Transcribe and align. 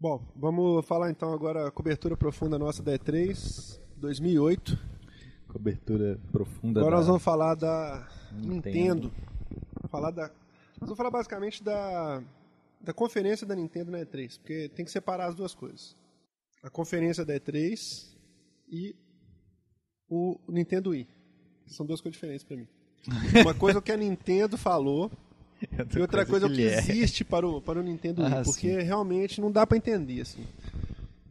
Bom, 0.00 0.24
vamos 0.36 0.86
falar 0.86 1.10
então 1.10 1.32
agora 1.32 1.66
a 1.66 1.70
cobertura 1.72 2.16
profunda 2.16 2.56
nossa 2.56 2.80
da 2.84 2.96
E3 2.96 3.80
2008. 3.96 4.78
Cobertura 5.48 6.20
profunda. 6.30 6.78
Agora 6.78 6.94
da... 6.94 6.98
nós 6.98 7.06
vamos 7.08 7.22
falar 7.24 7.56
da 7.56 8.08
Nintendo. 8.30 9.10
Nintendo. 9.10 9.12
Falar 9.88 10.12
da, 10.12 10.28
nós 10.28 10.82
vamos 10.82 10.96
falar 10.96 11.10
basicamente 11.10 11.64
da, 11.64 12.22
da 12.80 12.94
conferência 12.94 13.44
da 13.44 13.56
Nintendo 13.56 13.90
na 13.90 13.98
E3, 13.98 14.38
porque 14.38 14.68
tem 14.68 14.84
que 14.84 14.90
separar 14.92 15.26
as 15.26 15.34
duas 15.34 15.52
coisas. 15.52 15.96
A 16.62 16.70
conferência 16.70 17.24
da 17.24 17.34
E3 17.34 18.14
e 18.68 18.94
o 20.08 20.38
Nintendo 20.48 20.90
Wii. 20.90 21.08
São 21.66 21.84
duas 21.84 22.00
coisas 22.00 22.14
diferentes 22.14 22.44
para 22.44 22.56
mim. 22.56 22.68
Uma 23.42 23.54
coisa 23.54 23.78
é 23.78 23.80
o 23.80 23.82
que 23.82 23.90
a 23.90 23.96
Nintendo 23.96 24.56
falou 24.56 25.10
e 25.96 26.00
outra 26.00 26.24
coisa 26.26 26.46
é 26.46 26.48
o 26.48 26.52
que 26.52 26.66
é. 26.66 26.78
existe 26.78 27.24
para 27.24 27.46
o, 27.46 27.60
para 27.60 27.80
o 27.80 27.82
Nintendo 27.82 28.22
Wii, 28.22 28.32
Ah, 28.32 28.42
porque 28.44 28.80
realmente 28.80 29.40
não 29.40 29.50
dá 29.50 29.66
para 29.66 29.76
entender 29.76 30.20
assim. 30.20 30.44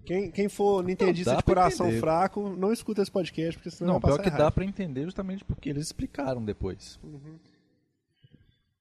Quem, 0.06 0.32
quem 0.32 0.48
for 0.48 0.84
nintendista 0.84 1.36
de 1.36 1.44
coração 1.44 1.88
entender. 1.88 2.00
fraco, 2.00 2.50
não 2.56 2.72
escuta 2.72 3.02
esse 3.02 3.12
podcast, 3.12 3.58
porque 3.58 3.70
senão 3.72 3.96
Não, 3.96 4.00
vai 4.00 4.12
pior 4.12 4.22
que 4.22 4.30
errado. 4.30 4.40
dá 4.40 4.52
pra 4.52 4.64
entender 4.64 5.04
justamente 5.04 5.44
porque 5.44 5.70
eles 5.70 5.84
explicaram 5.86 6.44
depois. 6.44 6.98
O 7.04 7.20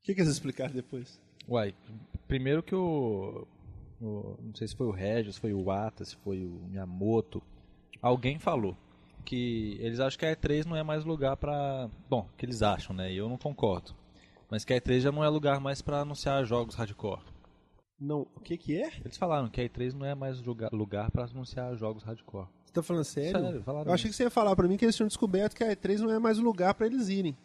que, 0.02 0.14
que 0.14 0.20
eles 0.20 0.30
explicaram 0.32 0.72
depois? 0.72 1.20
Uai, 1.48 1.74
primeiro 2.28 2.62
que 2.62 2.74
o, 2.76 3.44
o- 4.00 4.36
Não 4.40 4.54
sei 4.54 4.68
se 4.68 4.76
foi 4.76 4.86
o 4.86 4.92
Regis, 4.92 5.36
foi 5.36 5.52
o 5.52 5.64
Wata, 5.64 6.04
se 6.04 6.14
foi 6.16 6.44
o 6.44 6.60
Miyamoto. 6.70 7.42
Alguém 8.00 8.38
falou 8.38 8.76
que 9.24 9.76
eles 9.80 9.98
acham 9.98 10.18
que 10.20 10.26
a 10.26 10.36
E3 10.36 10.64
não 10.64 10.76
é 10.76 10.84
mais 10.84 11.04
lugar 11.04 11.36
pra. 11.36 11.88
Bom, 12.08 12.28
que 12.36 12.46
eles 12.46 12.62
acham, 12.62 12.94
né? 12.94 13.12
E 13.12 13.16
eu 13.16 13.28
não 13.28 13.36
concordo. 13.36 13.92
Mas 14.50 14.64
que 14.64 14.72
a 14.72 14.80
E3 14.80 15.00
já 15.00 15.12
não 15.12 15.24
é 15.24 15.28
lugar 15.28 15.60
mais 15.60 15.82
pra 15.82 16.00
anunciar 16.00 16.44
jogos 16.44 16.74
hardcore. 16.74 17.22
Não, 17.98 18.26
o 18.34 18.40
que 18.40 18.56
que 18.56 18.80
é? 18.80 18.90
Eles 19.04 19.16
falaram 19.16 19.48
que 19.48 19.60
a 19.60 19.64
E3 19.68 19.92
não 19.92 20.06
é 20.06 20.14
mais 20.14 20.40
lugar, 20.40 21.10
para 21.10 21.24
anunciar 21.24 21.74
jogos 21.76 22.02
hardcore. 22.04 22.46
Você 22.64 22.72
tá 22.72 22.82
falando 22.82 23.04
sério? 23.04 23.40
Sério, 23.40 23.62
falaram 23.62 23.88
Eu 23.88 23.94
achei 23.94 24.10
que 24.10 24.16
você 24.16 24.24
ia 24.24 24.30
falar 24.30 24.54
pra 24.54 24.68
mim 24.68 24.76
que 24.76 24.84
eles 24.84 24.94
tinham 24.94 25.08
descoberto 25.08 25.54
que 25.54 25.64
a 25.64 25.74
E3 25.74 25.98
não 26.00 26.10
é 26.10 26.18
mais 26.18 26.38
o 26.38 26.42
lugar 26.42 26.74
pra 26.74 26.86
eles 26.86 27.08
irem. 27.08 27.36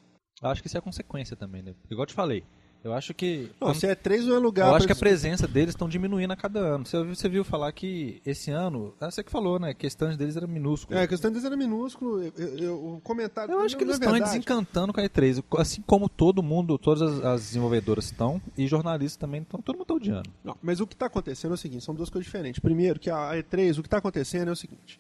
Eu 0.42 0.50
acho 0.50 0.62
que 0.62 0.68
isso 0.68 0.78
é 0.78 0.82
consequência 0.82 1.36
também, 1.36 1.62
né? 1.62 1.74
Igual 1.90 2.04
eu 2.04 2.08
te 2.08 2.14
falei. 2.14 2.44
Eu 2.84 2.94
acho 2.94 3.14
que. 3.14 3.52
Não, 3.62 3.74
se 3.76 3.86
a 3.86 3.96
E3 3.96 4.24
não 4.26 4.36
é 4.36 4.40
lugar 4.40 4.68
Eu 4.70 4.76
acho 4.76 4.88
que 4.88 4.94
a 4.94 4.96
presença 4.96 5.48
deles 5.48 5.70
estão 5.76 5.88
diminuindo 5.88 6.32
a 6.34 6.36
cada 6.36 6.60
ano. 6.60 6.86
Você 6.86 7.04
viu, 7.04 7.16
você 7.16 7.30
viu 7.30 7.44
falar 7.44 7.72
que 7.72 8.20
esse 8.26 8.50
ano, 8.50 8.94
ah, 9.00 9.12
você 9.12 9.24
que 9.24 9.32
falou, 9.32 9.60
né? 9.60 9.74
Que 9.74 9.86
a 9.86 9.88
stand 9.90 10.16
deles 10.16 10.36
era 10.36 10.48
minúsculo. 10.48 10.98
É, 10.98 11.04
a 11.04 11.08
questão 11.08 11.30
deles 11.30 11.46
era 11.46 11.56
minúsculo. 11.56 12.24
eu- 12.24 12.58
eu- 12.58 12.96
o 12.96 13.02
comentário... 13.02 13.52
Eu 13.54 13.60
acho 13.60 13.78
que 13.78 13.84
eles 13.84 13.94
é 13.94 13.98
estão 13.98 14.12
verdade. 14.12 14.32
desencantando 14.32 14.92
com 14.92 15.00
a 15.00 15.04
E3, 15.04 15.44
assim 15.60 15.82
como 15.86 16.10
todo 16.10 16.42
mundo, 16.42 16.78
todas 16.80 17.02
as, 17.04 17.24
as 17.24 17.42
desenvolvedoras 17.42 18.06
estão 18.06 18.42
e 18.58 18.66
jornalistas 18.68 19.18
também 19.18 19.42
estão, 19.42 19.62
todo 19.62 19.76
mundo 19.76 19.84
está 19.84 19.94
odiando. 19.94 20.30
Não, 20.44 20.58
mas 20.62 20.80
o 20.80 20.88
que 20.88 20.94
está 20.96 21.06
acontecendo 21.06 21.52
é 21.52 21.54
o 21.54 21.58
seguinte, 21.58 21.84
são 21.84 21.94
duas 21.94 22.10
coisas 22.10 22.26
diferentes. 22.26 22.60
Primeiro, 22.60 23.00
que 23.00 23.10
a 23.12 23.32
E3, 23.36 23.78
o 23.78 23.82
que 23.84 23.88
está 23.88 23.98
acontecendo 23.98 24.50
é 24.50 24.52
o 24.52 24.56
seguinte. 24.56 25.00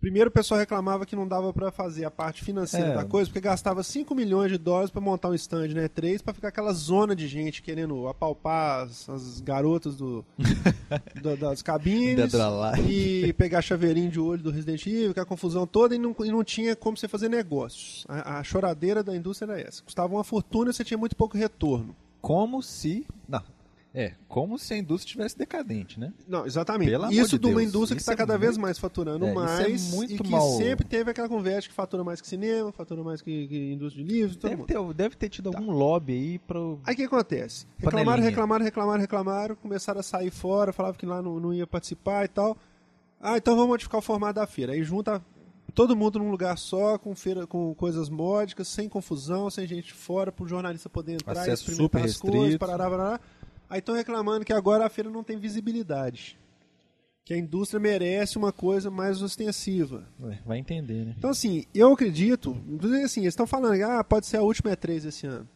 Primeiro, 0.00 0.28
o 0.28 0.32
pessoal 0.32 0.60
reclamava 0.60 1.06
que 1.06 1.16
não 1.16 1.26
dava 1.26 1.50
para 1.52 1.70
fazer 1.72 2.04
a 2.04 2.10
parte 2.10 2.44
financeira 2.44 2.88
É. 2.88 2.94
da 2.94 3.04
coisa, 3.04 3.30
porque 3.30 3.40
gastava 3.40 3.82
5 3.82 4.14
milhões 4.14 4.52
de 4.52 4.58
dólares 4.58 4.90
para 4.90 5.00
montar 5.00 5.30
um 5.30 5.34
stand 5.34 5.68
na 5.68 5.88
E3, 5.88 6.22
para 6.22 6.34
ficar 6.34 6.48
aquela 6.48 6.74
zona 6.74 7.16
de 7.16 7.26
gente 7.26 7.62
querendo 7.62 8.06
apalpar 8.06 8.82
as, 8.84 9.08
as 9.08 9.40
garotas 9.40 9.96
do, 9.96 10.22
do- 11.22 11.36
das 11.38 11.62
cabines 11.62 12.32
e 12.86 13.32
pegar 13.32 13.62
chaveirinho 13.62 14.10
de 14.10 14.20
olho 14.20 14.42
do 14.42 14.50
Resident 14.50 14.86
Evil, 14.86 15.12
aquela 15.12 15.24
confusão 15.26 15.66
toda, 15.66 15.94
e 15.94 15.98
não, 15.98 16.14
e 16.20 16.30
não 16.30 16.44
tinha 16.44 16.76
como 16.76 16.96
você 16.98 17.08
fazer 17.08 17.30
negócios. 17.30 18.04
A, 18.06 18.40
a 18.40 18.44
choradeira 18.44 19.02
da 19.02 19.16
indústria 19.16 19.52
era 19.52 19.60
essa. 19.60 19.82
Custava 19.82 20.12
uma 20.14 20.24
fortuna 20.24 20.70
e 20.70 20.74
você 20.74 20.84
tinha 20.84 20.98
muito 20.98 21.16
pouco 21.16 21.38
retorno. 21.38 21.96
Como 22.20 22.62
se. 22.62 23.06
Não. 23.26 23.42
É, 23.96 24.12
como 24.26 24.58
se 24.58 24.74
a 24.74 24.76
indústria 24.76 25.06
estivesse 25.10 25.38
decadente, 25.38 26.00
né? 26.00 26.12
Não, 26.26 26.44
exatamente. 26.44 26.90
Pelo 26.90 27.12
isso 27.12 27.38
de 27.38 27.44
de 27.44 27.46
uma 27.46 27.60
Deus, 27.60 27.68
indústria 27.68 27.94
que 27.96 28.02
está 28.02 28.12
é 28.14 28.16
cada 28.16 28.36
vez 28.36 28.52
muito- 28.56 28.62
mais 28.62 28.76
faturando 28.78 29.24
é, 29.24 29.30
é 29.30 29.32
mais 29.34 29.90
muito 29.94 30.12
e 30.14 30.18
que 30.18 30.30
mal- 30.30 30.56
sempre 30.56 30.84
teve 30.84 31.12
aquela 31.12 31.28
conversa 31.28 31.68
que 31.68 31.74
fatura 31.74 32.02
mais 32.02 32.20
que 32.20 32.26
cinema, 32.26 32.72
fatura 32.72 33.04
mais 33.04 33.22
que, 33.22 33.46
que 33.46 33.72
indústria 33.72 34.04
de 34.04 34.12
livros, 34.12 34.36
todo 34.36 34.50
Deve 34.50 34.62
mundo. 34.62 34.66
ter, 34.88 34.94
deve 34.94 35.14
ter 35.16 35.28
tido 35.28 35.46
algum 35.48 35.70
lobby 35.70 36.12
aí 36.12 36.38
pro. 36.40 36.80
Aí 36.84 36.94
o 36.94 36.96
que 36.96 37.04
acontece? 37.04 37.66
Reclamaram, 37.78 38.04
Panelinha. 38.06 38.30
reclamaram, 38.30 38.64
reclamaram, 38.64 39.00
reclamaram, 39.00 39.54
começaram 39.56 40.00
a 40.00 40.02
sair 40.02 40.30
fora, 40.32 40.72
falavam 40.72 40.98
que 40.98 41.06
lá 41.06 41.22
não, 41.22 41.38
não 41.38 41.54
ia 41.54 41.66
participar 41.66 42.24
e 42.24 42.28
tal. 42.28 42.58
Ah, 43.20 43.36
então 43.38 43.54
vamos 43.54 43.68
modificar 43.70 44.00
o 44.00 44.02
formato 44.02 44.34
da 44.34 44.46
feira. 44.46 44.72
Aí 44.72 44.82
junta 44.82 45.22
todo 45.72 45.94
mundo 45.94 46.18
num 46.18 46.32
lugar 46.32 46.58
só, 46.58 46.98
com 46.98 47.14
feira, 47.14 47.46
com 47.46 47.72
coisas 47.74 48.08
módicas, 48.08 48.66
sem 48.66 48.88
confusão, 48.88 49.48
sem 49.50 49.66
gente 49.68 49.92
fora, 49.94 50.32
para 50.32 50.44
o 50.44 50.48
jornalista 50.48 50.88
poder 50.90 51.14
entrar 51.14 51.32
Acesso 51.32 51.50
e 51.50 51.52
experimentar 51.72 52.00
super 52.00 52.04
as 52.10 52.16
coisas, 52.16 52.40
restrito. 52.40 52.58
parará, 52.58 52.90
parará. 52.90 53.20
Aí 53.68 53.78
estão 53.78 53.94
reclamando 53.94 54.44
que 54.44 54.52
agora 54.52 54.84
a 54.86 54.88
feira 54.88 55.10
não 55.10 55.24
tem 55.24 55.38
visibilidade. 55.38 56.38
Que 57.24 57.32
a 57.32 57.38
indústria 57.38 57.80
merece 57.80 58.36
uma 58.36 58.52
coisa 58.52 58.90
mais 58.90 59.22
ostensiva. 59.22 60.06
Ué, 60.20 60.38
Vai 60.44 60.58
entender, 60.58 61.06
né? 61.06 61.14
Então, 61.16 61.30
assim, 61.30 61.64
eu 61.74 61.92
acredito, 61.92 62.60
inclusive 62.68 63.02
assim, 63.02 63.20
eles 63.22 63.32
estão 63.32 63.46
falando 63.46 63.76
que 63.76 63.82
ah, 63.82 64.04
pode 64.04 64.26
ser 64.26 64.36
a 64.36 64.42
última 64.42 64.70
E3 64.72 65.06
esse 65.06 65.26
ano. 65.26 65.48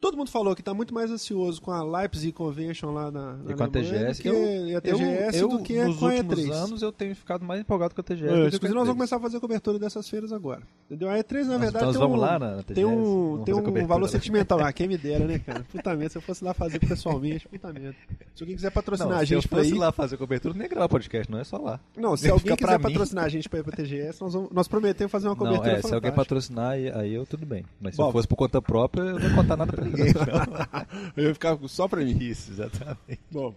Todo 0.00 0.16
mundo 0.16 0.30
falou 0.30 0.54
que 0.54 0.62
está 0.62 0.72
muito 0.72 0.94
mais 0.94 1.10
ansioso 1.10 1.60
com 1.60 1.70
a 1.70 1.82
Leipzig 1.82 2.32
Convention 2.32 2.90
lá 2.90 3.10
na, 3.10 3.34
na 3.36 3.50
E 3.52 3.54
com 3.54 3.64
a 3.64 3.68
TGS. 3.68 4.16
do 4.18 4.22
que, 4.22 4.28
eu, 4.28 4.66
e 4.68 4.74
a 4.74 4.80
TGS 4.80 5.38
eu, 5.38 5.48
do 5.48 5.56
eu, 5.56 5.62
que 5.62 5.84
nos 5.84 5.96
com 5.98 6.06
a 6.06 6.14
últimos 6.14 6.38
E3. 6.38 6.52
anos 6.52 6.82
eu 6.82 6.90
tenho 6.90 7.14
ficado 7.14 7.44
mais 7.44 7.60
empolgado 7.60 7.94
com 7.94 8.00
a 8.00 8.04
TGS. 8.04 8.24
É, 8.26 8.32
a 8.44 8.46
inclusive 8.46 8.68
nós 8.68 8.74
vamos 8.74 8.88
E3. 8.88 8.94
começar 8.94 9.16
a 9.16 9.20
fazer 9.20 9.36
a 9.36 9.40
cobertura 9.40 9.78
dessas 9.78 10.08
feiras 10.08 10.32
agora. 10.32 10.62
Entendeu? 10.86 11.10
A 11.10 11.18
E3, 11.18 11.42
na 11.44 11.50
Nós- 11.52 11.60
verdade, 11.60 11.84
nós 11.84 11.92
tem 11.96 12.00
vamos 12.00 12.16
um, 12.16 12.20
lá 12.22 12.38
na- 12.38 12.50
na 12.56 12.62
tem 12.62 12.76
TGS, 12.76 12.86
um, 12.86 13.42
tem 13.44 13.54
um 13.54 13.86
valor 13.86 14.02
lá. 14.04 14.08
sentimental. 14.08 14.60
Ah, 14.60 14.72
quem 14.72 14.88
me 14.88 14.96
dera, 14.96 15.26
né, 15.26 15.38
cara? 15.38 15.66
Puta 15.70 15.90
merda, 15.94 16.08
se 16.08 16.16
eu 16.16 16.22
fosse 16.22 16.42
lá 16.42 16.54
fazer 16.54 16.78
pessoalmente, 16.78 17.46
puta 17.46 17.70
merda. 17.70 17.94
Se 18.34 18.42
alguém 18.42 18.56
quiser 18.56 18.70
patrocinar 18.70 19.10
Não, 19.12 19.16
a 19.18 19.26
se 19.26 19.34
eu 19.34 19.40
gente 19.42 19.48
pra 19.50 19.58
fosse 19.58 19.74
ir... 19.74 19.78
lá 19.78 19.92
fazer 19.92 20.16
cobertura, 20.16 20.54
nem 20.54 20.66
gravar 20.66 20.88
podcast, 20.88 21.30
não 21.30 21.38
é 21.40 21.44
só 21.44 21.58
lá. 21.58 21.78
Não, 21.94 22.16
se 22.16 22.30
alguém 22.30 22.56
quiser 22.56 22.80
patrocinar 22.80 23.24
a 23.26 23.28
gente 23.28 23.50
pra 23.50 23.58
ir 23.58 23.64
pra 23.64 23.72
TGS, 23.76 24.18
nós, 24.22 24.32
vamos, 24.32 24.50
nós 24.50 24.66
prometemos 24.66 25.12
fazer 25.12 25.28
uma 25.28 25.34
Não, 25.34 25.44
cobertura 25.44 25.72
é, 25.72 25.82
se 25.82 25.94
alguém 25.94 26.10
patrocinar, 26.10 26.70
aí, 26.70 26.90
aí 26.90 27.12
eu 27.12 27.26
tudo 27.26 27.44
bem. 27.44 27.66
Mas 27.78 27.96
se 27.96 27.98
Bom. 28.00 28.08
eu 28.08 28.12
fosse 28.12 28.26
por 28.26 28.36
conta 28.36 28.62
própria, 28.62 29.02
eu 29.02 29.18
não 29.18 29.28
ia 29.28 29.34
contar 29.34 29.58
nada 29.58 29.70
pra 29.70 29.89
ninguém. 29.90 30.12
Eu 31.16 31.24
ia 31.24 31.34
ficar 31.34 31.58
só 31.68 31.86
pra 31.88 32.00
mim. 32.04 32.16
Isso, 32.18 32.50
exatamente. 32.52 33.20
Bom, 33.30 33.54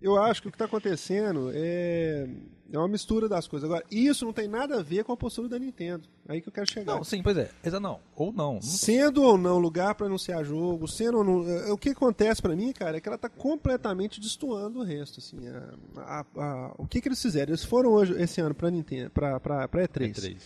eu 0.00 0.20
acho 0.20 0.42
que 0.42 0.48
o 0.48 0.50
que 0.50 0.56
está 0.56 0.64
acontecendo 0.64 1.52
é, 1.54 2.26
é 2.72 2.76
uma 2.78 2.88
mistura 2.88 3.28
das 3.28 3.46
coisas. 3.46 3.70
Agora, 3.70 3.84
isso 3.88 4.24
não 4.24 4.32
tem 4.32 4.48
nada 4.48 4.80
a 4.80 4.82
ver 4.82 5.04
com 5.04 5.12
a 5.12 5.16
postura 5.16 5.48
da 5.48 5.58
Nintendo. 5.60 6.02
Aí 6.28 6.40
que 6.40 6.48
eu 6.48 6.52
quero 6.52 6.68
chegar. 6.68 6.96
Não, 6.96 7.04
sim, 7.04 7.22
pois 7.22 7.36
é. 7.36 7.50
Exa 7.62 7.78
não. 7.78 8.00
Ou 8.16 8.32
não. 8.32 8.54
Não- 8.54 8.62
Sendo 8.62 9.22
ou 9.22 9.38
não 9.38 9.58
lugar 9.60 9.94
para 9.94 10.06
anunciar 10.06 10.44
jogo, 10.44 10.88
sendo 10.88 11.18
ou 11.18 11.24
não. 11.24 11.48
é, 11.48 11.70
O 11.70 11.78
que 11.78 11.90
acontece 11.90 12.42
para 12.42 12.56
mim, 12.56 12.72
cara, 12.72 12.96
é 12.96 13.00
que 13.00 13.08
ela 13.08 13.14
está 13.14 13.28
completamente 13.28 14.20
destoando 14.20 14.80
o 14.80 14.82
resto. 14.82 15.20
Assim, 15.20 15.38
a- 15.48 15.74
a- 15.98 16.24
a- 16.36 16.74
o 16.78 16.86
que, 16.86 17.00
que 17.00 17.06
eles 17.06 17.22
fizeram? 17.22 17.50
Eles 17.50 17.62
foram 17.64 17.90
hoje, 17.92 18.12
esse 18.20 18.40
ano 18.40 18.56
para 18.56 18.70
Nintendo, 18.72 19.08
para 19.10 19.38
E3. 19.38 20.10
E3. 20.16 20.36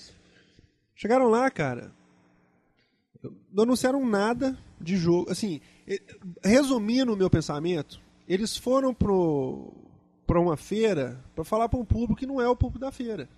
Chegaram 0.94 1.28
lá, 1.30 1.50
cara. 1.50 1.90
Não 3.52 3.64
anunciaram 3.64 4.04
nada 4.06 4.56
de 4.80 4.96
jogo. 4.96 5.30
Assim, 5.30 5.60
resumindo 6.44 7.12
o 7.12 7.16
meu 7.16 7.30
pensamento, 7.30 8.00
eles 8.28 8.56
foram 8.56 8.92
pro 8.94 9.72
para 10.26 10.40
uma 10.40 10.56
feira 10.56 11.22
para 11.36 11.44
falar 11.44 11.68
para 11.68 11.78
um 11.78 11.84
público 11.84 12.16
que 12.16 12.26
não 12.26 12.40
é 12.40 12.48
o 12.48 12.56
público 12.56 12.80
da 12.80 12.90
feira. 12.90 13.28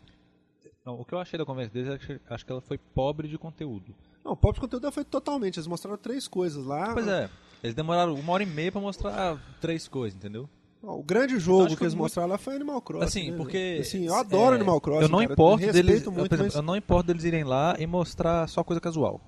Não, 0.86 0.98
o 0.98 1.04
que 1.04 1.12
eu 1.14 1.18
achei 1.18 1.38
da 1.38 1.44
conversa 1.44 1.70
deles 1.70 1.90
é 1.90 1.98
que 1.98 2.18
acho 2.30 2.46
que 2.46 2.50
ela 2.50 2.62
foi 2.62 2.78
pobre 2.78 3.28
de 3.28 3.36
conteúdo. 3.36 3.94
Não, 4.24 4.34
pop 4.34 4.54
de 4.54 4.60
conteúdo 4.60 4.90
foi 4.90 5.04
totalmente. 5.04 5.58
Eles 5.58 5.66
mostraram 5.66 5.98
três 5.98 6.26
coisas 6.26 6.64
lá. 6.64 6.94
Pois 6.94 7.06
é. 7.06 7.28
Eles 7.62 7.74
demoraram 7.74 8.14
uma 8.14 8.32
hora 8.32 8.42
e 8.42 8.46
meia 8.46 8.72
pra 8.72 8.80
mostrar 8.80 9.38
três 9.60 9.86
coisas, 9.86 10.16
entendeu? 10.18 10.48
O 10.82 11.02
grande 11.02 11.34
Eu 11.34 11.40
jogo 11.40 11.66
que 11.68 11.76
que 11.76 11.82
eles 11.82 11.92
muito- 11.92 12.04
mostraram 12.04 12.30
lá 12.30 12.38
foi 12.38 12.54
Animal 12.54 12.80
Crossing. 12.80 13.04
Assim, 13.04 13.30
né, 13.32 13.36
porque. 13.36 13.78
Assim, 13.82 14.06
eu 14.06 14.14
adoro 14.14 14.52
é, 14.52 14.56
Animal 14.56 14.80
Crossing. 14.80 15.02
Eu 15.02 15.08
não 15.10 15.18
cara, 15.18 15.32
importo 15.32 15.64
respeito 15.64 15.86
deles. 15.86 16.04
muito, 16.06 16.14
por 16.14 16.24
exemplo, 16.34 16.44
mas- 16.44 16.54
Eu 16.54 16.62
não 16.62 16.76
importo 16.76 17.06
deles 17.08 17.24
irem 17.24 17.44
lá 17.44 17.76
e 17.78 17.86
mostrar 17.86 18.46
só 18.48 18.64
coisa 18.64 18.80
casual. 18.80 19.20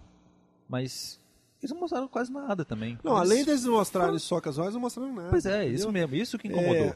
Mas. 0.71 1.19
Eles 1.61 1.73
não 1.73 1.81
mostraram 1.81 2.09
quase 2.09 2.33
nada 2.33 2.65
também. 2.65 2.99
Não, 3.05 3.19
Eles- 3.19 3.31
além 3.31 3.45
deles 3.45 3.67
mostrarem 3.67 4.19
só 4.19 4.41
casuais, 4.41 4.73
não 4.73 4.81
mostraram 4.81 5.13
nada. 5.15 5.29
Pois 5.29 5.45
é, 5.45 5.59
entendeu? 5.65 5.75
isso 5.75 5.93
mesmo. 5.93 6.15
Isso 6.17 6.39
que 6.39 6.49
incomodou. 6.49 6.95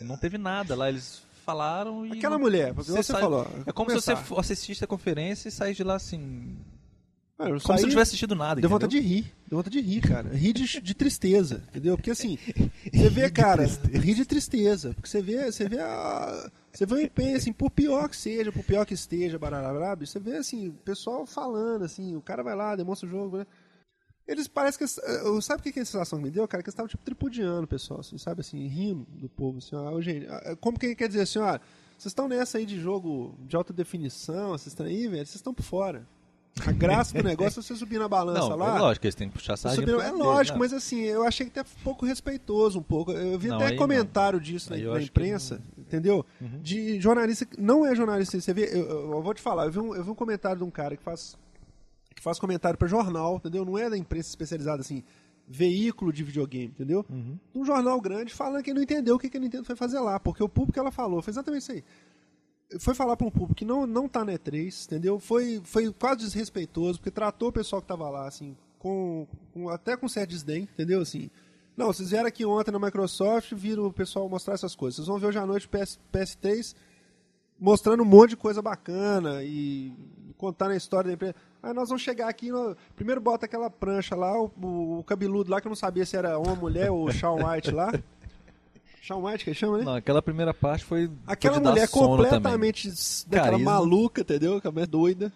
Não 0.00 0.16
teve 0.16 0.38
nada 0.38 0.74
lá. 0.74 0.88
Eles 0.88 1.20
falaram 1.44 2.06
e. 2.06 2.12
Aquela 2.12 2.36
não- 2.36 2.40
mulher, 2.40 2.72
porque 2.72 2.90
você, 2.90 3.02
sai- 3.02 3.20
falou. 3.20 3.46
É 3.66 3.72
como 3.72 3.90
se 3.90 3.96
você 3.96 4.14
começar. 4.14 4.40
assistisse 4.40 4.84
a 4.84 4.86
conferência 4.86 5.48
e 5.48 5.52
saísse 5.52 5.76
de 5.78 5.84
lá 5.84 5.96
assim. 5.96 6.56
Eu 7.38 7.46
Como 7.46 7.60
saí- 7.60 7.76
se 7.78 7.82
não 7.84 7.90
tivesse 7.90 8.10
assistido 8.10 8.34
nada. 8.34 8.60
Deu 8.60 8.68
vontade 8.68 9.00
de 9.00 9.06
rir. 9.06 9.32
Deu 9.46 9.58
vontade 9.58 9.80
de 9.80 9.88
rir, 9.88 10.00
cara. 10.00 10.28
Rir 10.34 10.52
de, 10.52 10.80
de 10.80 10.94
tristeza, 10.94 11.62
entendeu? 11.68 11.96
Porque 11.96 12.10
assim, 12.10 12.36
você 12.92 13.08
vê, 13.08 13.30
cara, 13.30 13.64
rir 13.64 14.14
de 14.14 14.24
tristeza. 14.24 14.92
Porque 14.94 15.08
você 15.08 15.22
vê, 15.22 15.50
você 15.50 15.68
vê 15.68 15.78
a. 15.78 16.50
Você 16.72 16.84
vê 16.84 16.94
o 16.94 17.00
empenho, 17.00 17.36
assim, 17.36 17.52
por 17.52 17.70
pior 17.70 18.08
que 18.08 18.16
seja, 18.16 18.50
por 18.52 18.64
pior 18.64 18.84
que 18.84 18.94
esteja, 18.94 19.38
barará, 19.38 19.94
você 19.94 20.18
vê 20.18 20.36
assim, 20.36 20.68
o 20.68 20.72
pessoal 20.72 21.26
falando, 21.26 21.84
assim, 21.84 22.14
o 22.16 22.20
cara 22.20 22.42
vai 22.42 22.54
lá, 22.56 22.74
demonstra 22.76 23.06
o 23.06 23.10
jogo, 23.10 23.38
né? 23.38 23.46
Eles 24.26 24.46
parecem 24.48 24.86
que. 24.86 25.40
Sabe 25.40 25.60
o 25.60 25.62
que, 25.62 25.72
que 25.72 25.80
a 25.80 25.84
sensação 25.84 26.18
que 26.18 26.24
me 26.24 26.30
deu, 26.30 26.46
cara? 26.46 26.62
Que 26.62 26.68
eles 26.68 26.74
estavam 26.74 26.88
tipo 26.88 27.02
tripudiando 27.04 27.62
o 27.64 27.68
pessoal, 27.68 28.00
assim, 28.00 28.18
sabe 28.18 28.40
assim, 28.40 28.66
rindo 28.66 29.06
do 29.12 29.28
povo, 29.28 29.58
assim, 29.58 29.74
ó, 29.76 30.00
gente, 30.00 30.26
ah, 30.28 30.56
como 30.60 30.78
que 30.78 30.94
quer 30.94 31.08
dizer 31.08 31.22
assim, 31.22 31.38
ó, 31.38 31.52
vocês 31.96 32.06
estão 32.10 32.28
nessa 32.28 32.58
aí 32.58 32.66
de 32.66 32.78
jogo 32.78 33.38
de 33.46 33.56
alta 33.56 33.72
definição, 33.72 34.50
vocês 34.50 34.66
estão 34.68 34.84
aí, 34.86 35.06
velho, 35.08 35.24
vocês 35.24 35.36
estão 35.36 35.54
por 35.54 35.62
fora. 35.62 36.06
A 36.66 36.72
graça 36.72 37.16
do 37.16 37.22
negócio 37.24 37.60
é 37.60 37.62
você 37.62 37.74
subir 37.76 37.98
na 37.98 38.08
balança 38.08 38.48
Não, 38.50 38.56
lá. 38.56 38.76
é 38.76 38.78
lógico, 38.80 39.06
eles 39.06 39.14
têm 39.14 39.28
que 39.28 39.34
puxar 39.34 39.54
a 39.54 39.56
sardinha 39.56 39.86
subir- 39.86 40.04
é 40.04 40.10
lógico, 40.10 40.58
deles, 40.58 40.72
mas 40.72 40.72
assim, 40.72 41.00
eu 41.02 41.24
achei 41.24 41.46
até 41.46 41.62
pouco 41.84 42.04
respeitoso 42.06 42.78
um 42.78 42.82
pouco. 42.82 43.12
Eu 43.12 43.38
vi 43.38 43.48
Não, 43.48 43.56
até 43.56 43.74
comentário 43.76 44.40
disso 44.40 44.70
na, 44.70 44.76
Aí 44.76 44.84
na 44.84 44.98
que 44.98 45.04
imprensa, 45.04 45.60
entendeu? 45.76 46.24
Uhum. 46.40 46.60
De 46.62 47.00
jornalista 47.00 47.44
que 47.46 47.60
não 47.60 47.86
é 47.86 47.94
jornalista. 47.94 48.40
Você 48.40 48.52
vê, 48.54 48.64
eu, 48.72 48.84
eu- 48.88 49.10
eu 49.12 49.22
vou 49.22 49.34
te 49.34 49.40
falar, 49.42 49.66
eu 49.66 49.70
vi, 49.72 49.78
um, 49.78 49.94
eu 49.94 50.02
vi 50.04 50.10
um 50.10 50.14
comentário 50.14 50.58
de 50.58 50.64
um 50.64 50.70
cara 50.70 50.96
que 50.96 51.02
faz 51.02 51.36
que 52.14 52.22
faz 52.22 52.38
comentário 52.38 52.76
para 52.76 52.88
jornal, 52.88 53.36
entendeu? 53.36 53.64
Não 53.64 53.78
é 53.78 53.88
da 53.88 53.96
imprensa 53.96 54.28
especializada 54.28 54.80
assim, 54.80 55.04
veículo 55.46 56.12
de 56.12 56.24
videogame, 56.24 56.66
entendeu? 56.66 57.06
Uhum. 57.08 57.38
Um 57.54 57.64
jornal 57.64 58.00
grande 58.00 58.34
falando 58.34 58.62
que 58.62 58.70
ele 58.70 58.74
não 58.78 58.82
entendeu 58.82 59.14
o 59.14 59.18
que, 59.18 59.30
que 59.30 59.36
a 59.36 59.40
Nintendo 59.40 59.64
foi 59.64 59.76
fazer 59.76 60.00
lá, 60.00 60.18
porque 60.18 60.42
o 60.42 60.48
público 60.48 60.72
que 60.74 60.78
ela 60.80 60.90
falou 60.90 61.22
foi 61.22 61.30
exatamente 61.30 61.62
isso 61.62 61.72
aí. 61.72 61.84
Foi 62.80 62.94
falar 62.94 63.16
para 63.16 63.26
um 63.26 63.30
público 63.30 63.54
que 63.54 63.64
não, 63.64 63.86
não 63.86 64.06
tá 64.08 64.24
na 64.24 64.32
E3, 64.32 64.84
entendeu? 64.86 65.18
Foi, 65.18 65.60
foi 65.64 65.90
quase 65.92 66.20
desrespeitoso, 66.20 66.98
porque 66.98 67.10
tratou 67.10 67.48
o 67.48 67.52
pessoal 67.52 67.80
que 67.80 67.88
tava 67.88 68.08
lá, 68.10 68.26
assim, 68.28 68.54
com, 68.78 69.26
com- 69.54 69.68
até 69.70 69.96
com 69.96 70.06
certo 70.08 70.30
desdém, 70.30 70.62
entendeu? 70.64 71.00
Assim, 71.00 71.30
não, 71.76 71.86
vocês 71.86 72.10
vieram 72.10 72.26
aqui 72.26 72.44
ontem 72.44 72.70
na 72.70 72.78
Microsoft, 72.78 73.52
viram 73.54 73.86
o 73.86 73.92
pessoal 73.92 74.28
mostrar 74.28 74.52
essas 74.54 74.74
coisas. 74.76 74.96
Vocês 74.96 75.08
vão 75.08 75.18
ver 75.18 75.28
hoje 75.28 75.38
à 75.38 75.46
noite 75.46 75.66
o 75.66 75.70
PS, 75.70 75.98
PS3 76.12 76.74
mostrando 77.58 78.02
um 78.02 78.06
monte 78.06 78.30
de 78.30 78.36
coisa 78.36 78.60
bacana 78.60 79.42
e 79.42 79.92
contando 80.36 80.72
a 80.72 80.76
história 80.76 81.08
da 81.08 81.14
empresa. 81.14 81.34
Aí 81.62 81.72
nós 81.72 81.88
vamos 81.88 82.02
chegar 82.02 82.28
aqui, 82.28 82.50
no- 82.52 82.76
primeiro 82.94 83.20
bota 83.20 83.46
aquela 83.46 83.70
prancha 83.70 84.14
lá, 84.14 84.38
o, 84.40 84.52
o, 84.62 84.98
o 84.98 85.04
cabeludo 85.04 85.50
lá, 85.50 85.60
que 85.60 85.66
eu 85.66 85.70
não 85.70 85.76
sabia 85.76 86.04
se 86.04 86.16
era 86.16 86.38
ou 86.38 86.54
mulher, 86.54 86.90
o 86.90 87.10
Shawn 87.10 87.48
White 87.48 87.70
lá. 87.70 87.90
Shawn 89.02 89.24
White 89.24 89.44
que 89.44 89.54
chama, 89.54 89.78
né? 89.78 89.84
Não, 89.84 89.94
aquela 89.94 90.20
primeira 90.22 90.52
parte 90.52 90.84
foi. 90.84 91.10
Aquela 91.26 91.54
foi 91.60 91.64
mulher 91.64 91.88
completamente 91.88 92.88
daquela 93.26 93.50
Carisma. 93.52 93.72
maluca, 93.72 94.20
entendeu? 94.22 94.60
Com 94.60 94.68
a 94.68 94.72
mulher 94.72 94.86
doida. 94.86 95.32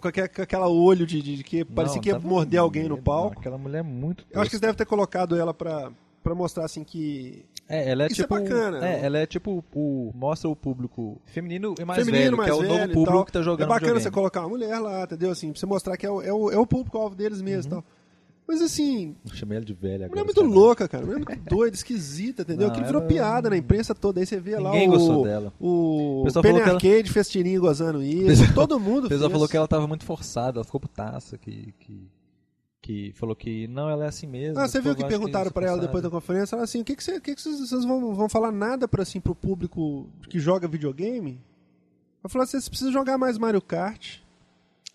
Com 0.00 0.08
aquela, 0.08 0.28
com 0.28 0.42
aquela 0.42 0.68
olho 0.68 1.06
de, 1.06 1.22
de- 1.22 1.36
de 1.36 1.44
que 1.44 1.64
parecia 1.64 1.96
Não, 1.96 2.02
que 2.02 2.08
ia 2.08 2.18
morder 2.18 2.60
alguém 2.60 2.84
no 2.88 2.96
não, 2.96 3.02
pau. 3.02 3.32
aquela 3.36 3.56
mulher 3.56 3.78
é 3.78 3.82
muito. 3.82 4.24
Eu 4.30 4.40
acho 4.40 4.50
que 4.50 4.56
eles 4.56 4.60
devem 4.60 4.76
ter 4.76 4.84
colocado 4.86 5.36
ela 5.36 5.54
pra, 5.54 5.90
pra 6.22 6.34
mostrar 6.34 6.64
assim 6.64 6.82
que. 6.84 7.44
É, 7.68 7.90
ela 7.90 8.04
é 8.04 8.06
Isso 8.06 8.20
é 8.20 8.24
tipo. 8.24 8.34
bacana. 8.34 8.86
É, 8.86 9.04
ela 9.06 9.18
é 9.18 9.26
tipo 9.26 9.64
o. 9.74 10.12
Mostra 10.14 10.48
o 10.48 10.54
público 10.56 11.20
feminino 11.26 11.74
e 11.80 11.84
mais 11.84 12.04
feminino, 12.04 12.24
velho, 12.24 12.36
mais 12.36 12.50
que 12.50 12.56
é 12.56 12.60
o 12.60 12.68
novo 12.68 12.90
e 12.90 12.94
público 12.94 13.24
que 13.24 13.32
tá 13.32 13.42
jogando 13.42 13.62
É 13.62 13.68
bacana 13.68 13.78
videogame. 13.94 14.02
você 14.04 14.10
colocar 14.10 14.40
uma 14.40 14.48
mulher 14.50 14.78
lá, 14.78 15.04
entendeu? 15.04 15.30
Assim, 15.30 15.50
pra 15.52 15.58
você 15.60 15.66
mostrar 15.66 15.96
que 15.96 16.06
é 16.06 16.10
o, 16.10 16.20
é 16.22 16.32
o, 16.32 16.50
é 16.50 16.58
o 16.58 16.66
público-alvo 16.66 17.14
deles 17.16 17.40
mesmo 17.40 17.72
e 17.72 17.74
Uhum. 17.76 17.82
tal. 17.82 17.90
Mas 18.48 18.62
assim, 18.62 19.16
Eu 19.28 19.34
Chamei 19.34 19.56
ela 19.56 19.64
de 19.66 19.74
velha 19.74 19.92
mulher 19.94 20.04
agora. 20.06 20.20
é 20.20 20.24
muito 20.24 20.42
louca, 20.42 20.86
cara. 20.88 21.04
Mulher 21.04 21.20
é 21.20 21.24
muito 21.34 21.44
doida, 21.50 21.74
esquisita, 21.74 22.42
entendeu? 22.42 22.66
Não, 22.68 22.72
Aquilo 22.72 22.86
virou 22.86 23.00
ela- 23.02 23.08
piada 23.08 23.50
na 23.50 23.56
imprensa 23.56 23.94
toda. 23.94 24.20
Aí 24.20 24.26
você 24.26 24.38
vê 24.38 24.56
lá 24.58 24.70
Ninguém 24.70 24.88
o. 24.88 24.92
gostou 24.92 25.24
dela. 25.24 25.52
O 25.58 26.22
O 26.28 26.42
Penny 26.42 26.60
ela- 26.60 26.74
Arcade 26.74 27.24
tirinho 27.28 27.60
gozando 27.60 28.02
isso. 28.02 28.26
pessoal- 28.26 28.54
todo 28.54 28.78
mundo 28.78 29.06
O 29.06 29.08
pessoal 29.08 29.28
fez. 29.28 29.32
falou 29.32 29.48
que 29.48 29.56
ela 29.56 29.66
tava 29.68 29.86
muito 29.88 30.04
forçada, 30.04 30.58
ela 30.58 30.64
ficou 30.64 30.80
putaça, 30.80 31.36
que. 31.36 31.72
que 31.80 32.08
que 32.82 33.10
falou 33.16 33.34
que 33.34 33.66
não, 33.66 33.90
ela 33.90 34.04
é 34.04 34.08
assim 34.08 34.28
mesmo. 34.28 34.60
Ah, 34.60 34.68
você 34.68 34.80
viu 34.80 34.94
que 34.94 35.04
perguntaram 35.04 35.46
isso 35.46 35.52
pra 35.54 35.66
ela 35.66 35.80
depois 35.80 36.04
da 36.04 36.08
conferência? 36.08 36.54
Ela 36.54 36.62
assim, 36.62 36.82
o 36.82 36.84
que, 36.84 36.94
que, 36.94 37.02
você, 37.02 37.20
que, 37.20 37.34
que 37.34 37.42
vocês, 37.42 37.84
vão, 37.84 38.14
vão 38.14 38.28
falar 38.28 38.52
nada 38.52 38.86
pra, 38.86 39.02
assim, 39.02 39.18
pro 39.18 39.34
público 39.34 40.08
que 40.30 40.38
joga 40.38 40.68
videogame? 40.68 41.40
Ela 42.22 42.28
falou 42.30 42.44
assim, 42.44 42.52
vocês 42.52 42.68
precisam 42.68 42.92
jogar 42.92 43.18
mais 43.18 43.38
Mario 43.38 43.60
Kart. 43.60 44.18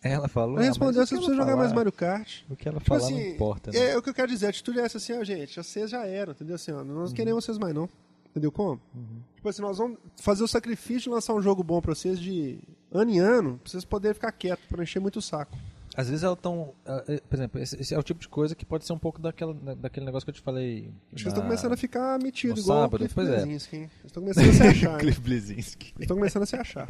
Ela 0.04 0.28
falou. 0.28 0.56
Ela 0.58 0.66
ah, 0.66 0.70
respondeu, 0.70 1.04
que 1.04 1.10
precisam 1.10 1.34
ela 1.34 1.44
jogar 1.44 1.56
mais 1.56 1.72
Mario 1.74 1.92
Kart. 1.92 2.42
O 2.50 2.56
que 2.56 2.68
ela 2.68 2.80
Tipo 2.80 2.88
falar 2.90 3.06
assim, 3.06 3.14
não 3.14 3.30
importa. 3.34 3.72
né? 3.72 3.92
é, 3.92 3.98
o 3.98 4.02
que 4.02 4.10
eu 4.10 4.14
quero 4.14 4.28
dizer, 4.32 4.48
a 4.48 4.50
atitude 4.50 4.80
é 4.80 4.84
essa 4.84 4.98
assim, 4.98 5.14
ó, 5.14 5.24
gente, 5.24 5.56
vocês 5.62 5.90
já 5.90 6.06
eram, 6.06 6.32
entendeu? 6.34 6.56
Assim, 6.56 6.72
ó, 6.72 6.84
nós 6.84 7.10
não 7.10 7.16
queremos 7.16 7.46
vocês 7.46 7.58
mais 7.58 7.74
não. 7.74 7.88
Entendeu 8.32 8.52
como? 8.52 8.80
Uhum. 8.96 9.22
Tipo 9.36 9.50
assim, 9.50 9.62
nós 9.62 9.78
vamos 9.78 9.98
fazer 10.18 10.44
o 10.44 10.48
sacrifício 10.48 11.02
de 11.04 11.10
lançar 11.10 11.34
um 11.34 11.42
jogo 11.42 11.64
bom 11.64 11.82
pra 11.82 11.94
vocês 11.94 12.18
de 12.20 12.60
ano 12.92 13.12
em 13.12 13.20
ano, 13.20 13.60
pra 13.62 13.70
vocês 13.72 13.84
poderem 13.86 14.14
ficar 14.14 14.32
quietos, 14.32 14.66
pra 14.68 14.78
não 14.78 14.84
encher 14.84 15.00
muito 15.00 15.18
o 15.18 15.22
saco. 15.22 15.58
Às 15.96 16.08
vezes 16.08 16.24
ela 16.24 16.38
tão. 16.38 16.74
ah, 16.86 17.04
eh, 17.10 17.22
Por 17.30 17.36
exemplo, 17.36 17.62
esse, 17.62 17.76
esse 17.82 17.94
é 17.94 18.00
o 18.00 18.04
tipo 18.04 18.22
de 18.22 18.30
coisa 18.30 18.56
que 18.56 18.66
pode 18.66 18.86
ser 18.86 18.94
um 18.94 18.98
pouco 18.98 19.22
daquela, 19.22 19.54
da- 19.54 19.74
daquele 19.74 20.06
negócio 20.06 20.26
que 20.26 20.30
eu 20.30 20.36
te 20.36 20.42
falei. 20.42 20.78
Acho 20.78 20.88
que 20.88 21.14
eles 21.16 21.26
estão 21.28 21.44
começando 21.44 21.74
a 21.74 21.78
ficar 21.78 22.18
metidos, 22.24 22.60
no 22.60 22.64
igual 22.64 22.84
sábado, 22.84 22.96
o 22.96 23.00
Cliff 23.00 23.14
pois 23.14 23.30
é. 23.30 23.42
Eles 23.42 23.70
estão 24.06 24.24
começando 24.24 24.50
a 24.50 24.54
se 24.54 24.64
achar? 24.64 24.98
Cliff 25.00 25.20
Bleszinski. 25.20 25.88
Eles 25.88 26.02
estão 26.02 26.16
começando 26.16 26.44
a 26.44 26.46
se 26.46 26.56
achar. 26.56 26.88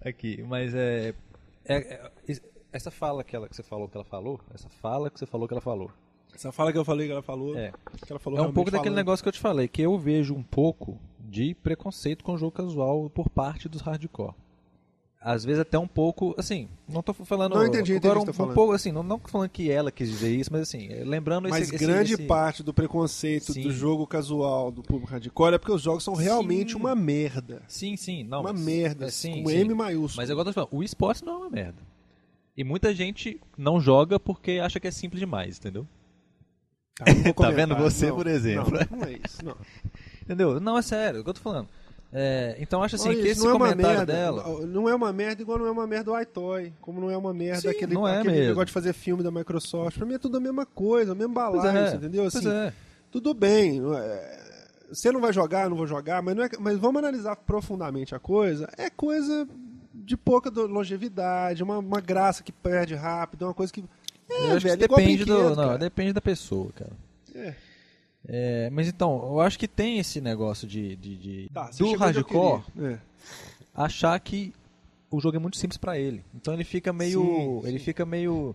Aqui, 0.00 0.44
mas 0.48 0.72
é, 0.76 1.12
é- 1.68 2.10
é- 2.28 2.40
Essa 2.70 2.90
fala 2.90 3.24
que, 3.24 3.34
ela, 3.34 3.48
que 3.48 3.56
você 3.56 3.62
falou 3.62 3.88
que 3.88 3.96
ela 3.96 4.04
falou, 4.04 4.38
essa 4.52 4.68
fala 4.68 5.08
que 5.10 5.18
você 5.18 5.24
falou 5.26 5.48
que 5.48 5.54
ela 5.54 5.60
falou. 5.60 5.90
Essa 6.34 6.52
fala 6.52 6.70
que 6.70 6.76
eu 6.78 6.84
falei 6.84 7.06
que 7.06 7.12
ela 7.12 7.22
falou, 7.22 7.56
É, 7.56 7.72
que 8.04 8.12
ela 8.12 8.20
falou 8.20 8.38
é 8.38 8.42
um 8.42 8.52
pouco 8.52 8.70
daquele 8.70 8.90
falando. 8.90 8.96
negócio 8.96 9.22
que 9.22 9.28
eu 9.28 9.32
te 9.32 9.38
falei, 9.40 9.66
que 9.68 9.80
eu 9.80 9.98
vejo 9.98 10.34
um 10.34 10.42
pouco 10.42 10.98
de 11.18 11.54
preconceito 11.54 12.22
com 12.22 12.34
o 12.34 12.38
jogo 12.38 12.52
casual 12.52 13.08
por 13.08 13.30
parte 13.30 13.68
dos 13.68 13.80
hardcore. 13.80 14.34
Às 15.30 15.44
vezes 15.44 15.60
até 15.60 15.78
um 15.78 15.86
pouco, 15.86 16.34
assim, 16.38 16.68
não 16.88 17.02
tô 17.02 17.12
falando... 17.12 17.54
Não 17.54 17.66
entendi, 17.66 17.92
entendi 17.92 18.06
agora 18.06 18.18
um, 18.18 18.22
você 18.22 18.26
tá 18.26 18.30
um 18.32 18.34
falando. 18.34 18.54
pouco, 18.54 18.72
assim, 18.72 18.90
não, 18.90 19.02
não 19.02 19.18
falando 19.18 19.50
que 19.50 19.70
ela 19.70 19.92
quis 19.92 20.08
dizer 20.08 20.34
isso, 20.34 20.50
mas 20.50 20.62
assim, 20.62 20.88
é, 20.90 21.04
lembrando 21.04 21.50
Mas 21.50 21.64
esse, 21.70 21.76
grande 21.76 22.14
esse- 22.14 22.22
parte 22.22 22.62
do 22.62 22.72
preconceito 22.72 23.52
Sim. 23.52 23.60
do 23.62 23.70
jogo 23.70 24.06
casual 24.06 24.70
do 24.70 24.82
público 24.82 25.12
hardcore 25.12 25.54
é 25.54 25.58
porque 25.58 25.72
os 25.72 25.82
jogos 25.82 26.02
são 26.02 26.14
realmente 26.14 26.72
Sim. 26.72 26.78
uma 26.78 26.94
merda. 26.94 27.62
Sim, 27.68 27.94
sim, 27.94 28.24
não. 28.24 28.40
uma 28.40 28.54
mas- 28.54 28.62
merda, 28.62 29.06
é, 29.06 29.10
sim, 29.10 29.42
com 29.42 29.50
sim. 29.50 29.56
M 29.56 29.74
maiúsculo. 29.74 30.16
Mas 30.22 30.30
agora 30.30 30.48
eu 30.48 30.52
tô 30.54 30.54
falando, 30.54 30.70
o 30.74 30.82
esporte 30.82 31.22
não 31.22 31.34
é 31.34 31.36
uma 31.36 31.50
merda. 31.50 31.82
E 32.56 32.64
muita 32.64 32.94
gente 32.94 33.38
não 33.56 33.78
joga 33.78 34.18
porque 34.18 34.52
acha 34.52 34.80
que 34.80 34.88
é 34.88 34.90
simples 34.90 35.20
demais, 35.20 35.58
entendeu? 35.58 35.86
Tá, 36.96 37.04
Tá 37.36 37.50
vendo 37.50 37.76
você, 37.76 38.08
Não, 38.08 38.16
por 38.16 38.26
exemplo? 38.26 38.72
Não, 38.90 38.98
não 38.98 39.04
é 39.06 39.12
isso, 39.24 39.44
não. 39.44 39.56
Entendeu? 40.24 40.58
Não, 40.58 40.76
é 40.78 40.82
sério, 40.82 41.18
é 41.18 41.20
o 41.20 41.24
que 41.24 41.30
eu 41.30 41.34
tô 41.34 41.40
falando. 41.40 41.68
É, 42.10 42.56
então 42.58 42.82
acho 42.82 42.96
assim 42.96 43.10
Olha, 43.10 43.18
que 43.18 43.28
isso 43.28 43.32
esse 43.32 43.44
não 43.44 43.50
é 43.50 43.54
uma 43.54 43.68
comentário 43.68 43.96
merda. 43.98 44.12
dela. 44.12 44.66
Não 44.66 44.88
é 44.88 44.94
uma 44.94 45.12
merda 45.12 45.42
igual 45.42 45.58
não 45.58 45.66
é 45.66 45.70
uma 45.70 45.86
merda 45.86 46.10
o 46.10 46.20
iToy, 46.20 46.72
como 46.80 47.00
não 47.00 47.10
é 47.10 47.16
uma 47.16 47.34
merda 47.34 47.60
Sim, 47.60 47.68
aquele, 47.68 47.94
é 47.98 48.18
aquele 48.18 48.46
negócio 48.46 48.66
de 48.66 48.72
fazer 48.72 48.92
filme 48.94 49.22
da 49.22 49.30
Microsoft. 49.30 49.98
Pra 49.98 50.06
mim 50.06 50.14
é 50.14 50.18
tudo 50.18 50.38
a 50.38 50.40
mesma 50.40 50.64
coisa, 50.64 51.12
o 51.12 51.16
mesmo 51.16 51.34
balaio, 51.34 51.76
é, 51.76 51.94
entendeu? 51.94 52.24
Assim, 52.24 52.48
é. 52.48 52.72
tudo 53.10 53.34
bem. 53.34 53.82
é- 53.94 54.38
Você 54.90 55.12
não 55.12 55.20
vai 55.20 55.34
jogar, 55.34 55.68
não 55.68 55.76
vou 55.76 55.86
jogar, 55.86 56.22
mas, 56.22 56.34
mas 56.58 56.78
vamos 56.78 56.98
analisar 56.98 57.36
profundamente 57.36 58.14
a 58.14 58.18
coisa. 58.18 58.68
É 58.78 58.88
coisa 58.88 59.46
de 59.92 60.16
pouca 60.16 60.48
longevidade, 60.50 61.62
uma, 61.62 61.78
uma 61.78 62.00
graça 62.00 62.42
que 62.42 62.52
perde 62.52 62.94
rápido, 62.94 63.44
uma 63.44 63.54
coisa 63.54 63.70
que. 63.70 63.84
É, 64.30 64.58
velho, 64.58 64.76
depende 64.78 65.24
do, 65.26 65.54
não, 65.54 65.78
depende 65.78 66.12
da 66.14 66.20
pessoa, 66.22 66.70
cara. 66.74 66.92
É. 67.34 67.54
É, 68.26 68.68
mas 68.70 68.88
então, 68.88 69.22
eu 69.24 69.40
acho 69.40 69.58
que 69.58 69.68
tem 69.68 69.98
esse 69.98 70.20
negócio 70.20 70.66
de, 70.66 70.96
de, 70.96 71.16
de- 71.16 71.50
Tá, 71.52 71.70
do 71.78 71.92
hardcore. 71.94 72.62
É. 72.80 72.98
achar 73.74 74.18
que 74.20 74.52
o 75.10 75.20
jogo 75.20 75.36
é 75.36 75.40
muito 75.40 75.56
simples 75.56 75.78
pra 75.78 75.98
ele. 75.98 76.22
Então 76.34 76.52
ele 76.52 76.64
fica 76.64 76.92
meio, 76.92 77.22
Sim, 77.62 77.68
ele 77.68 77.78
sim. 77.78 77.84
fica 77.86 78.04
meio, 78.04 78.54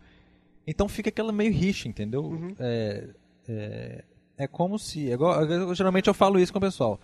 então 0.68 0.88
fica 0.88 1.10
aquela 1.10 1.32
meio 1.32 1.52
rixa, 1.52 1.88
entendeu? 1.88 2.24
Uhum. 2.26 2.56
É, 2.60 3.08
é, 3.48 4.04
é 4.38 4.48
como 4.48 4.78
se, 4.78 5.10
é 5.10 5.14
igual- 5.14 5.74
geralmente 5.74 6.08
eu 6.08 6.14
falo 6.14 6.40
isso 6.40 6.52
com 6.52 6.60
o 6.60 6.62
pessoal. 6.62 7.00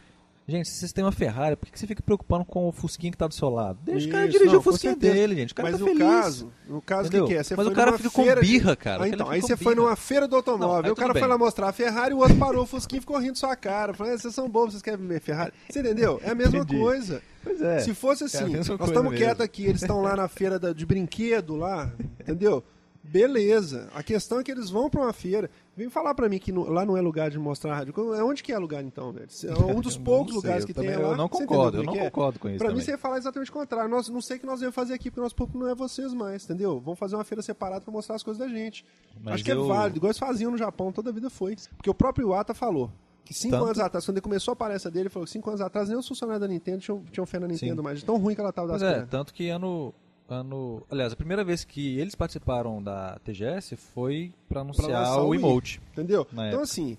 Gente, 0.49 0.67
se 0.67 0.75
vocês 0.79 0.91
têm 0.91 1.03
uma 1.03 1.11
Ferrari, 1.11 1.55
por 1.55 1.69
que 1.69 1.77
você 1.79 1.85
fica 1.85 2.01
preocupando 2.01 2.43
com 2.43 2.67
o 2.67 2.71
Fusquinha 2.71 3.11
que 3.11 3.17
tá 3.17 3.27
do 3.27 3.33
seu 3.35 3.49
lado? 3.49 3.77
Deixa 3.83 4.07
o 4.07 4.11
cara 4.11 4.23
Isso, 4.23 4.31
dirigir 4.31 4.51
não, 4.53 4.59
o 4.59 4.63
Fusquinha 4.63 4.95
dele, 4.95 5.35
gente. 5.35 5.51
O 5.53 5.55
cara 5.55 5.69
Mas 5.69 5.79
tá 5.79 5.85
no 5.85 5.91
feliz. 5.91 6.07
caso, 6.09 6.51
no 6.67 6.81
caso, 6.81 7.07
o 7.07 7.27
que, 7.27 7.33
é? 7.35 7.43
Você 7.43 7.55
Mas 7.55 7.65
foi 7.65 7.73
o 7.73 7.75
cara 7.75 7.97
fica 7.97 8.09
com 8.09 8.23
de- 8.23 8.35
birra, 8.41 8.75
cara. 8.75 9.03
Ah, 9.03 9.07
então, 9.07 9.29
aí 9.29 9.41
você 9.41 9.55
foi 9.55 9.75
numa 9.75 9.95
feira 9.95 10.27
do 10.27 10.35
automóvel, 10.35 10.83
Não, 10.83 10.91
o 10.93 10.95
cara 10.95 11.09
tudo 11.09 11.19
foi 11.19 11.21
bem. 11.21 11.29
lá 11.29 11.37
mostrar 11.37 11.69
a 11.69 11.71
Ferrari 11.71 12.13
o 12.13 12.17
outro 12.17 12.35
parou 12.37 12.63
o 12.63 12.65
Fusquinha 12.65 12.97
e 12.97 13.01
ficou 13.01 13.17
rindo 13.19 13.37
sua 13.37 13.55
cara. 13.55 13.93
Falando, 13.93 14.13
"Ah, 14.13 14.17
vocês 14.17 14.33
são 14.33 14.49
bobos, 14.49 14.71
vocês 14.73 14.81
querem 14.81 15.05
ver 15.05 15.21
Ferrari. 15.21 15.53
Você 15.69 15.79
entendeu? 15.81 16.19
É 16.23 16.31
a 16.31 16.35
mesma 16.35 16.59
Entendi. 16.59 16.79
coisa. 16.81 17.21
Pois 17.43 17.61
é. 17.61 17.79
Se 17.79 17.93
fosse 17.93 18.23
É 18.23 18.25
assim, 18.25 18.45
mesma 18.51 18.75
nós 18.77 18.87
estamos 18.89 19.15
quietos 19.15 19.41
aqui, 19.45 19.65
eles 19.65 19.81
estão 19.81 20.01
lá 20.01 20.15
na 20.15 20.27
feira 20.27 20.57
da- 20.59 20.73
de 20.73 20.85
brinquedo 20.85 21.55
lá, 21.55 21.91
entendeu? 22.19 22.63
Beleza. 23.11 23.89
A 23.93 24.03
questão 24.03 24.39
é 24.39 24.43
que 24.43 24.51
eles 24.51 24.69
vão 24.69 24.89
pra 24.89 25.01
uma 25.01 25.11
feira. 25.13 25.49
Vem 25.75 25.89
falar 25.89 26.13
pra 26.13 26.29
mim 26.29 26.37
que 26.37 26.51
no- 26.51 26.69
lá 26.69 26.85
não 26.85 26.95
é 26.95 27.01
lugar 27.01 27.29
de 27.31 27.39
mostrar 27.39 27.75
rádio. 27.75 27.93
É 28.13 28.23
onde 28.23 28.43
que 28.43 28.51
é 28.53 28.57
lugar 28.59 28.83
então, 28.83 29.11
velho? 29.11 29.27
É 29.45 29.53
um 29.75 29.81
dos 29.81 29.97
poucos 29.97 30.33
sei, 30.33 30.35
lugares 30.41 30.65
que 30.65 30.73
tem 30.73 30.89
lá. 30.89 30.93
Eu 31.11 31.17
não 31.17 31.27
concordo, 31.27 31.77
eu 31.77 31.83
não 31.83 31.95
é 31.95 31.99
é? 31.99 32.05
concordo 32.05 32.37
com 32.39 32.47
isso 32.49 32.59
Pra 32.59 32.71
mim 32.73 32.81
você 32.81 32.91
ia 32.91 32.97
falar 32.97 33.17
exatamente 33.17 33.49
o 33.49 33.53
contrário. 33.53 33.89
Nós 33.89 34.09
não 34.09 34.21
sei 34.21 34.37
o 34.37 34.39
que 34.39 34.45
nós 34.45 34.61
íamos 34.61 34.75
fazer 34.75 34.93
aqui, 34.93 35.09
porque 35.09 35.21
nosso 35.21 35.35
público 35.35 35.57
não 35.57 35.67
é 35.67 35.73
vocês 35.75 36.13
mais, 36.13 36.43
entendeu? 36.45 36.79
Vamos 36.79 36.99
fazer 36.99 37.15
uma 37.15 37.23
feira 37.23 37.41
separada 37.41 37.81
pra 37.81 37.91
mostrar 37.91 38.15
as 38.15 38.23
coisas 38.23 38.39
da 38.39 38.47
gente. 38.47 38.85
Mas 39.21 39.35
Acho 39.35 39.43
que 39.43 39.51
eu- 39.51 39.65
é 39.65 39.67
válido, 39.67 39.97
igual 39.97 40.09
eles 40.09 40.19
faziam 40.19 40.51
no 40.51 40.57
Japão, 40.57 40.91
toda 40.91 41.09
a 41.09 41.13
vida 41.13 41.29
foi. 41.29 41.55
Porque 41.77 41.89
o 41.89 41.93
próprio 41.95 42.27
Iwata 42.27 42.53
falou 42.53 42.91
que 43.25 43.33
cinco 43.33 43.53
Tanto- 43.55 43.65
anos 43.65 43.79
atrás, 43.79 44.05
quando 44.05 44.17
ele 44.17 44.23
começou 44.23 44.51
a 44.51 44.55
palestra 44.55 44.91
dele, 44.91 45.03
ele 45.03 45.09
falou 45.09 45.25
que 45.25 45.31
cinco 45.31 45.49
anos 45.49 45.61
atrás 45.61 45.87
nem 45.89 45.97
os 45.97 46.07
funcionários 46.07 46.41
da 46.41 46.47
Nintendo 46.47 46.79
tinham, 46.79 47.03
tinham 47.11 47.25
fé 47.25 47.39
na 47.39 47.47
Nintendo 47.47 47.77
Sim. 47.77 47.81
mais. 47.83 47.99
De 47.99 48.05
tão 48.05 48.17
ruim 48.17 48.35
que 48.35 48.41
ela 48.41 48.51
tava 48.51 48.67
das 48.69 48.81
Pois 48.81 48.91
é, 48.91 49.05
tanto 49.05 49.33
que 49.33 49.49
ano, 49.49 49.93
ano. 50.29 50.85
Aliás, 50.89 51.13
a 51.13 51.15
primeira 51.15 51.43
vez 51.43 51.63
que 51.63 51.99
eles 51.99 52.15
participaram 52.15 52.81
da 52.81 53.19
TGS 53.23 53.75
foi 53.75 54.33
pra 54.47 54.61
anunciar 54.61 54.89
lançar 54.89 55.21
o 55.21 55.25
o 55.25 55.29
Wii. 55.29 55.39
emote. 55.39 55.81
Entendeu? 55.91 56.27
Então, 56.31 56.43
época. 56.43 56.63
assim, 56.63 56.97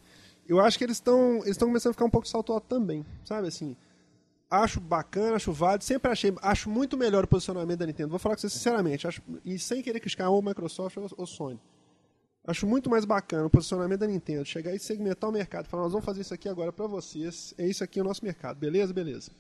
eu 0.48 0.60
acho 0.60 0.76
que 0.76 0.84
eles 0.84 0.96
estão 0.96 1.42
eles 1.44 1.56
começando 1.56 1.90
a 1.90 1.94
ficar 1.94 2.04
um 2.04 2.10
pouco 2.10 2.26
salto 2.26 2.52
alto 2.52 2.66
também, 2.66 3.04
sabe 3.24 3.48
assim? 3.48 3.76
Acho 4.50 4.80
bacana, 4.80 5.36
acho 5.36 5.52
válido, 5.52 5.84
sempre 5.84 6.10
achei, 6.10 6.34
acho 6.42 6.68
muito 6.68 6.96
melhor 6.96 7.22
o 7.22 7.28
posicionamento 7.28 7.78
da 7.78 7.86
Nintendo. 7.86 8.10
Vou 8.10 8.18
falar 8.18 8.34
com 8.34 8.40
você 8.40 8.48
sinceramente, 8.48 9.06
acho, 9.06 9.22
e 9.44 9.58
sem 9.60 9.80
querer 9.80 10.00
criticar 10.00 10.28
ou 10.28 10.42
Microsoft 10.42 10.96
ou, 10.96 11.08
ou 11.16 11.26
Sony. 11.26 11.60
Acho 12.44 12.66
muito 12.66 12.90
mais 12.90 13.04
bacana 13.04 13.46
o 13.46 13.50
posicionamento 13.50 14.00
da 14.00 14.06
Nintendo, 14.08 14.44
chegar 14.44 14.74
e 14.74 14.78
segmentar 14.78 15.30
o 15.30 15.32
mercado, 15.32 15.66
falar, 15.66 15.84
nós 15.84 15.92
vamos 15.92 16.04
fazer 16.04 16.22
isso 16.22 16.34
aqui 16.34 16.48
agora 16.48 16.72
pra 16.72 16.86
vocês, 16.88 17.54
é 17.56 17.66
isso 17.66 17.84
aqui 17.84 18.00
o 18.00 18.04
nosso 18.04 18.24
mercado, 18.24 18.58
beleza? 18.58 18.92
Beleza. 18.92 19.30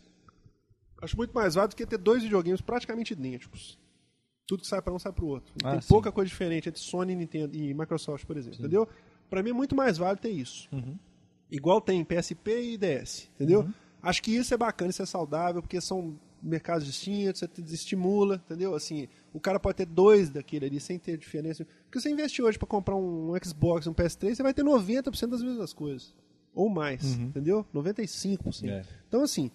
Acho 1.00 1.16
muito 1.16 1.32
mais 1.32 1.54
válido 1.54 1.74
do 1.74 1.76
que 1.76 1.86
ter 1.86 1.98
dois 1.98 2.22
videogames 2.22 2.60
praticamente 2.60 3.12
idênticos. 3.12 3.78
Tudo 4.46 4.62
que 4.62 4.66
sai 4.66 4.82
para 4.82 4.92
um 4.92 4.98
sai 4.98 5.12
para 5.12 5.24
o 5.24 5.28
outro. 5.28 5.52
Ah, 5.62 5.72
tem 5.72 5.80
sim. 5.80 5.88
pouca 5.88 6.10
coisa 6.10 6.28
diferente 6.28 6.68
entre 6.68 6.80
Sony, 6.80 7.14
Nintendo 7.14 7.56
e 7.56 7.72
Microsoft, 7.72 8.26
por 8.26 8.36
exemplo. 8.36 8.58
Entendeu? 8.58 8.88
Para 9.28 9.42
mim 9.42 9.50
é 9.50 9.52
muito 9.52 9.76
mais 9.76 9.96
válido 9.96 10.22
ter 10.22 10.30
isso. 10.30 10.68
Uhum. 10.72 10.96
Igual 11.50 11.80
tem 11.80 12.04
PSP 12.04 12.74
e 12.74 12.78
DS, 12.78 13.28
entendeu? 13.34 13.68
Acho 14.02 14.22
que 14.22 14.30
isso 14.30 14.52
é 14.54 14.56
bacana, 14.56 14.90
isso 14.90 15.02
é 15.02 15.06
saudável, 15.06 15.60
porque 15.60 15.80
são 15.80 16.18
mercados 16.42 16.86
distintos, 16.86 17.40
você 17.40 17.74
estimula, 17.74 18.42
entendeu? 18.46 18.74
Assim, 18.74 19.08
o 19.32 19.38
cara 19.38 19.60
pode 19.60 19.76
ter 19.76 19.86
dois 19.86 20.30
daquele 20.30 20.66
ali 20.66 20.80
sem 20.80 20.98
ter 20.98 21.16
diferença. 21.18 21.66
Porque 21.84 22.00
você 22.00 22.10
investe 22.10 22.42
hoje 22.42 22.58
para 22.58 22.66
comprar 22.66 22.96
um 22.96 23.32
Xbox, 23.42 23.86
um 23.86 23.94
PS3, 23.94 24.36
você 24.36 24.42
vai 24.42 24.54
ter 24.54 24.64
90% 24.64 25.26
das 25.28 25.42
mesmas 25.42 25.72
coisas. 25.72 26.14
Ou 26.54 26.68
mais, 26.68 27.14
entendeu? 27.14 27.64
95%. 27.74 28.68
É. 28.68 28.82
Então, 29.06 29.22
assim, 29.22 29.50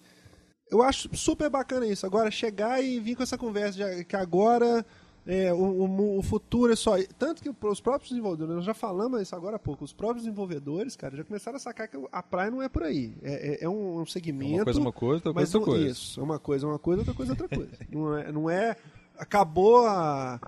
eu 0.70 0.82
acho 0.82 1.08
super 1.16 1.48
bacana 1.50 1.86
isso. 1.86 2.04
Agora, 2.06 2.30
chegar 2.30 2.82
e 2.82 2.98
vir 3.00 3.14
com 3.16 3.22
essa 3.22 3.38
conversa 3.38 3.96
de 3.96 4.04
que 4.04 4.16
agora 4.16 4.84
é, 5.26 5.52
o, 5.52 5.56
o- 5.58 6.18
o 6.18 6.22
futuro 6.22 6.72
é 6.72 6.76
só. 6.76 6.96
Tanto 7.18 7.42
que 7.42 7.48
os 7.66 7.80
próprios 7.80 8.10
desenvolvedores, 8.10 8.54
nós 8.56 8.64
já 8.64 8.74
falamos 8.74 9.20
isso 9.20 9.34
agora 9.34 9.56
há 9.56 9.58
pouco, 9.58 9.84
os 9.84 9.92
próprios 9.92 10.22
desenvolvedores, 10.24 10.94
cara, 10.96 11.16
já 11.16 11.24
começaram 11.24 11.56
a 11.56 11.60
sacar 11.60 11.88
que 11.88 11.96
a 12.12 12.22
praia 12.22 12.50
não 12.50 12.62
é 12.62 12.68
por 12.68 12.82
aí. 12.84 13.14
É, 13.22 13.54
é- 13.54 13.64
é 13.64 13.68
um, 13.68 14.00
um 14.00 14.06
segmento. 14.06 14.54
Uma 14.54 14.64
coisa, 14.64 14.80
uma 14.80 14.92
coisa, 14.92 15.14
outra 15.16 15.32
coisa, 15.32 15.58
outra 15.58 15.72
coisa. 15.72 15.90
Isso, 15.90 16.20
é 16.20 16.22
uma 16.22 16.38
coisa, 16.38 16.66
uma 16.66 16.78
coisa, 16.78 17.00
outra 17.00 17.14
coisa, 17.14 17.32
outra 17.32 17.48
coisa. 17.48 17.72
não, 17.90 18.16
é, 18.16 18.32
não 18.32 18.50
é. 18.50 18.76
Acabou 19.18 19.86
a. 19.86 20.38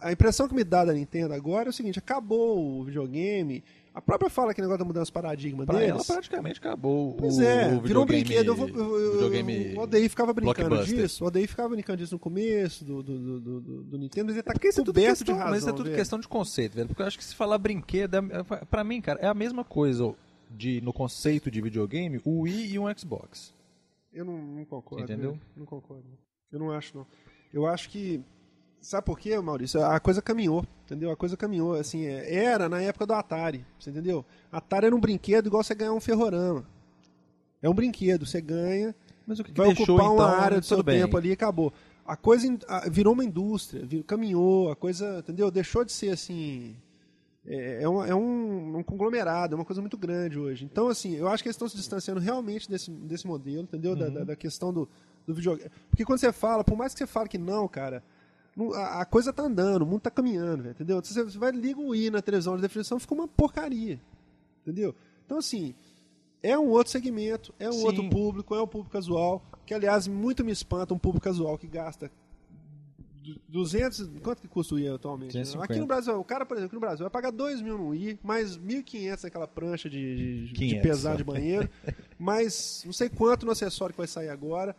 A 0.00 0.12
impressão 0.12 0.46
que 0.46 0.54
me 0.54 0.62
dá 0.62 0.84
da 0.84 0.92
Nintendo 0.92 1.32
agora 1.32 1.68
é 1.68 1.70
o 1.70 1.72
seguinte: 1.72 1.98
acabou 1.98 2.80
o 2.80 2.84
videogame. 2.84 3.64
A 3.96 4.00
própria 4.02 4.28
fala 4.28 4.52
que 4.52 4.60
negócio 4.60 4.80
da 4.80 4.84
mudança 4.84 5.06
de 5.06 5.12
paradigma 5.12 5.64
Pra 5.64 5.76
deles. 5.78 5.90
ela 5.90 6.04
praticamente 6.04 6.58
acabou 6.58 7.14
Pois 7.14 7.38
o, 7.38 7.42
é, 7.42 7.74
o 7.74 7.80
virou 7.80 8.02
um 8.04 8.06
videogame- 8.06 8.06
brinquedo. 8.24 8.46
Eu, 8.48 8.68
eu, 8.68 9.00
eu, 9.00 9.12
videogame 9.12 9.74
o 9.74 9.80
Odeio 9.80 10.10
ficava 10.10 10.34
brincando 10.34 10.84
disso. 10.84 11.24
O 11.24 11.28
Odeio 11.28 11.48
ficava 11.48 11.68
brincando 11.70 11.96
disso 11.96 12.14
no 12.14 12.18
começo 12.18 12.84
do, 12.84 13.02
do, 13.02 13.18
do, 13.18 13.40
do, 13.40 13.60
do- 13.62 13.82
do 13.84 13.98
Nintendo, 13.98 14.26
mas 14.26 14.34
ele 14.36 14.42
tá 14.42 14.52
Porque 14.52 14.68
isso 14.68 14.82
é 14.82 14.84
tudo 14.84 15.00
questão, 15.00 15.24
de 15.24 15.32
razão. 15.32 15.50
mas 15.50 15.58
isso 15.60 15.70
é 15.70 15.72
tudo 15.72 15.84
velho. 15.86 15.96
questão 15.96 16.20
de 16.20 16.28
conceito, 16.28 16.74
velho. 16.74 16.88
Porque 16.88 17.00
eu 17.00 17.06
acho 17.06 17.16
que 17.16 17.24
se 17.24 17.34
falar 17.34 17.56
brinquedo, 17.56 18.14
é- 18.16 18.18
é- 18.18 18.64
pra 18.66 18.84
mim, 18.84 19.00
cara, 19.00 19.18
é 19.20 19.26
a 19.28 19.34
mesma 19.34 19.64
coisa 19.64 20.14
de, 20.50 20.80
no 20.82 20.92
conceito 20.92 21.50
de 21.50 21.62
videogame, 21.62 22.20
o 22.22 22.42
Wii 22.42 22.72
e 22.74 22.78
um 22.78 22.84
Xbox. 22.98 23.54
Eu 24.12 24.26
não, 24.26 24.36
não 24.36 24.64
concordo. 24.66 25.04
Entendeu? 25.04 25.38
Não 25.56 25.64
concordo. 25.64 26.04
Eu 26.52 26.58
não 26.58 26.70
acho, 26.70 26.96
não. 26.98 27.06
Eu 27.50 27.66
acho 27.66 27.88
que. 27.88 28.22
Sabe 28.86 29.04
por 29.04 29.18
quê, 29.18 29.36
Maurício? 29.40 29.84
A 29.84 29.98
coisa 29.98 30.22
caminhou, 30.22 30.64
entendeu? 30.84 31.10
A 31.10 31.16
coisa 31.16 31.36
caminhou. 31.36 31.74
Assim, 31.74 32.06
é, 32.06 32.32
era 32.36 32.68
na 32.68 32.80
época 32.80 33.04
do 33.04 33.14
Atari, 33.14 33.66
você 33.80 33.90
entendeu? 33.90 34.24
Atari 34.52 34.86
era 34.86 34.94
um 34.94 35.00
brinquedo 35.00 35.48
igual 35.48 35.64
você 35.64 35.74
ganhar 35.74 35.92
um 35.92 36.00
ferrorama. 36.00 36.64
É 37.60 37.68
um 37.68 37.74
brinquedo, 37.74 38.24
você 38.24 38.40
ganha, 38.40 38.94
Mas 39.26 39.40
o 39.40 39.44
que, 39.44 39.50
que 39.50 39.58
vai 39.58 39.74
deixou, 39.74 39.96
ocupar 39.96 40.12
uma 40.12 40.24
então, 40.24 40.40
área 40.40 40.60
do 40.60 40.64
seu 40.66 40.84
bem. 40.84 41.00
tempo 41.00 41.16
ali 41.16 41.30
e 41.30 41.32
acabou. 41.32 41.72
A 42.06 42.16
coisa 42.16 42.46
virou 42.88 43.12
uma 43.12 43.24
indústria, 43.24 43.84
vir- 43.84 44.04
caminhou, 44.04 44.70
a 44.70 44.76
coisa, 44.76 45.18
entendeu? 45.18 45.50
Deixou 45.50 45.84
de 45.84 45.90
ser 45.90 46.10
assim. 46.10 46.76
É, 47.44 47.82
é, 47.82 47.88
um, 47.88 48.04
é 48.04 48.14
um, 48.14 48.78
um 48.78 48.82
conglomerado, 48.84 49.54
é 49.54 49.56
uma 49.56 49.64
coisa 49.64 49.80
muito 49.80 49.98
grande 49.98 50.38
hoje. 50.38 50.64
Então, 50.64 50.86
assim, 50.86 51.16
eu 51.16 51.26
acho 51.26 51.42
que 51.42 51.48
eles 51.48 51.56
estão 51.56 51.68
se 51.68 51.76
distanciando 51.76 52.20
realmente 52.20 52.70
desse, 52.70 52.88
desse 52.92 53.26
modelo, 53.26 53.62
entendeu? 53.64 53.96
Da, 53.96 54.06
Uhum. 54.06 54.14
da, 54.14 54.24
da 54.24 54.36
questão 54.36 54.72
do, 54.72 54.88
do 55.26 55.34
videogame. 55.34 55.68
Porque 55.90 56.04
quando 56.04 56.20
você 56.20 56.30
fala, 56.32 56.62
por 56.62 56.76
mais 56.76 56.92
que 56.92 56.98
você 57.00 57.06
fale 57.08 57.28
que 57.28 57.38
não, 57.38 57.66
cara, 57.66 58.00
a, 58.74 59.04
coisa 59.04 59.32
tá 59.32 59.42
andando, 59.42 59.82
o 59.82 59.86
mundo 59.86 60.00
tá 60.00 60.10
caminhando, 60.10 60.62
velho, 60.62 60.72
entendeu? 60.74 61.02
Você, 61.02 61.22
vai 61.38 61.50
liga 61.52 61.78
o 61.80 61.94
i 61.94 62.10
na 62.10 62.22
televisão 62.22 62.56
de 62.56 62.62
definição, 62.62 62.98
fica 62.98 63.14
uma 63.14 63.28
porcaria. 63.28 64.00
Entendeu? 64.62 64.94
Então, 65.24 65.38
assim, 65.38 65.74
é 66.42 66.58
um 66.58 66.68
outro 66.68 66.90
segmento, 66.90 67.54
é 67.58 67.68
um 67.68 67.72
Sim. 67.72 67.84
outro 67.84 68.08
público, 68.08 68.54
é 68.54 68.62
um 68.62 68.66
público 68.66 68.92
casual, 68.92 69.42
que 69.66 69.74
aliás 69.74 70.08
muito 70.08 70.44
me 70.44 70.52
espanta 70.52 70.94
um 70.94 70.98
público 70.98 71.24
casual 71.24 71.58
que 71.58 71.66
gasta 71.66 72.10
du- 73.22 73.40
200, 73.48 74.08
quanto 74.22 74.40
que 74.40 74.48
custa 74.48 74.74
o 74.74 74.78
I 74.78 74.88
atualmente? 74.88 75.32
250. 75.32 75.64
Aqui 75.64 75.80
no 75.80 75.86
Brasil, 75.86 76.18
o 76.18 76.24
cara, 76.24 76.46
por 76.46 76.56
exemplo, 76.56 76.66
aqui 76.68 76.74
no 76.76 76.80
Brasil 76.80 77.04
vai 77.04 77.10
pagar 77.10 77.30
2 77.32 77.60
mil 77.60 77.76
no 77.76 77.94
I, 77.94 78.18
mais 78.22 78.56
1.500 78.56 79.24
naquela 79.24 79.46
prancha 79.48 79.90
de, 79.90 80.16
de, 80.16 80.46
de 80.46 80.54
500 80.54 80.82
pesar 80.82 81.16
de 81.16 81.24
banheiro, 81.24 81.68
mais 82.18 82.82
não 82.86 82.92
sei 82.92 83.08
quanto 83.08 83.44
no 83.44 83.52
acessório 83.52 83.92
que 83.92 83.98
vai 83.98 84.06
sair 84.08 84.28
agora. 84.28 84.74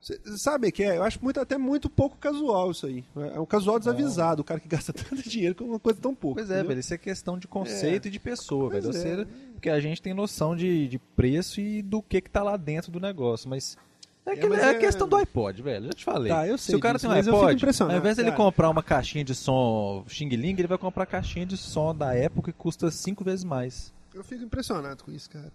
Cê- 0.00 0.18
Sabe 0.38 0.72
que 0.72 0.82
é? 0.82 0.96
Eu 0.96 1.02
acho 1.02 1.22
muito, 1.22 1.38
até 1.38 1.58
muito 1.58 1.90
pouco 1.90 2.16
casual 2.16 2.70
isso 2.70 2.86
aí. 2.86 3.04
É 3.34 3.38
um 3.38 3.44
casual 3.44 3.78
desavisado, 3.78 4.40
o 4.40 4.44
cara 4.44 4.58
que 4.58 4.66
gasta 4.68 4.92
tanto 4.94 5.16
dinheiro 5.28 5.54
com 5.54 5.64
uma 5.64 5.78
coisa 5.78 5.98
tão 6.00 6.14
pouco. 6.14 6.36
Pois 6.36 6.48
é, 6.50 6.54
entendeu? 6.54 6.68
velho, 6.68 6.80
isso 6.80 6.94
é 6.94 6.98
questão 6.98 7.38
de 7.38 7.46
conceito 7.46 8.08
e 8.08 8.10
de 8.10 8.18
pessoa, 8.18 8.70
Pois 8.70 8.84
velho. 8.86 8.96
é. 8.96 9.24
Você- 9.24 9.26
porque 9.52 9.68
a 9.68 9.78
gente 9.78 10.00
tem 10.00 10.14
noção 10.14 10.56
de, 10.56 10.88
de 10.88 10.98
preço 10.98 11.60
e 11.60 11.82
do 11.82 12.00
que 12.00 12.20
que 12.22 12.30
tá 12.30 12.42
lá 12.42 12.56
dentro 12.56 12.90
do 12.90 12.98
negócio, 12.98 13.48
mas... 13.48 13.76
É, 14.24 14.32
aquele- 14.32 14.48
mas 14.48 14.60
é 14.62 14.66
a 14.66 14.72
é- 14.72 14.78
questão 14.78 15.06
do 15.06 15.16
iPod, 15.16 15.60
velho. 15.62 15.86
Já 15.86 15.92
te 15.92 16.04
falei. 16.04 16.32
Tá, 16.32 16.46
eu 16.46 16.56
Se 16.56 16.64
sei 16.66 16.74
o 16.76 16.80
cara 16.80 16.96
disso, 16.98 17.06
tem 17.06 17.14
um 17.14 17.18
iPod, 17.20 17.66
ao 17.82 17.96
invés 17.96 18.16
dele 18.16 18.30
cara. 18.30 18.36
comprar 18.42 18.70
uma 18.70 18.82
caixinha 18.82 19.22
de 19.24 19.34
som 19.34 20.02
Xing 20.08 20.28
Ling, 20.30 20.54
ele 20.58 20.66
vai 20.66 20.78
comprar 20.78 21.02
a 21.02 21.06
caixinha 21.06 21.44
de 21.44 21.56
som 21.58 21.94
da 21.94 22.12
Apple 22.12 22.42
que 22.42 22.52
custa 22.52 22.90
cinco 22.90 23.22
vezes 23.22 23.44
mais. 23.44 23.92
Eu 24.14 24.24
fico 24.24 24.42
impressionado 24.44 25.04
com 25.04 25.10
isso, 25.12 25.28
cara. 25.28 25.52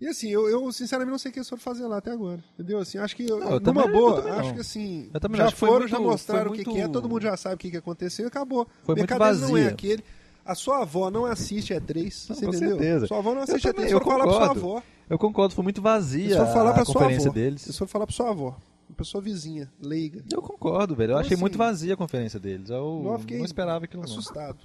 E 0.00 0.06
assim, 0.06 0.28
eu, 0.28 0.48
eu, 0.48 0.70
sinceramente 0.72 1.10
não 1.10 1.18
sei 1.18 1.30
o 1.30 1.32
que 1.32 1.38
eles 1.40 1.48
foram 1.48 1.60
fazer 1.60 1.86
lá 1.86 1.98
até 1.98 2.12
agora. 2.12 2.42
Entendeu? 2.54 2.78
Assim, 2.78 2.98
acho 2.98 3.16
que, 3.16 3.24
eu- 3.28 3.40
Não, 3.40 3.50
eu 3.52 3.60
também- 3.60 3.82
numa 3.84 3.92
boa, 3.92 4.10
eu 4.10 4.22
também 4.22 4.32
acho 4.38 4.48
não. 4.48 4.54
que 4.54 4.60
assim, 4.60 5.10
Eu 5.12 5.36
já 5.36 5.46
acho 5.46 5.56
foram, 5.56 5.72
muito- 5.80 5.88
já 5.88 5.98
mostraram 5.98 6.50
o 6.50 6.54
que, 6.54 6.58
muito- 6.64 6.70
que 6.72 6.80
é, 6.80 6.88
todo 6.88 7.08
mundo 7.08 7.22
já 7.22 7.36
sabe 7.36 7.56
o 7.56 7.58
que, 7.58 7.70
que 7.72 7.76
aconteceu 7.78 8.24
e 8.26 8.28
acabou. 8.28 8.66
Foi 8.84 8.94
o 8.94 8.98
muito 8.98 9.18
deles 9.18 9.40
não 9.40 9.56
é 9.56 9.66
aquele. 9.66 10.04
A 10.44 10.54
sua 10.54 10.82
avó 10.82 11.10
não 11.10 11.26
assiste 11.26 11.74
E3, 11.74 12.26
Não, 12.28 12.36
você 12.36 12.46
com 12.46 12.52
entendeu? 12.54 12.76
certeza. 12.78 13.06
Sua 13.08 13.18
avó 13.18 13.30
não 13.30 13.38
Eu 13.38 13.42
assiste 13.42 13.62
também, 13.72 13.86
E3, 13.86 13.90
eu 13.92 14.00
falar 14.00 14.24
pra 14.24 14.32
sua 14.32 14.50
avó. 14.50 14.82
Eu 15.10 15.18
concordo, 15.18 15.54
foi 15.54 15.62
muito 15.64 15.82
vazia 15.82 16.24
Eles 16.24 16.36
foram 16.36 16.52
falar 16.52 16.70
a 16.70 16.84
conferência 16.86 17.28
avó. 17.28 17.34
deles. 17.34 17.66
Eles 17.66 17.76
foram 17.78 17.88
falar 17.88 18.06
pra 18.06 18.14
sua 18.14 18.30
avó. 18.30 18.56
Uma 18.88 18.96
pessoa 18.96 19.20
vizinha, 19.22 19.70
leiga. 19.82 20.24
Eu 20.32 20.40
concordo, 20.40 20.94
velho. 20.94 21.10
Eu 21.10 21.14
Então, 21.14 21.20
achei 21.20 21.34
assim, 21.34 21.40
muito 21.42 21.58
vazia 21.58 21.92
a 21.94 21.96
conferência 21.96 22.38
deles. 22.40 22.70
Eu 22.70 23.02
eu 23.04 23.18
fiquei 23.18 23.36
não 23.38 23.44
esperava 23.44 23.84
aquilo 23.84 24.02
não. 24.02 24.08
Assustado. 24.10 24.58